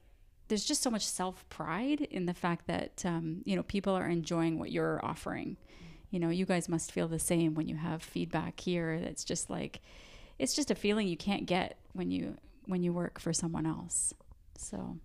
there's 0.49 0.65
just 0.65 0.83
so 0.83 0.91
much 0.91 1.07
self 1.07 1.49
pride 1.49 2.03
in 2.11 2.27
the 2.27 2.35
fact 2.35 2.67
that 2.67 3.05
um, 3.05 3.43
you 3.45 3.57
know 3.57 3.63
people 3.63 3.95
are 3.95 4.07
enjoying 4.07 4.59
what 4.59 4.71
you're 4.71 5.05
offering. 5.05 5.57
You 6.11 6.21
know, 6.21 6.31
you 6.31 6.47
guys 6.47 6.69
must 6.69 6.93
feel 6.93 7.09
the 7.09 7.19
same 7.19 7.55
when 7.55 7.69
you 7.69 7.77
have 7.77 8.03
feedback 8.03 8.61
here. 8.61 9.01
That's 9.01 9.25
just 9.25 9.51
like, 9.51 9.81
it's 10.39 10.55
just 10.55 10.71
a 10.71 10.75
feeling 10.75 11.09
you 11.09 11.17
can't 11.17 11.47
get 11.47 11.79
when 11.93 12.11
you 12.11 12.37
when 12.67 12.83
you 12.83 12.93
work 12.93 13.21
for 13.21 13.33
someone 13.33 13.67
else. 13.67 14.13
So 14.59 14.99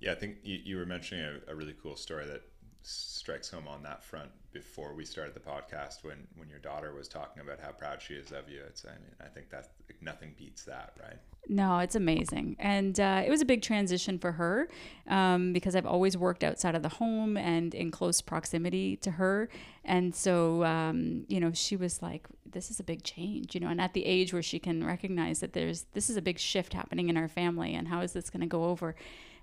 Yeah, 0.00 0.12
I 0.12 0.14
think 0.14 0.36
you, 0.42 0.58
you 0.64 0.76
were 0.76 0.86
mentioning 0.86 1.24
a, 1.24 1.52
a 1.52 1.54
really 1.54 1.74
cool 1.82 1.96
story 1.96 2.26
that 2.26 2.42
strikes 2.82 3.50
home 3.50 3.68
on 3.68 3.82
that 3.82 4.02
front 4.02 4.30
before 4.52 4.94
we 4.94 5.04
started 5.04 5.34
the 5.34 5.40
podcast 5.40 6.02
when 6.02 6.26
when 6.36 6.48
your 6.48 6.58
daughter 6.58 6.94
was 6.94 7.08
talking 7.08 7.42
about 7.42 7.60
how 7.60 7.72
proud 7.72 8.00
she 8.00 8.14
is 8.14 8.32
of 8.32 8.48
you. 8.48 8.62
It's 8.66 8.84
I 8.84 8.92
mean 8.92 9.14
I 9.20 9.28
think 9.28 9.50
that 9.50 9.70
nothing 10.00 10.34
beats 10.36 10.64
that, 10.64 10.94
right? 11.00 11.18
No, 11.48 11.78
it's 11.80 11.96
amazing. 11.96 12.56
And 12.60 12.98
uh, 13.00 13.22
it 13.26 13.30
was 13.30 13.40
a 13.40 13.44
big 13.44 13.62
transition 13.62 14.18
for 14.18 14.32
her 14.32 14.68
um, 15.08 15.52
because 15.52 15.74
I've 15.74 15.86
always 15.86 16.16
worked 16.16 16.44
outside 16.44 16.74
of 16.74 16.82
the 16.82 16.88
home 16.88 17.36
and 17.36 17.74
in 17.74 17.90
close 17.90 18.20
proximity 18.20 18.96
to 18.98 19.12
her. 19.12 19.48
And 19.84 20.14
so, 20.14 20.64
um, 20.64 21.24
you 21.28 21.40
know, 21.40 21.50
she 21.52 21.74
was 21.74 22.02
like, 22.02 22.26
this 22.46 22.70
is 22.70 22.78
a 22.78 22.84
big 22.84 23.02
change, 23.02 23.54
you 23.54 23.60
know, 23.60 23.68
and 23.68 23.80
at 23.80 23.94
the 23.94 24.04
age 24.04 24.32
where 24.32 24.42
she 24.42 24.58
can 24.58 24.84
recognize 24.84 25.40
that 25.40 25.52
there's, 25.52 25.86
this 25.92 26.08
is 26.08 26.16
a 26.16 26.22
big 26.22 26.38
shift 26.38 26.72
happening 26.72 27.08
in 27.08 27.16
our 27.16 27.28
family 27.28 27.74
and 27.74 27.88
how 27.88 28.00
is 28.00 28.12
this 28.12 28.30
going 28.30 28.42
to 28.42 28.46
go 28.46 28.64
over? 28.64 28.94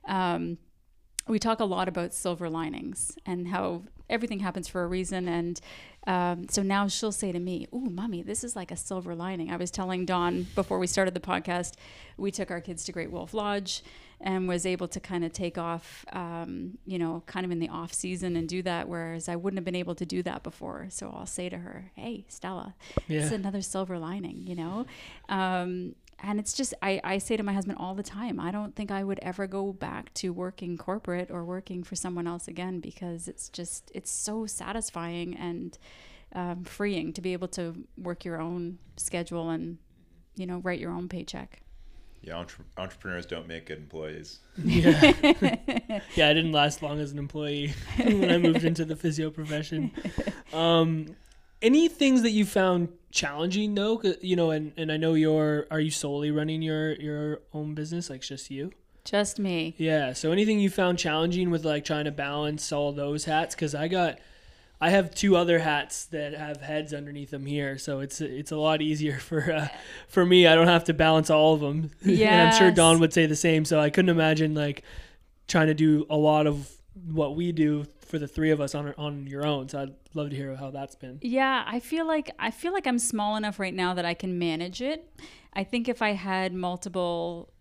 Um, 0.07 0.57
we 1.27 1.39
talk 1.39 1.59
a 1.59 1.65
lot 1.65 1.89
about 1.89 2.13
silver 2.13 2.49
linings 2.49 3.17
and 3.25 3.49
how 3.49 3.83
everything 4.09 4.39
happens 4.39 4.67
for 4.67 4.83
a 4.83 4.87
reason. 4.87 5.27
And 5.27 5.59
um, 6.07 6.47
so 6.49 6.63
now 6.63 6.87
she'll 6.87 7.11
say 7.11 7.31
to 7.31 7.39
me, 7.39 7.67
Ooh, 7.73 7.89
mommy, 7.91 8.23
this 8.23 8.43
is 8.43 8.55
like 8.55 8.71
a 8.71 8.75
silver 8.77 9.13
lining. 9.13 9.51
I 9.51 9.57
was 9.57 9.69
telling 9.69 10.05
Don 10.05 10.47
before 10.55 10.79
we 10.79 10.87
started 10.87 11.13
the 11.13 11.19
podcast, 11.19 11.73
we 12.17 12.31
took 12.31 12.49
our 12.49 12.61
kids 12.61 12.83
to 12.85 12.91
Great 12.91 13.11
Wolf 13.11 13.33
Lodge 13.33 13.83
and 14.19 14.47
was 14.47 14.65
able 14.65 14.87
to 14.87 14.99
kind 14.99 15.23
of 15.23 15.31
take 15.31 15.59
off, 15.59 16.03
um, 16.11 16.77
you 16.87 16.97
know, 16.97 17.21
kind 17.27 17.45
of 17.45 17.51
in 17.51 17.59
the 17.59 17.69
off 17.69 17.93
season 17.93 18.35
and 18.35 18.49
do 18.49 18.63
that, 18.63 18.87
whereas 18.89 19.29
I 19.29 19.35
wouldn't 19.35 19.57
have 19.59 19.65
been 19.65 19.75
able 19.75 19.93
to 19.95 20.05
do 20.07 20.23
that 20.23 20.41
before. 20.41 20.87
So 20.89 21.13
I'll 21.15 21.27
say 21.27 21.49
to 21.49 21.57
her, 21.59 21.91
Hey, 21.95 22.25
Stella, 22.27 22.73
Yeah. 23.07 23.21
it's 23.21 23.31
another 23.31 23.61
silver 23.61 23.99
lining, 23.99 24.41
you 24.47 24.55
know? 24.55 24.85
Um, 25.29 25.93
and 26.19 26.39
it's 26.39 26.53
just 26.53 26.73
I, 26.81 26.99
I 27.03 27.17
say 27.19 27.37
to 27.37 27.43
my 27.43 27.53
husband 27.53 27.77
all 27.79 27.93
the 27.95 28.03
time 28.03 28.39
i 28.39 28.51
don't 28.51 28.75
think 28.75 28.89
i 28.91 29.03
would 29.03 29.19
ever 29.21 29.45
go 29.47 29.71
back 29.73 30.13
to 30.15 30.33
working 30.33 30.77
corporate 30.77 31.29
or 31.29 31.45
working 31.45 31.83
for 31.83 31.95
someone 31.95 32.27
else 32.27 32.47
again 32.47 32.79
because 32.79 33.27
it's 33.27 33.49
just 33.49 33.91
it's 33.93 34.09
so 34.11 34.45
satisfying 34.45 35.35
and 35.35 35.77
um, 36.33 36.63
freeing 36.65 37.13
to 37.13 37.21
be 37.21 37.33
able 37.33 37.47
to 37.49 37.75
work 37.97 38.25
your 38.25 38.41
own 38.41 38.79
schedule 38.97 39.49
and 39.49 39.77
you 40.35 40.45
know 40.45 40.57
write 40.59 40.79
your 40.79 40.91
own 40.91 41.07
paycheck 41.07 41.61
Yeah, 42.21 42.37
entre- 42.37 42.65
entrepreneurs 42.77 43.25
don't 43.25 43.47
make 43.47 43.67
good 43.67 43.77
employees. 43.77 44.39
Yeah. 44.57 45.13
yeah, 46.15 46.29
I 46.29 46.33
didn't 46.33 46.51
last 46.51 46.81
long 46.81 46.99
as 46.99 47.11
an 47.11 47.19
employee 47.19 47.73
when 47.97 48.29
I 48.29 48.37
moved 48.39 48.63
into 48.65 48.85
the 48.85 48.95
physio 48.95 49.29
profession. 49.29 49.91
Um, 50.53 51.15
any 51.61 51.87
things 51.87 52.21
that 52.21 52.31
you 52.31 52.45
found 52.45 52.89
challenging 53.11 53.75
though, 53.75 54.01
you 54.21 54.35
know, 54.35 54.51
and, 54.51 54.73
and 54.77 54.91
I 54.91 54.97
know 54.97 55.13
you're, 55.13 55.67
are 55.71 55.79
you 55.79 55.91
solely 55.91 56.31
running 56.31 56.61
your, 56.61 56.93
your 56.93 57.41
own 57.53 57.73
business? 57.73 58.09
Like 58.09 58.21
just 58.21 58.51
you? 58.51 58.71
just 59.03 59.39
me 59.39 59.73
Yeah. 59.77 60.13
So 60.13 60.31
anything 60.31 60.59
you 60.59 60.69
found 60.69 60.99
challenging 60.99 61.49
with 61.49 61.63
like 61.63 61.85
trying 61.85 62.05
to 62.05 62.11
balance 62.11 62.71
all 62.71 62.91
those 62.91 63.25
hats? 63.25 63.55
Cause 63.55 63.73
I 63.73 63.87
got, 63.87 64.19
I 64.79 64.89
have 64.89 65.15
two 65.15 65.35
other 65.35 65.59
hats 65.59 66.05
that 66.07 66.33
have 66.33 66.61
heads 66.61 66.93
underneath 66.93 67.31
them 67.31 67.45
here, 67.45 67.79
so 67.79 67.99
it's 67.99 68.21
it's 68.21 68.51
a 68.51 68.57
lot 68.57 68.81
easier 68.81 69.17
for 69.19 69.51
uh, 69.51 69.67
for 70.07 70.23
me. 70.23 70.45
I 70.45 70.53
don't 70.53 70.67
have 70.67 70.83
to 70.83 70.93
balance 70.93 71.29
all 71.31 71.55
of 71.55 71.61
them. 71.61 71.89
and 72.03 72.49
I'm 72.49 72.57
sure. 72.57 72.71
Don 72.71 72.99
would 72.99 73.11
say 73.11 73.25
the 73.25 73.35
same. 73.35 73.65
So 73.65 73.79
I 73.79 73.89
couldn't 73.89 74.09
imagine 74.09 74.53
like 74.53 74.83
trying 75.47 75.67
to 75.67 75.73
do 75.73 76.05
a 76.09 76.15
lot 76.15 76.45
of 76.45 76.69
what 77.11 77.35
we 77.35 77.51
do 77.51 77.85
for 78.07 78.19
the 78.19 78.27
three 78.27 78.51
of 78.51 78.61
us 78.61 78.73
on 78.75 78.93
on 78.97 79.27
your 79.27 79.45
own. 79.45 79.69
So 79.69 79.81
I'd 79.81 79.93
love 80.13 80.29
to 80.29 80.35
hear 80.35 80.55
how 80.55 80.71
that's 80.71 80.95
been. 80.95 81.19
Yeah, 81.21 81.63
I 81.65 81.79
feel 81.79 82.07
like 82.07 82.31
I 82.39 82.51
feel 82.51 82.73
like 82.73 82.87
I'm 82.87 82.99
small 82.99 83.35
enough 83.35 83.59
right 83.59 83.73
now 83.73 83.93
that 83.93 84.05
I 84.05 84.13
can 84.13 84.39
manage 84.39 84.81
it. 84.81 85.09
I 85.53 85.63
think 85.63 85.87
if 85.87 86.01
I 86.01 86.11
had 86.11 86.53
multiple 86.53 87.51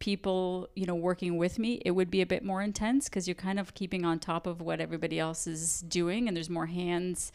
people, 0.00 0.68
you 0.74 0.84
know, 0.86 0.94
working 0.94 1.38
with 1.38 1.58
me, 1.58 1.80
it 1.84 1.92
would 1.92 2.10
be 2.10 2.20
a 2.20 2.26
bit 2.26 2.44
more 2.44 2.60
intense 2.60 3.08
because 3.08 3.26
you're 3.26 3.34
kind 3.34 3.58
of 3.58 3.74
keeping 3.74 4.04
on 4.04 4.18
top 4.18 4.46
of 4.46 4.60
what 4.60 4.80
everybody 4.80 5.18
else 5.18 5.46
is 5.46 5.80
doing, 5.80 6.28
and 6.28 6.36
there's 6.36 6.50
more 6.50 6.66
hands 6.66 7.32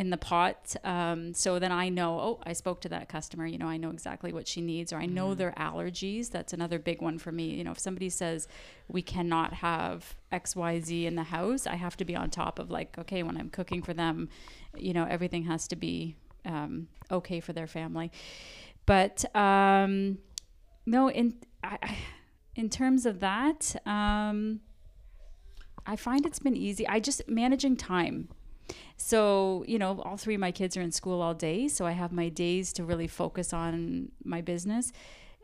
in 0.00 0.08
the 0.08 0.16
pot. 0.16 0.74
Um, 0.82 1.34
so 1.34 1.58
then 1.58 1.72
I 1.72 1.90
know, 1.90 2.18
oh, 2.18 2.40
I 2.44 2.54
spoke 2.54 2.80
to 2.80 2.88
that 2.88 3.10
customer. 3.10 3.46
You 3.46 3.58
know, 3.58 3.66
I 3.66 3.76
know 3.76 3.90
exactly 3.90 4.32
what 4.32 4.48
she 4.48 4.62
needs, 4.62 4.94
or 4.94 4.96
I 4.96 5.04
know 5.04 5.34
their 5.34 5.52
allergies. 5.58 6.30
That's 6.30 6.54
another 6.54 6.78
big 6.78 7.02
one 7.02 7.18
for 7.18 7.30
me. 7.30 7.50
You 7.50 7.64
know, 7.64 7.72
if 7.72 7.78
somebody 7.78 8.08
says 8.08 8.48
we 8.88 9.02
cannot 9.02 9.52
have 9.52 10.16
X, 10.32 10.56
Y, 10.56 10.80
Z 10.80 11.04
in 11.04 11.16
the 11.16 11.24
house, 11.24 11.66
I 11.66 11.74
have 11.74 11.98
to 11.98 12.06
be 12.06 12.16
on 12.16 12.30
top 12.30 12.58
of 12.58 12.70
like, 12.70 12.96
okay, 12.96 13.22
when 13.22 13.36
I'm 13.36 13.50
cooking 13.50 13.82
for 13.82 13.92
them, 13.92 14.30
you 14.74 14.94
know, 14.94 15.04
everything 15.04 15.42
has 15.42 15.68
to 15.68 15.76
be 15.76 16.16
um, 16.46 16.88
okay 17.10 17.40
for 17.40 17.52
their 17.52 17.66
family. 17.66 18.10
But 18.86 19.26
um, 19.36 20.16
no, 20.86 21.10
in 21.10 21.34
I, 21.62 21.76
I, 21.82 21.96
in 22.56 22.70
terms 22.70 23.04
of 23.04 23.20
that, 23.20 23.76
um, 23.84 24.60
I 25.84 25.96
find 25.96 26.24
it's 26.24 26.38
been 26.38 26.56
easy. 26.56 26.88
I 26.88 27.00
just 27.00 27.28
managing 27.28 27.76
time. 27.76 28.30
So, 28.96 29.64
you 29.66 29.78
know, 29.78 30.00
all 30.02 30.16
three 30.16 30.34
of 30.34 30.40
my 30.40 30.52
kids 30.52 30.76
are 30.76 30.82
in 30.82 30.92
school 30.92 31.20
all 31.20 31.34
day. 31.34 31.68
So 31.68 31.86
I 31.86 31.92
have 31.92 32.12
my 32.12 32.28
days 32.28 32.72
to 32.74 32.84
really 32.84 33.06
focus 33.06 33.52
on 33.52 34.12
my 34.24 34.40
business 34.40 34.92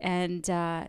and, 0.00 0.48
uh, 0.50 0.86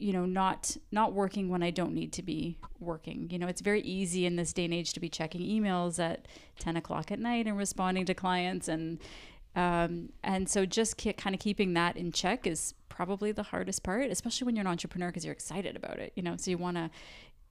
you 0.00 0.14
know, 0.14 0.24
not 0.24 0.76
not 0.90 1.12
working 1.12 1.50
when 1.50 1.62
I 1.62 1.70
don't 1.70 1.92
need 1.92 2.12
to 2.14 2.22
be 2.22 2.56
working. 2.78 3.28
You 3.30 3.38
know, 3.38 3.46
it's 3.46 3.60
very 3.60 3.82
easy 3.82 4.24
in 4.24 4.36
this 4.36 4.52
day 4.52 4.64
and 4.64 4.74
age 4.74 4.94
to 4.94 5.00
be 5.00 5.10
checking 5.10 5.42
emails 5.42 5.98
at 5.98 6.26
ten 6.58 6.76
o'clock 6.76 7.12
at 7.12 7.18
night 7.18 7.46
and 7.46 7.56
responding 7.56 8.06
to 8.06 8.14
clients, 8.14 8.66
and 8.66 8.98
um, 9.54 10.08
and 10.24 10.48
so 10.48 10.64
just 10.64 10.96
ke- 10.96 11.16
kind 11.16 11.34
of 11.34 11.40
keeping 11.40 11.74
that 11.74 11.96
in 11.96 12.12
check 12.12 12.46
is 12.46 12.72
probably 12.88 13.30
the 13.30 13.42
hardest 13.42 13.82
part, 13.82 14.10
especially 14.10 14.46
when 14.46 14.56
you're 14.56 14.62
an 14.62 14.66
entrepreneur 14.66 15.08
because 15.08 15.24
you're 15.24 15.34
excited 15.34 15.76
about 15.76 15.98
it. 15.98 16.12
You 16.16 16.22
know, 16.22 16.36
so 16.38 16.50
you 16.50 16.56
want 16.56 16.78
to 16.78 16.90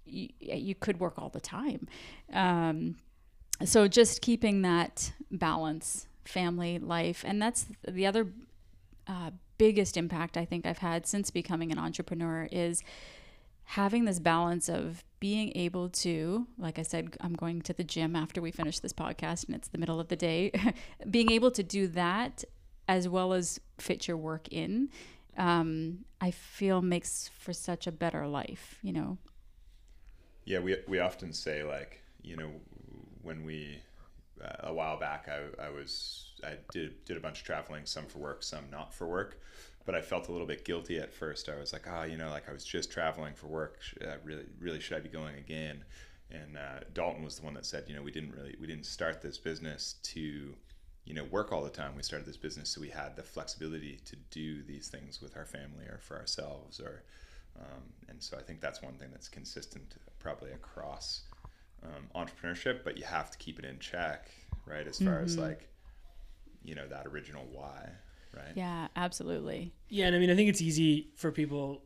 you, 0.06 0.30
you 0.40 0.74
could 0.74 1.00
work 1.00 1.20
all 1.20 1.30
the 1.30 1.40
time. 1.40 1.88
Um, 2.34 2.96
so 3.66 3.88
just 3.88 4.22
keeping 4.22 4.62
that 4.62 5.12
balance, 5.32 6.08
family 6.26 6.80
life, 6.80 7.24
and 7.26 7.42
that's 7.42 7.66
the 7.88 8.06
other 8.06 8.28
uh, 9.08 9.32
biggest 9.58 9.98
impact 9.98 10.38
I 10.38 10.46
think 10.46 10.66
I've 10.66 10.80
had 10.80 11.06
since 11.06 11.30
becoming 11.30 11.72
an 11.72 11.78
entrepreneur 11.78 12.48
is 12.52 12.84
having 13.66 14.06
this 14.06 14.20
balance 14.20 14.68
of 14.68 15.04
being 15.20 15.52
able 15.56 15.90
to, 15.90 16.48
like 16.58 16.80
I 16.80 16.82
said, 16.82 17.16
I'm 17.22 17.34
going 17.34 17.62
to 17.64 17.74
the 17.74 17.84
gym 17.84 18.16
after 18.16 18.42
we 18.42 18.50
finish 18.50 18.80
this 18.80 18.94
podcast 18.94 19.46
and 19.46 19.56
it's 19.56 19.68
the 19.68 19.78
middle 19.78 20.00
of 20.00 20.08
the 20.08 20.16
day, 20.16 20.52
being 21.12 21.32
able 21.32 21.52
to 21.52 21.62
do 21.62 21.88
that 21.90 22.44
as 22.88 23.08
well 23.08 23.34
as 23.34 23.60
fit 23.78 24.08
your 24.08 24.18
work 24.18 24.48
in, 24.50 24.90
um, 25.38 26.00
I 26.20 26.32
feel 26.32 26.82
makes 26.82 27.30
for 27.38 27.54
such 27.54 27.86
a 27.86 27.92
better 27.92 28.28
life, 28.28 28.80
you 28.82 28.92
know? 28.92 29.20
Yeah, 30.46 30.60
we, 30.60 30.78
we 30.88 30.98
often 30.98 31.32
say 31.32 31.64
like, 31.64 32.02
you 32.24 32.36
know, 32.36 32.50
when 33.30 33.46
we, 33.46 33.80
uh, 34.44 34.68
a 34.68 34.74
while 34.74 35.00
back, 35.00 35.30
I, 35.30 35.68
I 35.68 35.70
was 35.70 36.32
I 36.44 36.56
did 36.72 37.06
did 37.06 37.16
a 37.16 37.20
bunch 37.20 37.40
of 37.42 37.46
traveling, 37.46 37.86
some 37.86 38.08
for 38.08 38.18
work, 38.18 38.42
some 38.44 38.66
not 38.72 38.94
for 38.94 39.08
work. 39.08 39.40
But 39.86 39.96
I 39.96 40.02
felt 40.02 40.28
a 40.28 40.32
little 40.32 40.48
bit 40.48 40.66
guilty 40.66 40.98
at 40.98 41.14
first. 41.14 41.48
I 41.48 41.58
was 41.58 41.72
like, 41.72 41.86
ah, 41.88 42.02
oh, 42.02 42.04
you 42.04 42.18
know, 42.18 42.30
like 42.30 42.50
I 42.50 42.54
was 42.54 42.66
just 42.66 42.92
traveling 42.92 43.34
for 43.34 43.48
work. 43.48 43.80
Uh, 44.02 44.16
really, 44.24 44.46
really, 44.60 44.80
should 44.80 44.98
I 44.98 45.00
be 45.00 45.10
going 45.10 45.36
again? 45.38 45.84
And 46.32 46.58
uh, 46.58 46.82
Dalton 46.94 47.24
was 47.24 47.38
the 47.38 47.46
one 47.46 47.54
that 47.54 47.66
said, 47.66 47.86
you 47.88 47.96
know, 47.96 48.02
we 48.02 48.12
didn't 48.12 48.34
really, 48.36 48.56
we 48.60 48.68
didn't 48.68 48.86
start 48.86 49.22
this 49.22 49.38
business 49.38 49.96
to, 50.04 50.56
you 51.06 51.14
know, 51.14 51.24
work 51.26 51.52
all 51.52 51.64
the 51.64 51.70
time. 51.70 51.96
We 51.96 52.04
started 52.04 52.28
this 52.28 52.38
business 52.38 52.70
so 52.70 52.82
we 52.82 52.90
had 52.90 53.16
the 53.16 53.24
flexibility 53.24 54.00
to 54.06 54.16
do 54.30 54.62
these 54.64 54.90
things 54.90 55.22
with 55.22 55.38
our 55.38 55.46
family 55.46 55.86
or 55.86 56.00
for 56.02 56.18
ourselves. 56.18 56.80
Or, 56.80 57.04
um, 57.60 57.84
and 58.10 58.22
so 58.22 58.38
I 58.38 58.42
think 58.42 58.62
that's 58.62 58.82
one 58.84 58.94
thing 58.94 59.10
that's 59.12 59.30
consistent, 59.30 59.96
probably 60.20 60.52
across 60.52 61.22
um, 61.84 62.26
entrepreneurship. 62.26 62.84
But 62.84 62.98
you 62.98 63.06
have 63.06 63.32
to 63.32 63.38
keep 63.38 63.60
it 63.60 63.66
in 63.66 63.80
check, 63.80 64.30
right? 64.66 64.88
As 64.88 65.00
far 65.00 65.16
mm-hmm. 65.16 65.26
as 65.26 65.38
like 65.38 65.70
you 66.64 66.76
know 66.76 66.88
that 66.88 67.06
original 67.08 67.46
why 67.52 67.90
right 68.36 68.52
yeah 68.56 68.88
absolutely 68.96 69.74
yeah 69.90 70.06
and 70.06 70.16
i 70.16 70.20
mean 70.20 70.30
i 70.30 70.36
think 70.36 70.50
it's 70.50 70.62
easy 70.62 71.10
for 71.16 71.32
people 71.32 71.82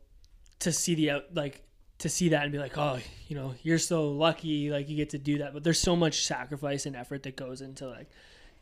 to 0.59 0.71
see 0.71 0.95
the 0.95 1.11
out 1.11 1.23
like 1.33 1.61
to 1.99 2.09
see 2.09 2.29
that 2.29 2.43
and 2.43 2.51
be 2.51 2.57
like 2.57 2.77
oh 2.77 2.99
you 3.27 3.35
know 3.35 3.53
you're 3.63 3.79
so 3.79 4.09
lucky 4.09 4.69
like 4.69 4.89
you 4.89 4.95
get 4.95 5.11
to 5.11 5.17
do 5.17 5.37
that 5.37 5.53
but 5.53 5.63
there's 5.63 5.79
so 5.79 5.95
much 5.95 6.25
sacrifice 6.25 6.85
and 6.85 6.95
effort 6.95 7.23
that 7.23 7.35
goes 7.35 7.61
into 7.61 7.87
like 7.87 8.09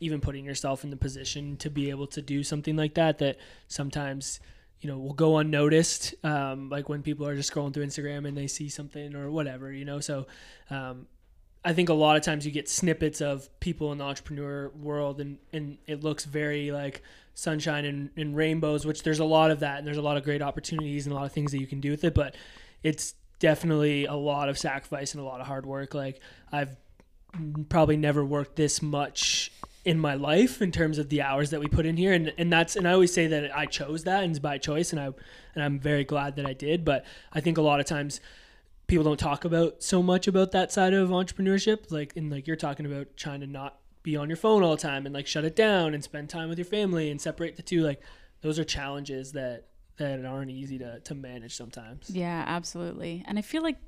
even 0.00 0.20
putting 0.20 0.44
yourself 0.44 0.84
in 0.84 0.90
the 0.90 0.96
position 0.96 1.56
to 1.56 1.70
be 1.70 1.90
able 1.90 2.06
to 2.06 2.20
do 2.20 2.42
something 2.42 2.76
like 2.76 2.94
that 2.94 3.18
that 3.18 3.36
sometimes 3.68 4.40
you 4.80 4.88
know 4.88 4.98
will 4.98 5.12
go 5.12 5.38
unnoticed 5.38 6.14
um, 6.24 6.68
like 6.68 6.88
when 6.88 7.02
people 7.02 7.26
are 7.26 7.36
just 7.36 7.52
scrolling 7.52 7.72
through 7.72 7.86
instagram 7.86 8.26
and 8.26 8.36
they 8.36 8.46
see 8.46 8.68
something 8.68 9.14
or 9.14 9.30
whatever 9.30 9.72
you 9.72 9.84
know 9.84 10.00
so 10.00 10.26
um, 10.70 11.06
I 11.64 11.72
think 11.72 11.88
a 11.88 11.94
lot 11.94 12.16
of 12.16 12.22
times 12.22 12.44
you 12.44 12.50
get 12.50 12.68
snippets 12.68 13.20
of 13.20 13.48
people 13.60 13.92
in 13.92 13.98
the 13.98 14.04
entrepreneur 14.04 14.70
world 14.70 15.20
and, 15.20 15.38
and 15.52 15.78
it 15.86 16.02
looks 16.02 16.24
very 16.24 16.72
like 16.72 17.02
sunshine 17.34 17.84
and, 17.84 18.10
and 18.16 18.36
rainbows, 18.36 18.84
which 18.84 19.04
there's 19.04 19.20
a 19.20 19.24
lot 19.24 19.50
of 19.50 19.60
that 19.60 19.78
and 19.78 19.86
there's 19.86 19.96
a 19.96 20.02
lot 20.02 20.16
of 20.16 20.24
great 20.24 20.42
opportunities 20.42 21.06
and 21.06 21.12
a 21.12 21.16
lot 21.16 21.24
of 21.24 21.32
things 21.32 21.52
that 21.52 21.60
you 21.60 21.66
can 21.66 21.80
do 21.80 21.90
with 21.90 22.02
it, 22.02 22.14
but 22.14 22.34
it's 22.82 23.14
definitely 23.38 24.06
a 24.06 24.14
lot 24.14 24.48
of 24.48 24.58
sacrifice 24.58 25.14
and 25.14 25.22
a 25.22 25.24
lot 25.24 25.40
of 25.40 25.46
hard 25.46 25.64
work. 25.64 25.94
Like 25.94 26.20
I've 26.50 26.76
probably 27.68 27.96
never 27.96 28.24
worked 28.24 28.56
this 28.56 28.82
much 28.82 29.52
in 29.84 29.98
my 29.98 30.14
life 30.14 30.62
in 30.62 30.70
terms 30.70 30.98
of 30.98 31.08
the 31.08 31.22
hours 31.22 31.50
that 31.50 31.60
we 31.60 31.66
put 31.66 31.86
in 31.86 31.96
here 31.96 32.12
and, 32.12 32.32
and 32.38 32.52
that's 32.52 32.76
and 32.76 32.86
I 32.86 32.92
always 32.92 33.12
say 33.12 33.26
that 33.28 33.56
I 33.56 33.66
chose 33.66 34.04
that 34.04 34.22
and 34.22 34.30
it's 34.30 34.38
by 34.38 34.58
choice 34.58 34.92
and 34.92 35.00
I 35.00 35.06
and 35.54 35.64
I'm 35.64 35.80
very 35.80 36.04
glad 36.04 36.36
that 36.36 36.46
I 36.46 36.52
did 36.52 36.84
but 36.84 37.04
I 37.32 37.40
think 37.40 37.58
a 37.58 37.62
lot 37.62 37.80
of 37.80 37.86
times 37.86 38.20
people 38.92 39.04
don't 39.04 39.18
talk 39.18 39.46
about 39.46 39.82
so 39.82 40.02
much 40.02 40.28
about 40.28 40.52
that 40.52 40.70
side 40.70 40.92
of 40.92 41.08
entrepreneurship 41.08 41.90
like 41.90 42.14
and 42.14 42.30
like 42.30 42.46
you're 42.46 42.56
talking 42.56 42.84
about 42.84 43.06
trying 43.16 43.40
to 43.40 43.46
not 43.46 43.78
be 44.02 44.18
on 44.18 44.28
your 44.28 44.36
phone 44.36 44.62
all 44.62 44.72
the 44.72 44.82
time 44.82 45.06
and 45.06 45.14
like 45.14 45.26
shut 45.26 45.46
it 45.46 45.56
down 45.56 45.94
and 45.94 46.04
spend 46.04 46.28
time 46.28 46.50
with 46.50 46.58
your 46.58 46.66
family 46.66 47.10
and 47.10 47.18
separate 47.18 47.56
the 47.56 47.62
two 47.62 47.80
like 47.80 48.02
those 48.42 48.58
are 48.58 48.64
challenges 48.64 49.32
that 49.32 49.68
that 49.96 50.22
aren't 50.26 50.50
easy 50.50 50.76
to, 50.78 51.00
to 51.00 51.14
manage 51.14 51.56
sometimes. 51.56 52.10
Yeah 52.10 52.44
absolutely. 52.46 53.24
And 53.26 53.38
i 53.38 53.42
feel 53.42 53.62
like 53.62 53.78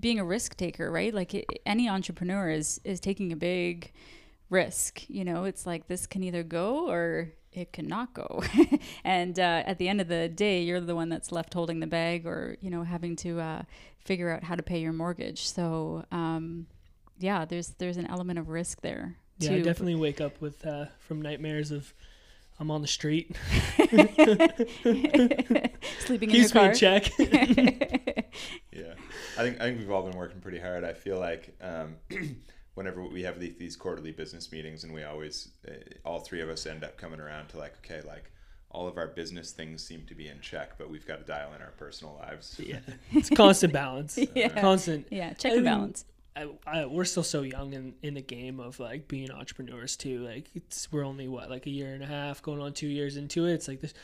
being 0.00 0.18
a 0.18 0.24
risk 0.24 0.56
taker 0.56 0.90
right? 0.90 1.14
Like 1.14 1.32
it, 1.32 1.44
any 1.64 1.88
entrepreneur 1.88 2.50
is 2.50 2.80
is 2.82 2.98
taking 2.98 3.32
a 3.32 3.36
big 3.36 3.92
risk 4.50 5.08
you 5.08 5.24
know 5.24 5.44
it's 5.44 5.66
like 5.66 5.88
this 5.88 6.06
can 6.06 6.22
either 6.22 6.42
go 6.42 6.90
or 6.90 7.30
it 7.52 7.72
cannot 7.72 8.12
go 8.14 8.42
and 9.04 9.40
uh, 9.40 9.62
at 9.66 9.78
the 9.78 9.88
end 9.88 10.00
of 10.00 10.08
the 10.08 10.28
day 10.28 10.62
you're 10.62 10.80
the 10.80 10.94
one 10.94 11.08
that's 11.08 11.32
left 11.32 11.54
holding 11.54 11.80
the 11.80 11.86
bag 11.86 12.26
or 12.26 12.56
you 12.60 12.70
know 12.70 12.84
having 12.84 13.16
to 13.16 13.40
uh, 13.40 13.62
figure 14.04 14.30
out 14.30 14.44
how 14.44 14.54
to 14.54 14.62
pay 14.62 14.80
your 14.80 14.92
mortgage. 14.92 15.48
So 15.48 16.04
um, 16.10 16.66
yeah, 17.18 17.44
there's 17.44 17.68
there's 17.78 17.96
an 17.96 18.06
element 18.06 18.38
of 18.38 18.48
risk 18.48 18.80
there. 18.80 19.16
Yeah, 19.38 19.52
I 19.52 19.60
definitely 19.60 19.94
wake 19.94 20.20
up 20.20 20.40
with 20.40 20.66
uh, 20.66 20.86
from 20.98 21.22
nightmares 21.22 21.70
of 21.70 21.94
I'm 22.58 22.70
on 22.70 22.82
the 22.82 22.88
street, 22.88 23.34
sleeping 26.00 26.28
in 26.28 26.36
Keeps 26.36 26.52
your 26.52 26.60
car. 26.60 26.62
Me 26.64 26.68
in 26.68 26.74
check. 26.74 27.10
yeah, 28.72 28.94
I 29.38 29.42
think 29.42 29.60
I 29.60 29.64
think 29.64 29.78
we've 29.78 29.90
all 29.90 30.02
been 30.02 30.16
working 30.16 30.40
pretty 30.40 30.58
hard. 30.58 30.84
I 30.84 30.92
feel 30.92 31.18
like. 31.18 31.54
Um, 31.60 31.96
whenever 32.80 33.04
we 33.04 33.22
have 33.22 33.38
these 33.38 33.76
quarterly 33.76 34.10
business 34.10 34.50
meetings 34.50 34.84
and 34.84 34.94
we 34.94 35.04
always 35.04 35.48
uh, 35.68 35.72
all 36.02 36.20
three 36.20 36.40
of 36.40 36.48
us 36.48 36.64
end 36.64 36.82
up 36.82 36.96
coming 36.96 37.20
around 37.20 37.46
to 37.46 37.58
like 37.58 37.74
okay 37.84 38.00
like 38.08 38.30
all 38.70 38.88
of 38.88 38.96
our 38.96 39.08
business 39.08 39.52
things 39.52 39.84
seem 39.84 40.06
to 40.06 40.14
be 40.14 40.28
in 40.28 40.40
check, 40.40 40.78
but 40.78 40.88
we've 40.88 41.06
got 41.06 41.18
to 41.18 41.24
dial 41.24 41.52
in 41.54 41.60
our 41.60 41.72
personal 41.72 42.16
lives. 42.20 42.58
Yeah, 42.66 42.78
it's 43.12 43.28
constant 43.28 43.74
balance. 43.74 44.18
yeah, 44.34 44.48
constant. 44.48 45.08
Yeah, 45.10 45.34
check 45.34 45.52
and 45.52 45.64
balance. 45.64 46.06
I, 46.34 46.48
I, 46.66 46.86
we're 46.86 47.04
still 47.04 47.24
so 47.24 47.42
young 47.42 47.74
in, 47.74 47.94
in 48.02 48.14
the 48.14 48.22
game 48.22 48.60
of 48.60 48.80
like 48.80 49.08
being 49.08 49.30
entrepreneurs 49.30 49.96
too. 49.96 50.20
Like 50.20 50.46
it's 50.54 50.90
we're 50.90 51.04
only 51.04 51.28
what 51.28 51.50
like 51.50 51.66
a 51.66 51.70
year 51.70 51.92
and 51.92 52.02
a 52.02 52.06
half, 52.06 52.40
going 52.40 52.62
on 52.62 52.72
two 52.72 52.86
years 52.86 53.18
into 53.18 53.44
it. 53.44 53.54
It's 53.54 53.68
like 53.68 53.82
there's, 53.82 53.94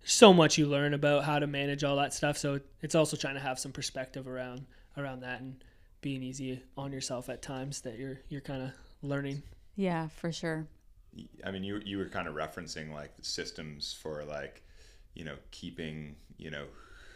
there's 0.00 0.12
so 0.12 0.32
much 0.32 0.56
you 0.56 0.66
learn 0.66 0.94
about 0.94 1.24
how 1.24 1.40
to 1.40 1.48
manage 1.48 1.82
all 1.82 1.96
that 1.96 2.14
stuff. 2.14 2.38
So 2.38 2.60
it's 2.80 2.94
also 2.94 3.16
trying 3.16 3.34
to 3.34 3.40
have 3.40 3.58
some 3.58 3.72
perspective 3.72 4.28
around 4.28 4.66
around 4.96 5.20
that 5.22 5.40
and 5.40 5.64
being 6.00 6.22
easy 6.22 6.62
on 6.76 6.92
yourself 6.92 7.28
at 7.28 7.42
times 7.42 7.82
that 7.82 7.98
you're 7.98 8.20
you're 8.28 8.40
kind 8.40 8.62
of 8.62 8.70
learning. 9.02 9.42
Yeah, 9.76 10.08
for 10.08 10.32
sure. 10.32 10.66
I 11.44 11.50
mean, 11.50 11.64
you 11.64 11.80
you 11.84 11.98
were 11.98 12.06
kind 12.06 12.28
of 12.28 12.34
referencing 12.34 12.92
like 12.92 13.16
the 13.16 13.24
systems 13.24 13.92
for 13.92 14.24
like, 14.24 14.62
you 15.14 15.24
know, 15.24 15.36
keeping 15.50 16.16
you 16.38 16.50
know 16.50 16.66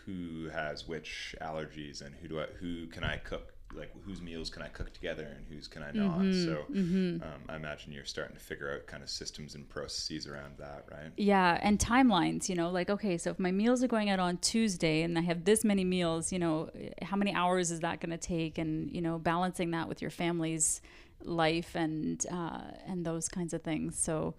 who 0.04 0.48
has 0.50 0.86
which 0.86 1.34
allergies 1.40 2.02
and 2.04 2.14
who 2.16 2.28
do 2.28 2.40
I 2.40 2.46
who 2.60 2.86
can 2.86 3.04
I 3.04 3.16
cook 3.18 3.53
like 3.74 3.92
whose 4.04 4.20
meals 4.20 4.50
can 4.50 4.62
I 4.62 4.68
cook 4.68 4.92
together 4.92 5.34
and 5.36 5.46
whose 5.48 5.68
can 5.68 5.82
I 5.82 5.90
not. 5.92 6.20
Mm-hmm, 6.20 6.44
so 6.44 6.64
mm-hmm. 6.72 7.22
Um, 7.22 7.40
I 7.48 7.56
imagine 7.56 7.92
you're 7.92 8.04
starting 8.04 8.36
to 8.36 8.42
figure 8.42 8.72
out 8.72 8.86
kind 8.86 9.02
of 9.02 9.10
systems 9.10 9.54
and 9.54 9.68
processes 9.68 10.26
around 10.26 10.58
that, 10.58 10.84
right? 10.90 11.10
Yeah, 11.16 11.58
and 11.62 11.78
timelines. 11.78 12.48
You 12.48 12.54
know, 12.54 12.70
like 12.70 12.90
okay, 12.90 13.18
so 13.18 13.30
if 13.30 13.38
my 13.38 13.50
meals 13.50 13.82
are 13.82 13.88
going 13.88 14.10
out 14.10 14.20
on 14.20 14.38
Tuesday 14.38 15.02
and 15.02 15.18
I 15.18 15.22
have 15.22 15.44
this 15.44 15.64
many 15.64 15.84
meals, 15.84 16.32
you 16.32 16.38
know, 16.38 16.70
how 17.02 17.16
many 17.16 17.32
hours 17.34 17.70
is 17.70 17.80
that 17.80 18.00
going 18.00 18.10
to 18.10 18.18
take? 18.18 18.58
And 18.58 18.90
you 18.90 19.00
know, 19.00 19.18
balancing 19.18 19.70
that 19.72 19.88
with 19.88 20.00
your 20.00 20.10
family's 20.10 20.80
life 21.22 21.74
and 21.74 22.24
uh, 22.30 22.62
and 22.86 23.04
those 23.04 23.28
kinds 23.28 23.54
of 23.54 23.62
things. 23.62 23.98
So, 23.98 24.34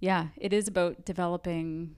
yeah, 0.00 0.28
it 0.36 0.52
is 0.52 0.68
about 0.68 1.04
developing. 1.04 1.96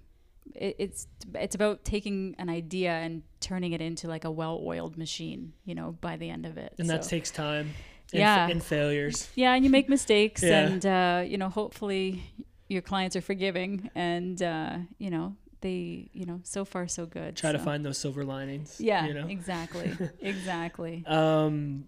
It, 0.54 0.76
it's 0.78 1.06
it's 1.34 1.54
about 1.54 1.84
taking 1.84 2.34
an 2.38 2.48
idea 2.48 2.92
and 2.92 3.22
turning 3.40 3.72
it 3.72 3.80
into 3.80 4.08
like 4.08 4.24
a 4.24 4.30
well-oiled 4.30 4.96
machine. 4.96 5.52
You 5.64 5.74
know, 5.74 5.96
by 6.00 6.16
the 6.16 6.30
end 6.30 6.46
of 6.46 6.58
it, 6.58 6.74
and 6.78 6.86
so. 6.86 6.94
that 6.94 7.02
takes 7.02 7.30
time. 7.30 7.70
And 8.12 8.20
yeah, 8.20 8.44
f- 8.44 8.50
and 8.50 8.62
failures. 8.62 9.28
Yeah, 9.34 9.54
and 9.54 9.64
you 9.64 9.70
make 9.70 9.88
mistakes, 9.88 10.42
yeah. 10.42 10.60
and 10.60 10.86
uh, 10.86 11.22
you 11.26 11.38
know, 11.38 11.48
hopefully 11.48 12.22
your 12.68 12.82
clients 12.82 13.14
are 13.16 13.20
forgiving, 13.20 13.90
and 13.94 14.42
uh, 14.42 14.78
you 14.98 15.10
know, 15.10 15.36
they 15.60 16.08
you 16.12 16.26
know 16.26 16.40
so 16.42 16.64
far 16.64 16.88
so 16.88 17.06
good 17.06 17.36
try 17.36 17.52
so. 17.52 17.58
to 17.58 17.62
find 17.62 17.84
those 17.84 17.98
silver 17.98 18.24
linings 18.24 18.80
yeah 18.80 19.04
you 19.04 19.12
know? 19.12 19.26
exactly 19.26 19.94
exactly 20.22 21.04
um 21.06 21.84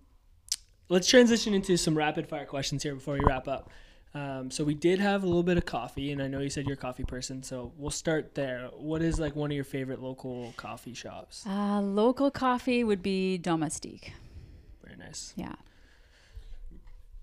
let's 0.93 1.09
transition 1.09 1.55
into 1.55 1.77
some 1.79 1.97
rapid 1.97 2.29
fire 2.29 2.45
questions 2.45 2.83
here 2.83 2.95
before 2.95 3.15
we 3.15 3.21
wrap 3.21 3.49
up. 3.49 3.71
Um, 4.15 4.51
so 4.51 4.63
we 4.65 4.75
did 4.75 4.99
have 5.01 5.23
a 5.23 5.27
little 5.27 5.43
bit 5.43 5.57
of 5.57 5.65
coffee, 5.65 6.13
and 6.13 6.21
I 6.23 6.29
know 6.29 6.41
you 6.41 6.51
said 6.51 6.67
you're 6.67 6.75
a 6.75 6.77
coffee 6.77 7.05
person, 7.05 7.43
so 7.43 7.73
we'll 7.79 7.91
start 7.91 8.35
there. 8.35 8.69
What 8.77 9.01
is 9.01 9.19
like 9.19 9.35
one 9.35 9.51
of 9.51 9.55
your 9.55 9.65
favorite 9.65 10.03
local 10.03 10.53
coffee 10.59 10.93
shops? 10.95 11.47
Uh, 11.47 11.81
local 11.81 12.31
coffee 12.31 12.85
would 12.85 13.03
be 13.03 13.39
Domestique. 13.39 14.13
Very 14.85 14.97
nice. 14.99 15.33
Yeah. 15.37 15.55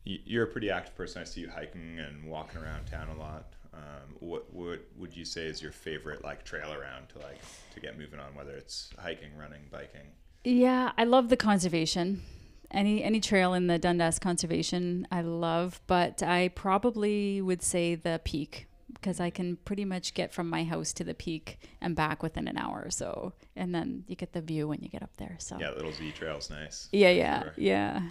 you're 0.04 0.46
a 0.46 0.48
pretty 0.48 0.72
active 0.72 0.96
person. 0.96 1.22
I 1.22 1.26
see 1.26 1.42
you 1.42 1.50
hiking 1.50 2.00
and 2.00 2.24
walking 2.26 2.60
around 2.60 2.86
town 2.86 3.10
a 3.10 3.20
lot. 3.20 3.54
Um, 3.72 4.16
what 4.20 4.52
what 4.52 4.80
would 4.98 5.16
you 5.16 5.24
say 5.24 5.46
is 5.46 5.62
your 5.62 5.72
favorite 5.72 6.24
like 6.24 6.44
trail 6.44 6.74
around 6.74 7.08
to 7.10 7.20
like 7.20 7.40
to 7.76 7.80
get 7.80 8.00
moving 8.00 8.20
on? 8.20 8.34
Whether 8.34 8.54
it's 8.54 8.90
hiking, 8.98 9.30
running, 9.38 9.62
biking. 9.72 10.08
Yeah, 10.44 10.92
I 10.98 11.04
love 11.04 11.30
the 11.30 11.38
conservation. 11.38 12.24
Any 12.72 13.04
any 13.04 13.20
trail 13.20 13.54
in 13.54 13.68
the 13.68 13.80
Dundas 13.80 14.20
Conservation, 14.20 15.08
I 15.12 15.22
love, 15.22 15.82
but 15.88 16.22
I 16.22 16.50
probably 16.50 17.42
would 17.42 17.64
say 17.64 17.96
the 17.96 18.22
peak 18.24 18.68
because 18.94 19.20
I 19.20 19.30
can 19.30 19.56
pretty 19.66 19.86
much 19.86 20.14
get 20.14 20.34
from 20.34 20.50
my 20.50 20.64
house 20.64 20.94
to 20.94 21.04
the 21.04 21.14
peak 21.14 21.60
and 21.82 21.96
back 21.96 22.22
within 22.22 22.48
an 22.48 22.58
hour 22.58 22.82
or 22.86 22.92
so, 22.92 23.34
and 23.56 23.74
then 23.74 24.04
you 24.08 24.16
get 24.16 24.34
the 24.34 24.42
view 24.42 24.68
when 24.68 24.82
you 24.82 24.90
get 24.90 25.02
up 25.02 25.16
there. 25.18 25.36
So 25.40 25.58
Yeah, 25.60 25.72
little 25.72 25.92
Z 25.92 26.12
trail's 26.12 26.50
nice. 26.50 26.90
yeah, 26.92 27.10
yeah, 27.10 27.42
Sure. 27.44 27.54
yeah. 27.58 28.02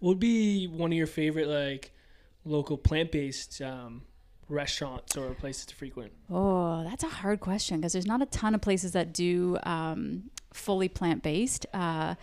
What 0.00 0.10
would 0.10 0.20
be 0.20 0.66
one 0.66 0.92
of 0.92 0.96
your 0.98 1.06
favorite 1.06 1.48
like 1.48 1.92
local 2.44 2.76
plant 2.76 3.10
based 3.10 3.60
um, 3.62 4.02
restaurants 4.48 5.16
or 5.16 5.32
places 5.34 5.66
to 5.66 5.74
frequent? 5.74 6.12
Oh, 6.30 6.84
that's 6.84 7.02
a 7.02 7.08
hard 7.08 7.40
question 7.40 7.78
because 7.78 7.92
there's 7.92 8.06
not 8.06 8.20
a 8.22 8.26
ton 8.26 8.54
of 8.54 8.60
places 8.60 8.92
that 8.92 9.12
do 9.12 9.58
um, 9.64 10.30
fully 10.52 10.88
plant 10.88 11.22
based. 11.22 11.66
Uh, 11.72 12.14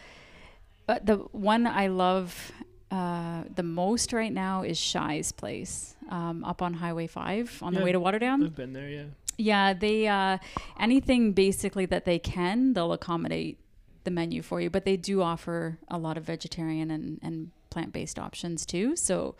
but 0.91 1.05
the 1.05 1.15
one 1.31 1.65
I 1.65 1.87
love 1.87 2.51
uh, 2.91 3.43
the 3.55 3.63
most 3.63 4.11
right 4.11 4.33
now 4.33 4.63
is 4.63 4.77
Shy's 4.77 5.31
Place 5.31 5.95
um, 6.09 6.43
up 6.43 6.61
on 6.61 6.73
Highway 6.73 7.07
5 7.07 7.59
on 7.63 7.73
the 7.73 7.81
way 7.81 7.93
to 7.93 7.99
Waterdown. 8.01 8.43
I've 8.43 8.57
been 8.57 8.73
there, 8.73 8.89
yeah. 8.89 9.03
Yeah, 9.37 9.73
they 9.73 10.09
uh, 10.09 10.39
anything 10.77 11.31
basically 11.31 11.85
that 11.85 12.03
they 12.03 12.19
can, 12.19 12.73
they'll 12.73 12.91
accommodate 12.91 13.57
the 14.03 14.11
menu 14.11 14.41
for 14.41 14.59
you. 14.59 14.69
But 14.69 14.83
they 14.83 14.97
do 14.97 15.21
offer 15.21 15.79
a 15.87 15.97
lot 15.97 16.17
of 16.17 16.25
vegetarian 16.25 16.91
and, 16.91 17.21
and 17.23 17.51
plant 17.69 17.93
based 17.93 18.19
options 18.19 18.65
too. 18.65 18.97
So, 18.97 19.35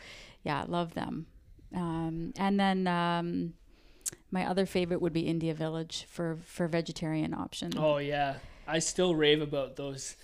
yeah, 0.46 0.64
love 0.70 0.94
them. 0.94 1.26
Um, 1.76 2.32
and 2.38 2.58
then 2.58 2.88
um, 2.88 3.56
my 4.32 4.48
other 4.48 4.66
favorite 4.66 5.02
would 5.02 5.12
be 5.12 5.28
India 5.28 5.54
Village 5.54 6.08
for 6.10 6.38
for 6.46 6.70
vegetarian 6.70 7.34
options. 7.34 7.76
Oh 7.78 7.98
yeah, 7.98 8.36
I 8.66 8.80
still 8.80 9.16
rave 9.16 9.42
about 9.42 9.76
those. 9.76 10.16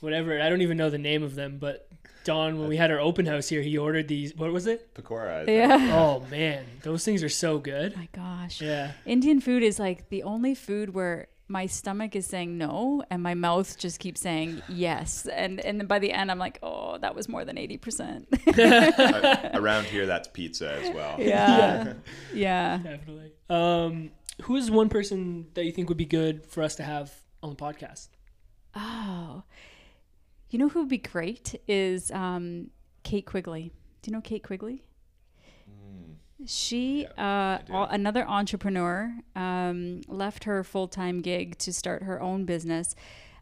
Whatever, 0.00 0.40
I 0.40 0.48
don't 0.48 0.62
even 0.62 0.76
know 0.76 0.90
the 0.90 0.98
name 0.98 1.22
of 1.22 1.34
them, 1.34 1.58
but 1.58 1.88
Don, 2.24 2.58
when 2.58 2.68
we 2.68 2.76
had 2.76 2.90
our 2.90 2.98
open 3.00 3.24
house 3.24 3.48
here, 3.48 3.62
he 3.62 3.78
ordered 3.78 4.08
these. 4.08 4.34
What 4.34 4.52
was 4.52 4.66
it? 4.66 4.94
Pakora. 4.94 5.42
I 5.42 5.44
think. 5.44 5.70
Yeah. 5.70 5.96
Oh 5.96 6.26
man, 6.30 6.64
those 6.82 7.04
things 7.04 7.22
are 7.22 7.28
so 7.28 7.58
good. 7.58 7.96
my 7.96 8.08
gosh. 8.12 8.60
Yeah, 8.60 8.92
Indian 9.04 9.40
food 9.40 9.62
is 9.62 9.78
like 9.78 10.08
the 10.08 10.22
only 10.24 10.54
food 10.54 10.92
where 10.92 11.28
my 11.48 11.66
stomach 11.66 12.16
is 12.16 12.26
saying 12.26 12.58
no 12.58 13.04
and 13.08 13.22
my 13.22 13.34
mouth 13.34 13.78
just 13.78 14.00
keeps 14.00 14.20
saying 14.20 14.60
yes. 14.68 15.26
And 15.32 15.60
and 15.60 15.78
then 15.78 15.86
by 15.86 16.00
the 16.00 16.12
end 16.12 16.30
I'm 16.30 16.38
like, 16.40 16.58
oh, 16.62 16.98
that 16.98 17.14
was 17.14 17.28
more 17.28 17.44
than 17.44 17.56
eighty 17.56 17.76
percent. 17.76 18.26
Uh, 18.58 19.50
around 19.54 19.84
here, 19.86 20.06
that's 20.06 20.28
pizza 20.28 20.72
as 20.82 20.94
well. 20.94 21.16
Yeah. 21.20 21.94
yeah. 22.34 22.78
definitely. 22.78 23.32
Um, 23.48 24.10
who 24.42 24.56
is 24.56 24.70
one 24.70 24.88
person 24.88 25.46
that 25.54 25.64
you 25.64 25.72
think 25.72 25.88
would 25.88 25.96
be 25.96 26.04
good 26.06 26.46
for 26.46 26.62
us 26.62 26.74
to 26.76 26.82
have 26.82 27.12
on 27.42 27.50
the 27.50 27.56
podcast? 27.56 28.08
Oh. 28.74 29.44
You 30.50 30.58
know 30.58 30.68
who 30.68 30.80
would 30.80 30.88
be 30.88 30.98
great 30.98 31.60
is 31.66 32.10
um, 32.10 32.70
Kate 33.02 33.26
Quigley. 33.26 33.72
Do 34.02 34.10
you 34.10 34.16
know 34.16 34.20
Kate 34.20 34.42
Quigley? 34.42 34.82
She, 36.44 37.06
uh, 37.16 37.58
do. 37.66 37.74
another 37.74 38.26
entrepreneur, 38.28 39.10
um, 39.34 40.02
left 40.06 40.44
her 40.44 40.62
full 40.62 40.86
time 40.86 41.22
gig 41.22 41.56
to 41.58 41.72
start 41.72 42.02
her 42.02 42.20
own 42.20 42.44
business. 42.44 42.94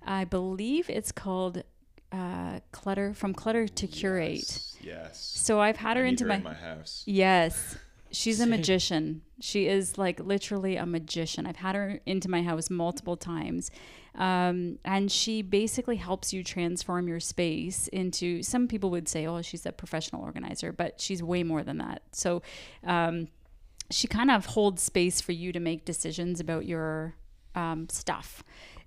I 0.07 0.25
believe 0.25 0.89
it's 0.89 1.11
called 1.11 1.65
uh, 2.13 2.61
Clutter 2.71 3.13
from 3.13 3.35
Clutter 3.35 3.67
to 3.67 3.87
Curate. 3.89 4.37
Yes. 4.37 4.77
yes. 4.81 5.33
So 5.35 5.61
I've 5.61 5.77
had 5.77 5.97
her 5.97 6.05
into 6.05 6.25
her 6.25 6.29
my, 6.29 6.39
my 6.39 6.55
house. 6.55 7.03
yes. 7.07 7.77
She's 8.13 8.39
a 8.39 8.47
magician. 8.47 9.23
She 9.41 9.67
is 9.67 9.99
like 9.99 10.21
literally 10.21 10.77
a 10.77 10.87
magician. 10.87 11.47
I've 11.47 11.57
had 11.57 11.75
her 11.75 12.01
into 12.07 12.31
my 12.31 12.43
house 12.43 12.71
multiple 12.71 13.17
times. 13.17 13.73
Um, 14.17 14.79
and 14.85 15.11
she 15.11 15.43
basically 15.43 15.97
helps 15.97 16.33
you 16.33 16.45
transform 16.45 17.09
your 17.09 17.21
space 17.21 17.89
into 17.89 18.43
some 18.43 18.69
people 18.69 18.91
would 18.91 19.09
say, 19.09 19.27
oh, 19.27 19.43
she's 19.43 19.67
a 19.67 19.73
professional 19.73 20.23
organizer, 20.23 20.73
but 20.73 21.01
she's 21.01 21.23
way 21.23 21.43
more 21.43 21.63
than 21.63 21.79
that. 21.79 22.03
So 22.13 22.43
um, 22.85 23.29
she 23.91 24.07
kind 24.07 24.31
of 24.31 24.47
holds 24.47 24.83
space 24.83 25.21
for 25.21 25.33
you 25.33 25.53
to 25.53 25.61
make 25.61 25.85
decisions 25.85 26.41
about 26.41 26.65
your 26.65 27.15
um, 27.55 27.89
stuff 27.89 28.43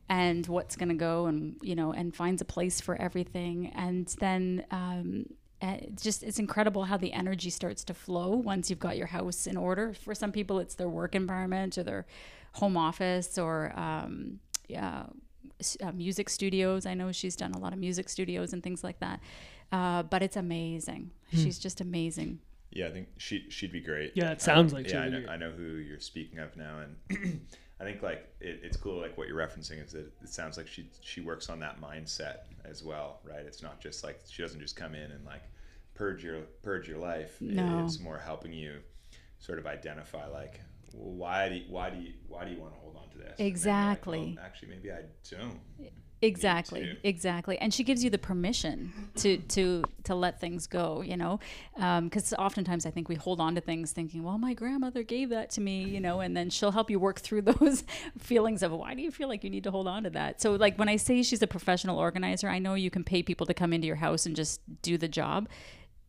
and 0.10 0.48
what's 0.48 0.76
going 0.76 0.90
to 0.90 0.96
go 0.96 1.26
and 1.26 1.58
you 1.62 1.76
know 1.76 1.92
and 1.92 2.16
finds 2.16 2.42
a 2.42 2.46
place 2.46 2.80
for 2.80 3.00
everything 3.02 3.72
and 3.76 4.16
then 4.20 4.66
um, 4.72 5.26
it's 5.62 6.04
just 6.04 6.24
it's 6.24 6.40
incredible 6.40 6.86
how 6.86 6.98
the 6.98 7.12
energy 7.14 7.50
starts 7.50 7.84
to 7.84 7.94
flow 7.94 8.30
once 8.30 8.70
you've 8.70 8.80
got 8.80 8.98
your 8.98 9.08
house 9.08 9.48
in 9.48 9.58
order 9.58 9.94
for 9.94 10.16
some 10.16 10.32
people 10.32 10.60
it's 10.60 10.76
their 10.76 10.90
work 10.90 11.16
environment 11.16 11.78
or 11.78 11.84
their 11.84 12.06
home 12.54 12.78
office 12.78 13.38
or 13.38 13.78
um, 13.78 14.40
yeah, 14.68 15.06
uh, 15.82 15.92
music 15.94 16.30
studios 16.30 16.86
i 16.86 16.94
know 16.94 17.12
she's 17.12 17.36
done 17.36 17.54
a 17.54 17.58
lot 17.58 17.74
of 17.74 17.80
music 17.80 18.10
studios 18.10 18.54
and 18.54 18.62
things 18.64 18.84
like 18.84 19.00
that 19.00 19.20
uh, 19.72 20.04
but 20.04 20.22
it's 20.22 20.36
amazing 20.38 21.10
she's 21.32 21.58
just 21.60 21.82
amazing 21.82 22.40
Yeah, 22.72 22.88
I 22.88 22.92
think 22.92 23.08
she 23.18 23.46
she'd 23.50 23.72
be 23.72 23.80
great. 23.82 24.12
Yeah, 24.14 24.32
it 24.32 24.42
sounds 24.42 24.72
like 24.74 24.90
yeah. 24.90 25.02
I 25.02 25.06
she'd 25.06 25.14
know. 25.26 25.30
I 25.32 25.38
know 25.38 25.52
who 25.52 25.78
you're 25.88 26.02
speaking 26.02 26.40
of 26.40 26.56
now, 26.58 26.80
and 26.84 27.42
I 27.80 27.84
think 27.86 28.02
like 28.04 28.28
it, 28.42 28.60
it's 28.62 28.76
cool. 28.78 29.00
Like 29.00 29.18
what 29.18 29.28
you're 29.30 29.38
referencing 29.48 29.84
is 29.84 29.94
that 29.94 30.06
it 30.22 30.30
sounds 30.30 30.58
like 30.58 30.68
she 30.68 30.90
she 31.02 31.22
works 31.22 31.50
on 31.50 31.60
that 31.62 31.80
mindset 31.82 32.40
as 32.66 32.84
well, 32.84 33.20
right? 33.24 33.46
It's 33.46 33.64
not 33.64 33.80
just 33.80 34.04
like 34.04 34.20
she 34.30 34.42
doesn't 34.42 34.60
just 34.60 34.76
come 34.76 34.96
in 34.96 35.12
and 35.12 35.26
like 35.26 35.44
purge 35.96 36.24
your 36.24 36.42
purge 36.62 36.88
your 36.90 37.00
life. 37.00 37.42
It- 37.42 37.56
No. 37.56 37.84
it's 37.86 38.00
more 38.02 38.20
helping 38.20 38.54
you 38.54 38.80
sort 39.40 39.60
of 39.60 39.66
identify 39.66 40.28
like 40.28 40.60
well, 40.94 41.14
why 41.16 41.50
do 41.50 41.56
you, 41.56 41.64
why 41.70 41.90
do 41.90 41.98
you 41.98 42.14
why 42.28 42.46
do 42.46 42.52
you 42.52 42.60
want 42.60 42.74
to 42.74 42.80
hold 42.80 42.96
on 42.96 43.10
to 43.12 43.18
this? 43.18 43.28
And 43.30 43.40
like, 43.40 43.48
Exactly. 43.48 44.34
well, 44.36 44.46
actually, 44.46 44.70
maybe 44.70 44.92
I 44.92 45.02
don't. 45.30 45.60
exactly 46.22 46.98
exactly. 47.04 47.58
And 47.60 47.72
she 47.74 47.84
gives 47.84 48.04
you 48.04 48.10
the 48.10 48.18
permission 48.18 48.92
to 49.18 49.38
to 49.38 49.84
to 50.06 50.16
let 50.16 50.40
things 50.40 50.66
go 50.66 51.02
you 51.02 51.16
know? 51.18 51.40
Um, 51.76 52.06
because 52.06 52.34
oftentimes 52.34 52.86
i 52.86 52.90
think 52.92 53.08
we 53.08 53.16
hold 53.16 53.40
on 53.40 53.54
to 53.56 53.62
things 53.62 53.92
thinking 53.92 54.24
well 54.24 54.38
my 54.40 54.54
grandmother 54.56 55.04
gave 55.04 55.30
that 55.30 55.52
to 55.52 55.62
me 55.62 55.84
you 55.84 56.00
know 56.00 56.20
and 56.22 56.36
then 56.36 56.50
she'll 56.50 56.72
help 56.72 56.90
you 56.90 57.00
work 57.00 57.20
through 57.20 57.42
those 57.52 57.84
feelings 58.18 58.64
of 58.64 58.72
why 58.72 58.96
do 58.96 59.02
you 59.02 59.12
feel 59.12 59.28
like 59.28 59.44
you 59.44 59.50
need 59.50 59.64
to 59.66 59.72
hold 59.72 59.88
on 59.88 60.04
to 60.04 60.10
that? 60.12 60.42
So 60.42 60.54
like 60.54 60.78
when 60.80 60.90
i 60.90 60.96
say 60.96 61.22
she's 61.22 61.42
a 61.44 61.48
professional 61.48 62.00
organizer 62.00 62.50
i 62.50 62.58
know 62.60 62.74
you 62.74 62.90
can 62.90 63.04
pay 63.04 63.22
people 63.22 63.46
to 63.46 63.54
come 63.54 63.72
into 63.74 63.86
your 63.86 63.98
house 63.98 64.26
and 64.26 64.36
just 64.36 64.62
do 64.82 64.98
the 64.98 65.08
job. 65.08 65.48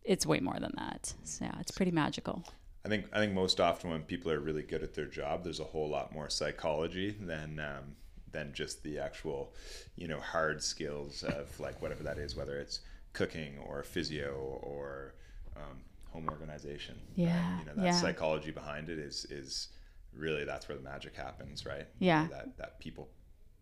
It's 0.05 0.25
way 0.25 0.41
more 0.41 0.59
than 0.59 0.73
that. 0.77 1.13
So 1.25 1.45
yeah 1.45 1.57
it's 1.61 1.71
pretty 1.71 1.93
magical 1.93 2.45
I 2.89 2.91
think 2.91 3.05
I 3.13 3.19
think 3.19 3.35
most 3.35 3.61
often 3.61 3.91
when 3.91 4.03
people 4.03 4.33
are 4.33 4.41
really 4.41 4.63
good 4.63 4.83
at 4.83 4.95
their 4.95 5.05
job, 5.05 5.45
there's 5.45 5.61
a 5.61 5.65
whole 5.65 5.91
lot 5.91 6.11
more 6.11 6.31
psychology 6.31 7.11
than 7.11 7.61
um, 7.61 7.97
than 8.33 8.55
just 8.55 8.83
the 8.83 8.99
actual, 8.99 9.53
you 9.95 10.09
know, 10.09 10.19
hard 10.19 10.63
skills 10.63 11.23
of 11.23 11.61
like 11.61 11.83
whatever 11.83 12.03
that 12.05 12.17
is, 12.17 12.35
whether 12.35 12.59
it's 12.59 12.81
cooking 13.13 13.59
or 13.59 13.83
physio 13.83 14.59
or 14.63 15.13
um, 15.55 15.83
home 16.07 16.31
organization. 16.31 16.95
Yeah, 17.15 17.59
you 17.59 17.67
know 17.67 17.73
that 17.77 17.85
yeah. 17.85 17.91
psychology 17.93 18.53
behind 18.53 18.89
it 18.89 18.99
is 18.99 19.27
is 19.27 19.69
really 20.15 20.47
that's 20.47 20.67
where 20.67 20.79
the 20.79 20.85
magic 20.85 21.15
happens, 21.15 21.67
right? 21.67 21.87
Yeah. 21.99 22.27
that 22.31 22.57
that 22.57 22.81
people 22.81 23.11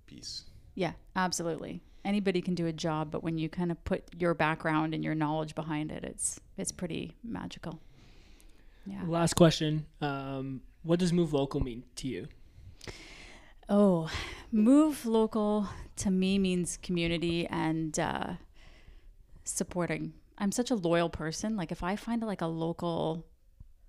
piece. 0.07 0.45
Yeah, 0.77 0.93
absolutely. 1.17 1.83
Anybody 2.05 2.41
can 2.41 2.55
do 2.55 2.67
a 2.67 2.73
job, 2.73 3.11
but 3.11 3.25
when 3.25 3.39
you 3.39 3.49
kind 3.49 3.73
of 3.73 3.85
put 3.85 4.05
your 4.17 4.35
background 4.35 4.95
and 4.95 5.03
your 5.03 5.17
knowledge 5.17 5.57
behind 5.57 5.91
it, 5.91 6.05
it's 6.05 6.39
it's 6.57 6.71
pretty 6.71 7.17
magical. 7.25 7.81
Yeah. 8.87 9.03
Last 9.07 9.35
question. 9.35 9.87
Um, 10.01 10.63
what 10.83 10.99
does 10.99 11.13
move 11.13 11.33
local 11.33 11.61
mean 11.61 11.83
to 11.97 12.09
you? 12.09 12.29
Oh, 13.69 14.09
move 14.53 15.05
local 15.05 15.69
to 15.97 16.11
me 16.11 16.39
means 16.39 16.79
community 16.81 17.47
and 17.49 17.99
uh, 17.99 18.35
supporting. 19.45 20.15
I'm 20.39 20.53
such 20.53 20.71
a 20.71 20.77
loyal 20.77 21.11
person. 21.11 21.57
Like 21.57 21.73
if 21.73 21.83
I 21.83 21.97
find 21.97 22.23
like 22.23 22.43
a 22.43 22.47
local 22.47 23.27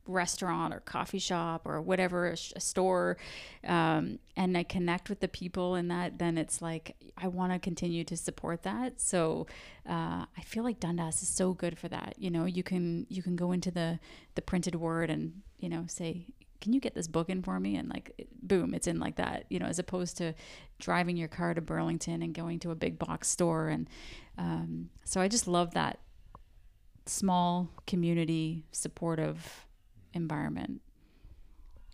restaurant 0.07 0.73
or 0.73 0.79
coffee 0.81 1.19
shop 1.19 1.63
or 1.65 1.81
whatever, 1.81 2.27
a, 2.27 2.37
sh- 2.37 2.53
a 2.55 2.59
store, 2.59 3.17
um, 3.65 4.19
and 4.35 4.57
I 4.57 4.63
connect 4.63 5.09
with 5.09 5.19
the 5.19 5.27
people 5.27 5.75
in 5.75 5.87
that, 5.89 6.19
then 6.19 6.37
it's 6.37 6.61
like 6.61 6.95
I 7.17 7.27
want 7.27 7.53
to 7.53 7.59
continue 7.59 8.03
to 8.05 8.17
support 8.17 8.63
that. 8.63 8.99
So 9.01 9.47
uh, 9.87 10.25
I 10.37 10.41
feel 10.45 10.63
like 10.63 10.79
Dundas 10.79 11.21
is 11.21 11.27
so 11.27 11.53
good 11.53 11.77
for 11.77 11.87
that. 11.89 12.15
You 12.17 12.29
know, 12.29 12.45
you 12.45 12.63
can 12.63 13.05
you 13.09 13.21
can 13.23 13.35
go 13.35 13.51
into 13.51 13.71
the 13.71 13.99
the 14.35 14.41
printed 14.41 14.75
word 14.75 15.09
and 15.09 15.41
you 15.59 15.69
know 15.69 15.85
say. 15.87 16.27
Can 16.59 16.73
you 16.73 16.79
get 16.79 16.95
this 16.95 17.07
book 17.07 17.29
in 17.29 17.43
for 17.43 17.59
me? 17.59 17.75
And 17.75 17.87
like, 17.87 18.27
boom, 18.41 18.73
it's 18.73 18.87
in 18.87 18.99
like 18.99 19.17
that, 19.17 19.45
you 19.47 19.59
know, 19.59 19.67
as 19.67 19.77
opposed 19.77 20.17
to 20.17 20.33
driving 20.79 21.15
your 21.15 21.27
car 21.27 21.53
to 21.53 21.61
Burlington 21.61 22.23
and 22.23 22.33
going 22.33 22.57
to 22.61 22.71
a 22.71 22.75
big 22.75 22.97
box 22.97 23.27
store. 23.27 23.67
And 23.67 23.87
um, 24.39 24.89
so 25.03 25.21
I 25.21 25.27
just 25.27 25.47
love 25.47 25.75
that 25.75 25.99
small 27.05 27.69
community 27.85 28.65
supportive 28.71 29.66
environment. 30.13 30.81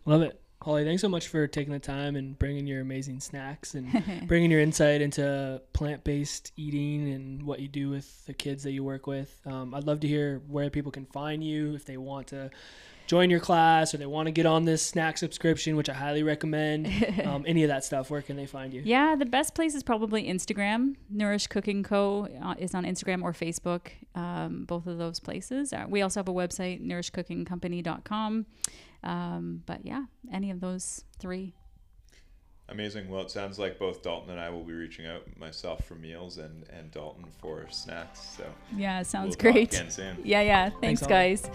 Love 0.05 0.21
it. 0.21 0.39
Holly, 0.61 0.85
thanks 0.85 1.01
so 1.01 1.09
much 1.09 1.27
for 1.27 1.45
taking 1.45 1.73
the 1.73 1.79
time 1.79 2.15
and 2.15 2.39
bringing 2.39 2.65
your 2.65 2.79
amazing 2.79 3.19
snacks 3.19 3.75
and 3.75 4.25
bringing 4.27 4.49
your 4.49 4.61
insight 4.61 5.01
into 5.01 5.61
plant-based 5.73 6.53
eating 6.55 7.11
and 7.11 7.43
what 7.43 7.59
you 7.59 7.67
do 7.67 7.89
with 7.89 8.25
the 8.27 8.33
kids 8.33 8.63
that 8.63 8.71
you 8.71 8.81
work 8.81 9.05
with. 9.05 9.41
Um, 9.45 9.73
I'd 9.73 9.83
love 9.83 9.99
to 10.01 10.07
hear 10.07 10.41
where 10.47 10.69
people 10.69 10.91
can 10.91 11.05
find 11.05 11.43
you 11.43 11.73
if 11.75 11.83
they 11.83 11.97
want 11.97 12.27
to 12.27 12.49
join 13.13 13.29
your 13.29 13.39
class 13.39 13.93
or 13.93 13.97
they 13.97 14.07
want 14.07 14.25
to 14.25 14.31
get 14.31 14.47
on 14.47 14.65
this 14.65 14.81
snack 14.83 15.19
subscription, 15.19 15.75
which 15.75 15.87
I 15.87 15.93
highly 15.93 16.23
recommend. 16.23 16.87
Um, 17.23 17.45
any 17.47 17.63
of 17.63 17.69
that 17.69 17.85
stuff, 17.85 18.09
where 18.09 18.21
can 18.21 18.35
they 18.37 18.45
find 18.45 18.73
you? 18.73 18.81
Yeah, 18.83 19.15
the 19.15 19.25
best 19.25 19.55
place 19.55 19.75
is 19.75 19.83
probably 19.83 20.23
Instagram. 20.27 20.95
Nourish 21.09 21.47
Cooking 21.47 21.83
Co. 21.83 22.27
uh, 22.43 22.55
is 22.57 22.73
on 22.75 22.83
Instagram 22.85 23.21
or 23.23 23.33
Facebook, 23.33 23.89
um, 24.15 24.65
both 24.65 24.87
of 24.87 24.97
those 24.97 25.19
places. 25.19 25.71
Uh, 25.73 25.85
we 25.87 26.01
also 26.01 26.19
have 26.19 26.27
a 26.27 26.33
website, 26.33 26.81
nourishcookingcompany.com. 26.85 28.45
Um, 29.03 29.63
but 29.65 29.85
yeah, 29.85 30.05
any 30.31 30.49
of 30.51 30.59
those 30.59 31.05
three. 31.19 31.53
Amazing. 32.69 33.09
Well, 33.09 33.21
it 33.21 33.31
sounds 33.31 33.57
like 33.59 33.77
both 33.79 34.01
Dalton 34.01 34.31
and 34.31 34.39
I 34.39 34.49
will 34.49 34.63
be 34.63 34.73
reaching 34.73 35.05
out, 35.05 35.23
myself 35.37 35.85
for 35.85 35.95
meals 35.95 36.37
and, 36.39 36.67
and 36.69 36.91
Dalton 36.91 37.25
for 37.41 37.67
snacks. 37.69 38.19
So 38.37 38.45
Yeah, 38.75 39.03
sounds 39.03 39.35
we'll 39.37 39.53
talk 39.53 39.53
great. 39.53 39.73
again 39.73 39.91
soon. 39.91 40.17
Yeah, 40.23 40.41
yeah. 40.41 40.69
Thanks, 40.69 40.81
Thanks, 40.81 41.03
Ollie. 41.03 41.09
guys. 41.11 41.49